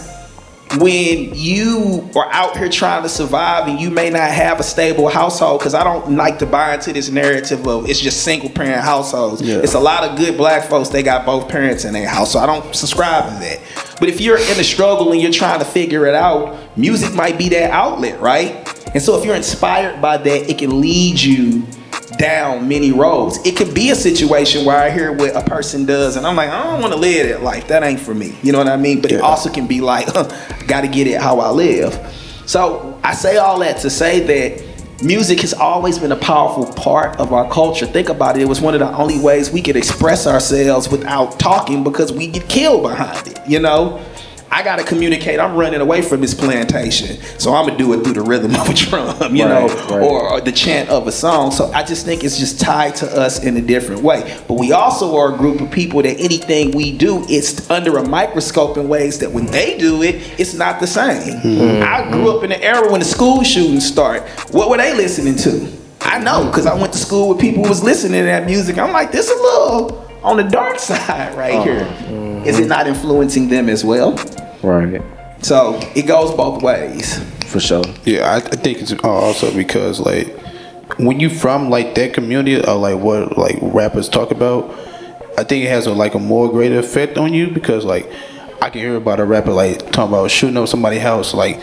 when 0.79 1.31
you 1.35 2.11
are 2.17 2.29
out 2.33 2.57
here 2.57 2.69
trying 2.69 3.03
to 3.03 3.09
survive 3.09 3.69
and 3.69 3.79
you 3.81 3.91
may 3.91 4.11
not 4.11 4.31
have 4.31 4.59
a 4.59 4.63
stable 4.65 5.09
household 5.09 5.61
because 5.61 5.73
i 5.75 5.85
don't 5.85 6.17
like 6.17 6.39
to 6.41 6.47
buy 6.47 6.75
into 6.75 6.93
this 6.93 7.11
narrative 7.11 7.65
of 7.69 7.89
it's 7.89 8.01
just 8.01 8.25
single 8.25 8.49
parent 8.49 8.81
households 8.83 9.41
Yeah. 9.41 9.59
it's 9.59 9.75
a 9.75 9.79
lot 9.79 10.03
of 10.03 10.19
good 10.19 10.37
black 10.37 10.69
folks 10.69 10.89
they 10.89 11.05
got 11.05 11.25
both 11.25 11.49
parents 11.49 11.85
in 11.85 11.93
their 11.93 12.09
house 12.09 12.33
so 12.33 12.41
i 12.41 12.47
don't 12.47 12.75
subscribe 12.75 13.25
to 13.25 13.39
that 13.41 13.61
but 14.01 14.09
if 14.09 14.21
you're 14.21 14.39
in 14.39 14.59
a 14.59 14.65
struggle 14.65 15.13
and 15.13 15.21
you're 15.21 15.31
trying 15.31 15.61
to 15.61 15.65
figure 15.65 16.07
it 16.07 16.15
out 16.15 16.59
music 16.77 17.15
might 17.15 17.39
be 17.39 17.49
that 17.51 17.71
outlet 17.71 18.21
right 18.21 18.67
and 18.95 19.03
so 19.03 19.19
if 19.19 19.25
you're 19.25 19.37
inspired 19.37 20.01
by 20.01 20.17
that 20.17 20.51
it 20.51 20.59
can 20.59 20.81
lead 20.81 21.21
you 21.21 21.67
down 22.17 22.69
many 22.69 22.93
roads. 22.93 23.39
It 23.45 23.57
could 23.57 23.75
be 23.75 23.91
a 23.91 23.95
situation 23.95 24.65
where 24.65 24.77
I 24.77 24.91
hear 24.91 25.13
what 25.13 25.37
a 25.37 25.43
person 25.43 25.85
does 25.85 26.17
and 26.17 26.27
I'm 26.27 26.37
like, 26.37 26.51
I 26.51 26.63
don't 26.63 26.81
want 26.81 26.93
to 26.93 26.99
live 26.99 27.29
that 27.29 27.43
life. 27.43 27.69
That 27.69 27.83
ain't 27.83 28.01
for 28.01 28.15
me. 28.15 28.37
You 28.43 28.53
know 28.53 28.59
what 28.59 28.69
I 28.69 28.77
mean? 28.77 29.01
But 29.01 29.13
it 29.13 29.21
also 29.21 29.51
can 29.51 29.67
be 29.67 29.81
like, 29.81 30.07
got 30.67 30.83
to 30.83 30.89
get 30.89 31.07
it 31.07 31.21
how 31.21 31.41
I 31.41 31.51
live. 31.51 31.95
So 32.47 33.01
I 33.03 33.15
say 33.15 33.37
all 33.37 33.59
that 33.61 33.79
to 33.79 33.91
say 33.91 34.21
that 34.21 35.03
music 35.03 35.41
has 35.41 35.55
always 35.55 35.99
been 35.99 36.13
a 36.13 36.17
powerful 36.17 36.73
part 36.75 37.17
of 37.19 37.33
our 37.33 37.51
culture. 37.51 37.87
Think 37.87 38.09
about 38.09 38.37
it. 38.37 38.43
It 38.43 38.49
was 38.49 38.61
one 38.61 38.75
of 38.75 38.81
the 38.81 38.95
only 38.97 39.19
ways 39.19 39.51
we 39.51 39.63
could 39.63 39.77
express 39.77 40.27
ourselves 40.27 40.89
without 40.89 41.39
talking 41.39 41.85
because 41.85 42.13
we 42.13 42.27
get 42.29 42.49
killed 42.49 42.83
behind 42.83 43.29
it, 43.29 43.41
you 43.47 43.61
know? 43.61 44.05
I 44.55 44.63
gotta 44.63 44.85
communicate. 44.85 45.41
I'm 45.41 45.57
running 45.57 45.81
away 45.81 46.01
from 46.01 46.21
this 46.21 46.33
plantation, 46.33 47.21
so 47.41 47.53
I'm 47.55 47.67
gonna 47.67 47.77
do 47.77 47.93
it 47.93 48.05
through 48.05 48.13
the 48.13 48.23
rhythm 48.23 48.55
of 48.55 48.69
a 48.69 48.73
drum, 48.75 49.35
you 49.35 49.45
know, 49.45 49.67
Right, 49.67 49.91
right. 49.91 50.03
or, 50.03 50.41
the 50.41 50.53
chant 50.53 50.91
of 50.91 51.09
a 51.09 51.13
song. 51.13 51.51
So 51.51 51.73
I 51.73 51.83
just 51.83 52.05
think 52.07 52.23
it's 52.23 52.39
just 52.39 52.61
tied 52.61 52.95
to 52.97 53.07
us 53.21 53.43
in 53.43 53.57
a 53.57 53.61
different 53.61 54.03
way. 54.03 54.41
But 54.47 54.55
we 54.55 54.71
also 54.71 55.17
are 55.17 55.35
a 55.35 55.37
group 55.37 55.61
of 55.61 55.73
people 55.73 56.03
that 56.03 56.21
anything 56.21 56.71
we 56.71 56.97
do, 56.97 57.25
it's 57.29 57.69
under 57.69 57.99
a 57.99 58.09
microscope 58.09 58.77
in 58.77 58.89
ways 58.89 59.19
that 59.19 59.33
when 59.33 59.47
they 59.47 59.77
do 59.77 60.03
it, 60.03 60.17
it's 60.39 60.55
not 60.55 60.79
the 60.79 60.87
same. 60.87 61.41
Mm-hmm. 61.41 61.83
I 61.83 62.09
grew 62.13 62.37
up 62.37 62.45
in 62.45 62.53
an 62.53 62.63
era 62.63 62.89
when 62.93 63.01
the 63.01 63.07
school 63.07 63.43
shootings 63.43 63.85
start. 63.85 64.23
What 64.53 64.71
were 64.71 64.77
they 64.77 64.95
listening 64.95 65.35
to? 65.37 65.69
I 66.01 66.21
know 66.21 66.45
because 66.47 66.67
I 66.67 66.75
went 66.75 66.93
to 66.93 66.99
school 66.99 67.31
with 67.31 67.41
people 67.41 67.65
who 67.65 67.69
was 67.71 67.83
listening 67.83 68.21
to 68.21 68.27
that 68.27 68.47
music. 68.47 68.79
I'm 68.79 68.93
like, 68.93 69.11
this 69.11 69.29
a 69.29 69.35
little 69.35 70.07
on 70.23 70.37
the 70.37 70.45
dark 70.45 70.79
side 70.91 71.35
right 71.37 71.61
here. 71.65 72.34
Is 72.47 72.59
it 72.59 72.69
not 72.69 72.87
influencing 72.87 73.49
them 73.49 73.69
as 73.69 73.85
well? 73.85 74.13
Right. 74.63 75.03
So 75.43 75.79
it 75.95 76.07
goes 76.07 76.35
both 76.35 76.63
ways. 76.63 77.19
For 77.47 77.61
sure. 77.61 77.85
Yeah, 78.05 78.31
I, 78.31 78.37
I 78.37 78.41
think 78.41 78.81
it's 78.81 78.93
uh, 78.93 78.99
also 79.03 79.55
because 79.55 80.01
like 80.01 80.29
when 80.99 81.21
you 81.21 81.31
from 81.31 81.71
like 81.71 81.95
that 81.95 82.13
community 82.15 82.57
or 82.57 82.75
like 82.75 82.99
what 82.99 83.39
like 83.39 83.59
rappers 83.61 84.09
talk 84.09 84.31
about, 84.31 84.71
I 85.39 85.45
think 85.45 85.65
it 85.65 85.69
has 85.69 85.87
a 85.87 85.93
like 85.93 86.15
a 86.15 86.19
more 86.19 86.51
greater 86.51 86.79
effect 86.79 87.17
on 87.17 87.33
you 87.33 87.49
because 87.51 87.85
like 87.85 88.11
I 88.61 88.71
can 88.71 88.81
hear 88.81 88.97
about 88.97 89.21
a 89.21 89.25
rapper 89.25 89.53
like 89.53 89.93
talking 89.93 90.15
about 90.15 90.31
shooting 90.31 90.57
up 90.57 90.69
somebody's 90.69 91.03
house 91.03 91.35
like. 91.35 91.61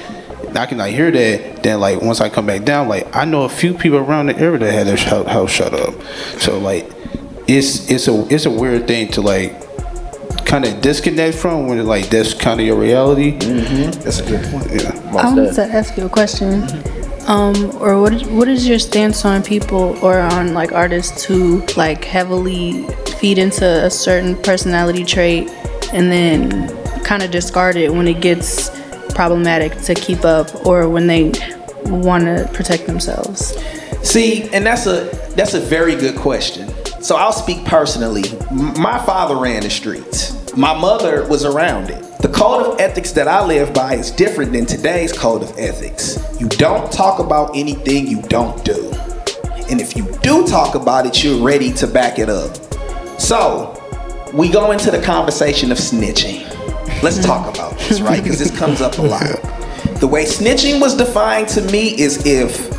I 0.54 0.65
can 0.65 0.80
like 0.80 0.94
hear 0.94 1.10
that. 1.12 1.63
Then 1.63 1.80
like 1.80 2.02
once 2.02 2.20
I 2.20 2.28
come 2.28 2.46
back 2.46 2.65
down, 2.65 2.89
like 2.89 3.15
I 3.15 3.24
know 3.24 3.44
a 3.44 3.50
few 3.50 3.74
people 3.74 4.00
around 4.00 4.26
the 4.26 4.38
area 4.38 4.60
that 4.60 4.74
had 4.74 4.86
their 4.86 4.98
house, 4.98 5.26
house 5.28 5.50
shut 5.50 5.74
up. 5.74 5.94
So 6.39 6.60
like 6.60 6.91
it's 7.48 7.89
it's 7.89 8.10
a 8.10 8.28
it's 8.34 8.46
a 8.46 8.52
weird 8.52 8.86
thing 8.86 9.10
to 9.13 9.22
like 9.22 9.61
kind 10.51 10.65
of 10.65 10.81
disconnect 10.81 11.37
from 11.37 11.65
when 11.67 11.85
like 11.87 12.09
that's 12.09 12.33
kind 12.33 12.59
of 12.59 12.67
your 12.67 12.75
reality. 12.75 13.39
Mm-hmm. 13.39 14.01
That's 14.01 14.19
a 14.19 14.25
good 14.25 14.43
point. 14.51 14.69
Yeah. 14.69 14.91
I 15.17 15.33
wanted 15.33 15.53
to 15.55 15.63
ask 15.63 15.95
you 15.95 16.05
a 16.07 16.09
question. 16.09 16.63
Um, 17.25 17.73
or 17.77 18.01
what 18.01 18.21
what 18.27 18.49
is 18.49 18.67
your 18.67 18.77
stance 18.77 19.23
on 19.23 19.43
people 19.43 19.97
or 20.03 20.19
on 20.19 20.53
like 20.53 20.73
artists 20.73 21.23
who 21.23 21.65
like 21.77 22.03
heavily 22.03 22.85
feed 23.17 23.37
into 23.37 23.65
a 23.85 23.89
certain 23.89 24.35
personality 24.41 25.05
trait 25.05 25.49
and 25.93 26.11
then 26.11 26.67
kind 27.05 27.23
of 27.23 27.31
discard 27.31 27.77
it 27.77 27.93
when 27.93 28.05
it 28.09 28.19
gets 28.19 28.69
problematic 29.15 29.77
to 29.83 29.93
keep 29.93 30.25
up 30.25 30.65
or 30.65 30.89
when 30.89 31.07
they 31.07 31.31
want 31.85 32.25
to 32.25 32.49
protect 32.53 32.87
themselves? 32.87 33.55
See, 34.03 34.49
and 34.51 34.65
that's 34.65 34.85
a 34.85 35.09
that's 35.37 35.53
a 35.53 35.61
very 35.61 35.95
good 35.95 36.17
question. 36.17 36.67
So 37.01 37.15
I'll 37.15 37.31
speak 37.31 37.63
personally. 37.63 38.23
M- 38.49 38.73
My 38.81 38.99
father 39.05 39.37
ran 39.37 39.63
the 39.63 39.69
streets. 39.69 40.40
My 40.57 40.77
mother 40.77 41.25
was 41.29 41.45
around 41.45 41.89
it. 41.89 42.03
The 42.19 42.27
code 42.27 42.65
of 42.65 42.79
ethics 42.81 43.13
that 43.13 43.29
I 43.29 43.45
live 43.45 43.73
by 43.73 43.95
is 43.95 44.11
different 44.11 44.51
than 44.51 44.65
today's 44.65 45.13
code 45.13 45.43
of 45.43 45.57
ethics. 45.57 46.19
You 46.41 46.49
don't 46.49 46.91
talk 46.91 47.19
about 47.19 47.55
anything 47.55 48.05
you 48.05 48.21
don't 48.23 48.63
do. 48.65 48.91
And 49.69 49.79
if 49.79 49.95
you 49.95 50.11
do 50.21 50.45
talk 50.45 50.75
about 50.75 51.05
it, 51.05 51.23
you're 51.23 51.41
ready 51.41 51.71
to 51.75 51.87
back 51.87 52.19
it 52.19 52.27
up. 52.27 52.53
So, 53.17 53.77
we 54.33 54.49
go 54.49 54.71
into 54.71 54.91
the 54.91 55.01
conversation 55.01 55.71
of 55.71 55.77
snitching. 55.77 56.43
Let's 57.01 57.23
talk 57.23 57.53
about 57.53 57.77
this, 57.79 58.01
right? 58.01 58.21
Because 58.21 58.37
this 58.37 58.51
comes 58.57 58.81
up 58.81 58.97
a 58.97 59.01
lot. 59.03 59.23
The 60.01 60.07
way 60.07 60.25
snitching 60.25 60.81
was 60.81 60.95
defined 60.97 61.47
to 61.49 61.61
me 61.71 61.89
is 61.89 62.25
if 62.25 62.71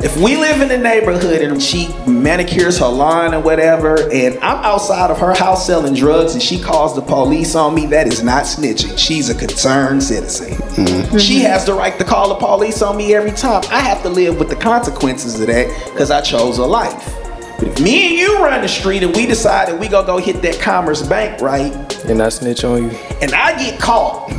if 0.00 0.16
we 0.16 0.36
live 0.36 0.60
in 0.60 0.68
the 0.68 0.78
neighborhood 0.78 1.42
and 1.42 1.60
she 1.62 1.88
manicures 2.06 2.78
her 2.78 2.86
lawn 2.86 3.34
or 3.34 3.40
whatever, 3.40 4.10
and 4.12 4.38
I'm 4.38 4.64
outside 4.64 5.10
of 5.10 5.18
her 5.18 5.34
house 5.34 5.66
selling 5.66 5.94
drugs 5.94 6.34
and 6.34 6.42
she 6.42 6.60
calls 6.60 6.94
the 6.94 7.02
police 7.02 7.54
on 7.54 7.74
me, 7.74 7.86
that 7.86 8.06
is 8.06 8.22
not 8.22 8.44
snitching. 8.44 8.96
She's 8.96 9.28
a 9.28 9.34
concerned 9.34 10.02
citizen. 10.02 10.52
Mm-hmm. 10.54 11.18
She 11.18 11.40
has 11.40 11.64
the 11.66 11.74
right 11.74 11.98
to 11.98 12.04
call 12.04 12.28
the 12.28 12.36
police 12.36 12.80
on 12.80 12.96
me 12.96 13.14
every 13.14 13.32
time. 13.32 13.62
I 13.70 13.80
have 13.80 14.02
to 14.02 14.08
live 14.08 14.38
with 14.38 14.48
the 14.48 14.56
consequences 14.56 15.40
of 15.40 15.48
that 15.48 15.66
because 15.90 16.10
I 16.10 16.20
chose 16.20 16.58
a 16.58 16.66
life. 16.66 17.14
But 17.58 17.68
if 17.68 17.80
me 17.80 18.06
and 18.10 18.16
you 18.16 18.38
run 18.44 18.62
the 18.62 18.68
street 18.68 19.02
and 19.02 19.14
we 19.16 19.26
decide 19.26 19.66
that 19.66 19.80
we 19.80 19.88
gonna 19.88 20.06
go 20.06 20.18
hit 20.18 20.42
that 20.42 20.60
Commerce 20.60 21.02
Bank, 21.02 21.40
right? 21.40 21.72
And 22.04 22.22
I 22.22 22.28
snitch 22.28 22.62
on 22.62 22.84
you. 22.84 22.90
and 23.20 23.32
I 23.34 23.58
get 23.58 23.80
caught, 23.80 24.30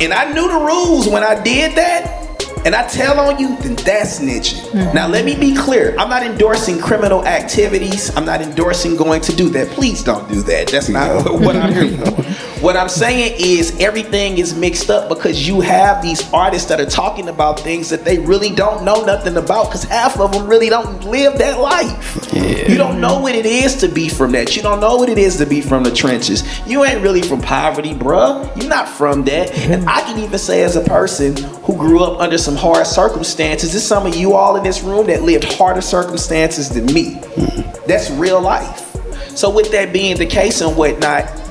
and 0.00 0.14
I 0.14 0.32
knew 0.32 0.48
the 0.48 0.64
rules 0.64 1.06
when 1.06 1.22
I 1.22 1.40
did 1.42 1.76
that, 1.76 2.15
and 2.66 2.74
I 2.74 2.84
tell 2.88 3.20
on 3.20 3.38
you, 3.38 3.56
then 3.58 3.76
that's 3.76 4.18
snitching. 4.18 4.58
Mm-hmm. 4.72 4.92
Now, 4.92 5.06
let 5.06 5.24
me 5.24 5.36
be 5.38 5.54
clear. 5.54 5.94
I'm 5.96 6.08
not 6.08 6.24
endorsing 6.24 6.80
criminal 6.80 7.24
activities. 7.24 8.14
I'm 8.16 8.24
not 8.24 8.42
endorsing 8.42 8.96
going 8.96 9.20
to 9.20 9.36
do 9.36 9.48
that. 9.50 9.68
Please 9.68 10.02
don't 10.02 10.28
do 10.28 10.42
that. 10.42 10.66
That's 10.66 10.88
not 10.88 11.30
what 11.40 11.54
I'm 11.54 11.72
here 11.72 11.96
for. 11.96 12.24
What 12.60 12.74
I'm 12.74 12.88
saying 12.88 13.34
is 13.38 13.78
everything 13.80 14.38
is 14.38 14.54
mixed 14.54 14.88
up 14.88 15.10
because 15.10 15.46
you 15.46 15.60
have 15.60 16.00
these 16.00 16.32
artists 16.32 16.66
that 16.70 16.80
are 16.80 16.86
talking 16.86 17.28
about 17.28 17.60
things 17.60 17.90
that 17.90 18.02
they 18.02 18.18
really 18.18 18.48
don't 18.48 18.82
know 18.82 19.04
nothing 19.04 19.36
about 19.36 19.66
because 19.66 19.84
half 19.84 20.18
of 20.18 20.32
them 20.32 20.46
really 20.46 20.70
don't 20.70 21.04
live 21.04 21.36
that 21.36 21.60
life. 21.60 22.32
You 22.32 22.78
don't 22.78 22.98
know 22.98 23.20
what 23.20 23.34
it 23.34 23.44
is 23.44 23.74
to 23.76 23.88
be 23.88 24.08
from 24.08 24.32
that. 24.32 24.56
You 24.56 24.62
don't 24.62 24.80
know 24.80 24.96
what 24.96 25.10
it 25.10 25.18
is 25.18 25.36
to 25.36 25.44
be 25.44 25.60
from 25.60 25.84
the 25.84 25.90
trenches. 25.90 26.44
You 26.66 26.84
ain't 26.84 27.02
really 27.02 27.20
from 27.20 27.42
poverty, 27.42 27.92
bruh. 27.92 28.56
You're 28.56 28.70
not 28.70 28.88
from 28.88 29.24
that. 29.24 29.54
And 29.56 29.86
I 29.86 30.00
can 30.00 30.18
even 30.18 30.38
say, 30.38 30.62
as 30.62 30.76
a 30.76 30.82
person 30.82 31.36
who 31.36 31.76
grew 31.76 32.02
up 32.02 32.20
under 32.20 32.38
some 32.38 32.56
hard 32.56 32.86
circumstances, 32.86 33.72
there's 33.72 33.86
some 33.86 34.06
of 34.06 34.16
you 34.16 34.32
all 34.32 34.56
in 34.56 34.62
this 34.62 34.82
room 34.82 35.06
that 35.08 35.22
lived 35.22 35.44
harder 35.52 35.82
circumstances 35.82 36.70
than 36.70 36.86
me. 36.86 37.20
That's 37.86 38.10
real 38.12 38.40
life. 38.40 38.82
So, 39.36 39.50
with 39.50 39.70
that 39.72 39.92
being 39.92 40.16
the 40.16 40.26
case 40.26 40.62
and 40.62 40.74
whatnot, 40.74 41.45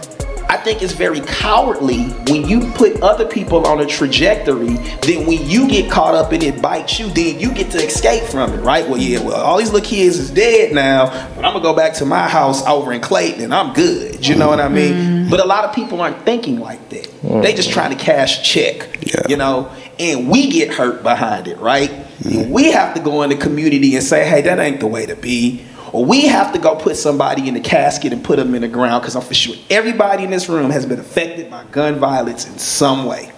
I 0.55 0.57
think 0.59 0.81
it's 0.81 0.93
very 0.93 1.19
cowardly 1.19 2.03
when 2.29 2.47
you 2.47 2.71
put 2.71 3.01
other 3.01 3.25
people 3.25 3.67
on 3.67 3.81
a 3.81 3.85
trajectory, 3.85 4.77
then 5.01 5.27
when 5.27 5.45
you 5.49 5.67
get 5.67 5.91
caught 5.91 6.15
up 6.15 6.31
and 6.31 6.41
it 6.41 6.61
bites 6.61 6.97
you, 6.97 7.09
then 7.09 7.37
you 7.41 7.53
get 7.53 7.71
to 7.71 7.77
escape 7.77 8.23
from 8.23 8.53
it, 8.53 8.61
right? 8.61 8.87
Well, 8.87 8.97
yeah, 8.97 9.19
well, 9.19 9.35
all 9.35 9.57
these 9.57 9.73
little 9.73 9.85
kids 9.85 10.17
is 10.17 10.31
dead 10.31 10.73
now, 10.73 11.07
but 11.35 11.43
I'm 11.43 11.51
gonna 11.51 11.59
go 11.59 11.75
back 11.75 11.93
to 11.95 12.05
my 12.05 12.29
house 12.29 12.65
over 12.65 12.93
in 12.93 13.01
Clayton 13.01 13.41
and 13.43 13.53
I'm 13.53 13.73
good. 13.73 14.25
You 14.25 14.35
know 14.35 14.47
what 14.47 14.61
I 14.61 14.69
mean? 14.69 14.93
Mm-hmm. 14.93 15.29
But 15.29 15.41
a 15.41 15.45
lot 15.45 15.65
of 15.65 15.75
people 15.75 15.99
aren't 15.99 16.23
thinking 16.23 16.61
like 16.61 16.87
that. 16.87 17.03
Mm. 17.21 17.43
They 17.43 17.53
just 17.53 17.71
trying 17.71 17.91
to 17.91 18.01
cash 18.01 18.39
a 18.39 18.43
check, 18.43 19.27
you 19.27 19.35
know, 19.35 19.69
and 19.99 20.29
we 20.29 20.49
get 20.49 20.73
hurt 20.73 21.03
behind 21.03 21.49
it, 21.49 21.57
right? 21.57 21.91
And 22.23 22.49
we 22.49 22.71
have 22.71 22.93
to 22.93 23.01
go 23.01 23.23
in 23.23 23.29
the 23.29 23.35
community 23.35 23.93
and 23.95 24.03
say, 24.05 24.25
hey, 24.25 24.41
that 24.43 24.57
ain't 24.57 24.79
the 24.79 24.87
way 24.87 25.05
to 25.05 25.17
be. 25.17 25.65
We 26.03 26.27
have 26.27 26.53
to 26.53 26.59
go 26.59 26.75
put 26.75 26.97
somebody 26.97 27.47
in 27.47 27.53
the 27.53 27.59
casket 27.59 28.11
and 28.13 28.23
put 28.23 28.37
them 28.37 28.55
in 28.55 28.61
the 28.61 28.67
ground 28.67 29.01
because 29.01 29.15
I'm 29.15 29.21
for 29.21 29.33
sure 29.33 29.55
everybody 29.69 30.23
in 30.23 30.29
this 30.29 30.49
room 30.49 30.69
has 30.71 30.85
been 30.85 30.99
affected 30.99 31.49
by 31.49 31.63
gun 31.65 31.95
violence 31.95 32.45
in 32.47 32.57
some 32.57 33.05
way. 33.05 33.31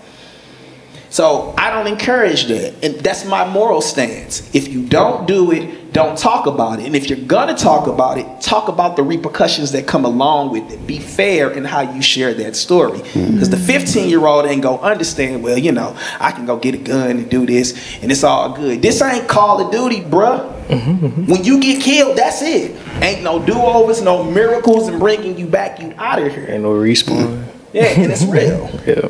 So 1.10 1.53
I 1.58 1.72
don't 1.72 1.88
encourage 1.88 2.45
that. 2.45 2.84
And 2.84 2.95
that's 2.95 3.26
my 3.26 3.47
moral 3.47 3.82
stance. 3.82 4.53
If 4.53 4.68
you 4.68 4.86
don't 4.86 5.26
do 5.26 5.51
it, 5.51 5.93
don't 5.93 6.18
talk 6.18 6.47
about 6.47 6.80
it. 6.80 6.86
And 6.86 6.95
if 6.95 7.10
you're 7.10 7.18
gonna 7.18 7.55
talk 7.55 7.88
about 7.88 8.18
it, 8.18 8.41
talk 8.41 8.68
about 8.68 8.97
the 8.97 9.03
repercussions 9.03 9.72
that 9.72 9.88
come 9.88 10.05
along 10.05 10.51
with 10.51 10.70
it. 10.72 10.86
Be 10.86 10.99
fair 10.99 11.49
in 11.51 11.64
how 11.64 11.82
you 11.82 12.01
share 12.01 12.34
that 12.36 12.55
story. 12.55 12.99
Because 12.99 13.49
the 13.49 13.58
15 13.58 14.10
year 14.10 14.26
old 14.26 14.45
ain't 14.45 14.62
gonna 14.62 14.82
understand, 14.82 15.43
well, 15.43 15.58
you 15.58 15.72
know, 15.72 15.97
I 16.20 16.32
can 16.32 16.45
go 16.45 16.58
get 16.58 16.76
a 16.76 16.78
gun 16.78 17.12
and 17.12 17.30
do 17.30 17.45
this 17.45 17.97
and 18.01 18.12
it's 18.12 18.24
all 18.24 18.55
good. 18.55 18.82
This 18.82 19.01
ain't 19.01 19.28
Call 19.28 19.66
of 19.66 19.72
Duty, 19.72 20.01
bruh. 20.01 20.57
When 20.68 21.43
you 21.43 21.59
get 21.59 21.82
killed, 21.82 22.18
that's 22.18 22.41
it. 22.41 22.76
Ain't 23.01 23.24
no 23.24 23.43
do 23.43 23.53
overs, 23.53 24.01
no 24.01 24.24
miracles, 24.24 24.88
and 24.88 24.99
bringing 24.99 25.38
you 25.38 25.47
back. 25.47 25.80
You 25.82 25.93
out 25.97 26.22
of 26.22 26.32
here. 26.34 26.45
Ain't 26.49 26.63
no 26.63 26.74
respawn. 26.74 27.45
Yeah, 27.74 27.86
and 27.86 28.11
it's 28.11 28.24
real. 28.24 28.70
Yeah. 28.88 29.09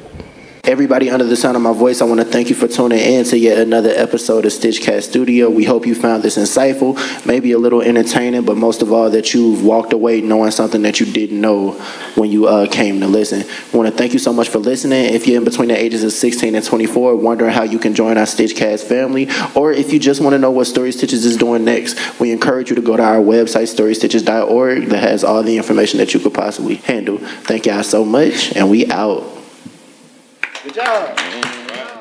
Everybody 0.68 1.10
under 1.10 1.24
the 1.24 1.38
sound 1.38 1.56
of 1.56 1.62
my 1.62 1.72
voice, 1.72 2.02
I 2.02 2.04
want 2.04 2.20
to 2.20 2.26
thank 2.26 2.50
you 2.50 2.56
for 2.56 2.68
tuning 2.68 3.00
in 3.00 3.24
to 3.28 3.38
yet 3.38 3.58
another 3.58 3.90
episode 3.90 4.46
of 4.46 4.52
Stitchcast 4.52 5.04
Studio. 5.04 5.50
We 5.50 5.64
hope 5.64 5.88
you 5.88 5.96
found 5.96 6.24
this 6.24 6.38
insightful, 6.38 6.98
maybe 7.26 7.54
a 7.54 7.58
little 7.58 7.82
entertaining, 7.82 8.44
but 8.44 8.58
most 8.58 8.82
of 8.82 8.92
all 8.92 9.10
that 9.12 9.34
you've 9.34 9.64
walked 9.64 9.94
away 9.94 10.20
knowing 10.20 10.52
something 10.52 10.82
that 10.82 11.00
you 11.00 11.06
didn't 11.06 11.40
know 11.40 11.72
when 12.16 12.32
you 12.32 12.48
uh, 12.48 12.68
came 12.68 13.00
to 13.00 13.08
listen. 13.08 13.44
I 13.50 13.78
want 13.78 13.90
to 13.90 13.98
thank 13.98 14.12
you 14.12 14.20
so 14.20 14.34
much 14.34 14.50
for 14.50 14.60
listening. 14.60 15.06
If 15.06 15.26
you're 15.26 15.38
in 15.38 15.46
between 15.46 15.70
the 15.70 15.82
ages 15.82 16.04
of 16.04 16.12
16 16.12 16.54
and 16.54 16.66
24, 16.66 17.16
wondering 17.16 17.54
how 17.54 17.64
you 17.64 17.80
can 17.80 17.96
join 17.96 18.18
our 18.18 18.26
Stitchcast 18.26 18.84
family, 18.84 19.30
or 19.56 19.72
if 19.72 19.94
you 19.94 20.00
just 20.00 20.20
want 20.20 20.34
to 20.34 20.38
know 20.38 20.52
what 20.52 20.68
Story 20.68 20.90
Stitchers 20.90 21.24
is 21.24 21.38
doing 21.38 21.64
next, 21.64 22.20
we 22.20 22.34
encourage 22.34 22.70
you 22.70 22.76
to 22.76 22.82
go 22.82 22.98
to 22.98 23.04
our 23.04 23.24
website, 23.24 23.74
storystitchers.org, 23.74 24.88
that 24.88 25.00
has 25.00 25.24
all 25.24 25.44
the 25.44 25.56
information 25.56 26.00
that 26.00 26.14
you 26.14 26.20
could 26.20 26.34
possibly 26.34 26.76
handle. 26.76 27.20
Thank 27.20 27.68
y'all 27.68 27.84
so 27.84 28.04
much, 28.04 28.54
and 28.54 28.70
we 28.70 28.86
out. 28.88 29.37
Job. 30.72 31.16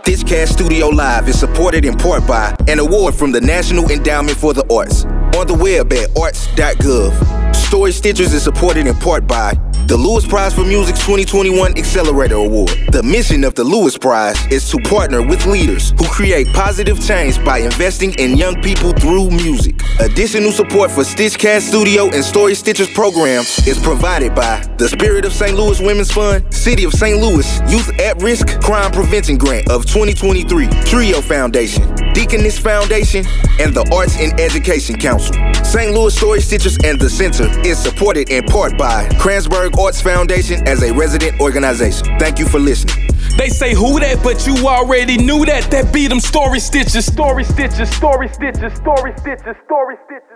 Stitchcast 0.02 0.52
Studio 0.52 0.88
Live 0.88 1.28
is 1.28 1.38
supported 1.38 1.84
in 1.84 1.94
part 1.96 2.26
by 2.26 2.54
an 2.68 2.78
award 2.78 3.14
from 3.14 3.32
the 3.32 3.40
National 3.40 3.90
Endowment 3.90 4.36
for 4.36 4.54
the 4.54 4.64
Arts 4.72 5.04
on 5.36 5.46
the 5.46 5.54
web 5.54 5.92
at 5.92 6.16
arts.gov. 6.16 7.45
Story 7.56 7.90
Stitchers 7.90 8.32
is 8.34 8.42
supported 8.42 8.86
in 8.86 8.94
part 8.96 9.26
by 9.26 9.54
the 9.86 9.96
Lewis 9.96 10.26
Prize 10.26 10.52
for 10.52 10.64
Music's 10.64 10.98
2021 11.00 11.78
Accelerator 11.78 12.34
Award. 12.34 12.70
The 12.90 13.02
mission 13.04 13.44
of 13.44 13.54
the 13.54 13.62
Lewis 13.62 13.96
Prize 13.96 14.36
is 14.50 14.68
to 14.70 14.78
partner 14.78 15.24
with 15.24 15.46
leaders 15.46 15.90
who 15.92 16.08
create 16.08 16.48
positive 16.48 17.00
change 17.00 17.42
by 17.44 17.58
investing 17.58 18.12
in 18.14 18.36
young 18.36 18.60
people 18.62 18.92
through 18.92 19.30
music. 19.30 19.80
Additional 20.00 20.50
support 20.50 20.90
for 20.90 21.02
Stitchcast 21.02 21.68
Studio 21.68 22.10
and 22.12 22.24
Story 22.24 22.54
Stitchers 22.54 22.92
programs 22.94 23.64
is 23.66 23.78
provided 23.78 24.34
by 24.34 24.60
the 24.76 24.88
Spirit 24.88 25.24
of 25.24 25.32
St. 25.32 25.56
Louis 25.56 25.80
Women's 25.80 26.10
Fund, 26.10 26.52
City 26.52 26.82
of 26.82 26.92
St. 26.92 27.20
Louis 27.20 27.46
Youth 27.70 27.88
at 28.00 28.20
Risk 28.20 28.60
Crime 28.60 28.90
Prevention 28.90 29.38
Grant 29.38 29.70
of 29.70 29.86
2023, 29.86 30.66
Trio 30.84 31.20
Foundation, 31.20 31.94
Deaconess 32.12 32.58
Foundation, 32.58 33.24
and 33.60 33.72
the 33.72 33.88
Arts 33.94 34.16
and 34.18 34.38
Education 34.40 34.96
Council. 34.96 35.34
St. 35.64 35.92
Louis 35.92 36.14
Story 36.14 36.40
Stitchers 36.40 36.82
and 36.84 36.98
the 36.98 37.10
Center 37.10 37.45
is 37.64 37.78
supported 37.78 38.30
in 38.30 38.44
part 38.44 38.76
by 38.76 39.08
Kranzberg 39.20 39.78
Arts 39.78 40.00
Foundation 40.00 40.66
as 40.66 40.82
a 40.82 40.92
resident 40.92 41.40
organization. 41.40 42.06
Thank 42.18 42.38
you 42.38 42.46
for 42.46 42.58
listening. 42.58 43.08
They 43.36 43.48
say 43.48 43.74
who 43.74 44.00
that, 44.00 44.22
but 44.22 44.46
you 44.46 44.66
already 44.66 45.16
knew 45.18 45.44
that. 45.46 45.70
That 45.70 45.92
beat 45.92 46.08
them 46.08 46.20
story 46.20 46.60
stitches, 46.60 47.04
story 47.06 47.44
stitches, 47.44 47.90
story 47.90 48.28
stitches, 48.28 48.72
story 48.74 49.12
stitches, 49.18 49.56
story 49.64 49.96
stitches. 50.06 50.26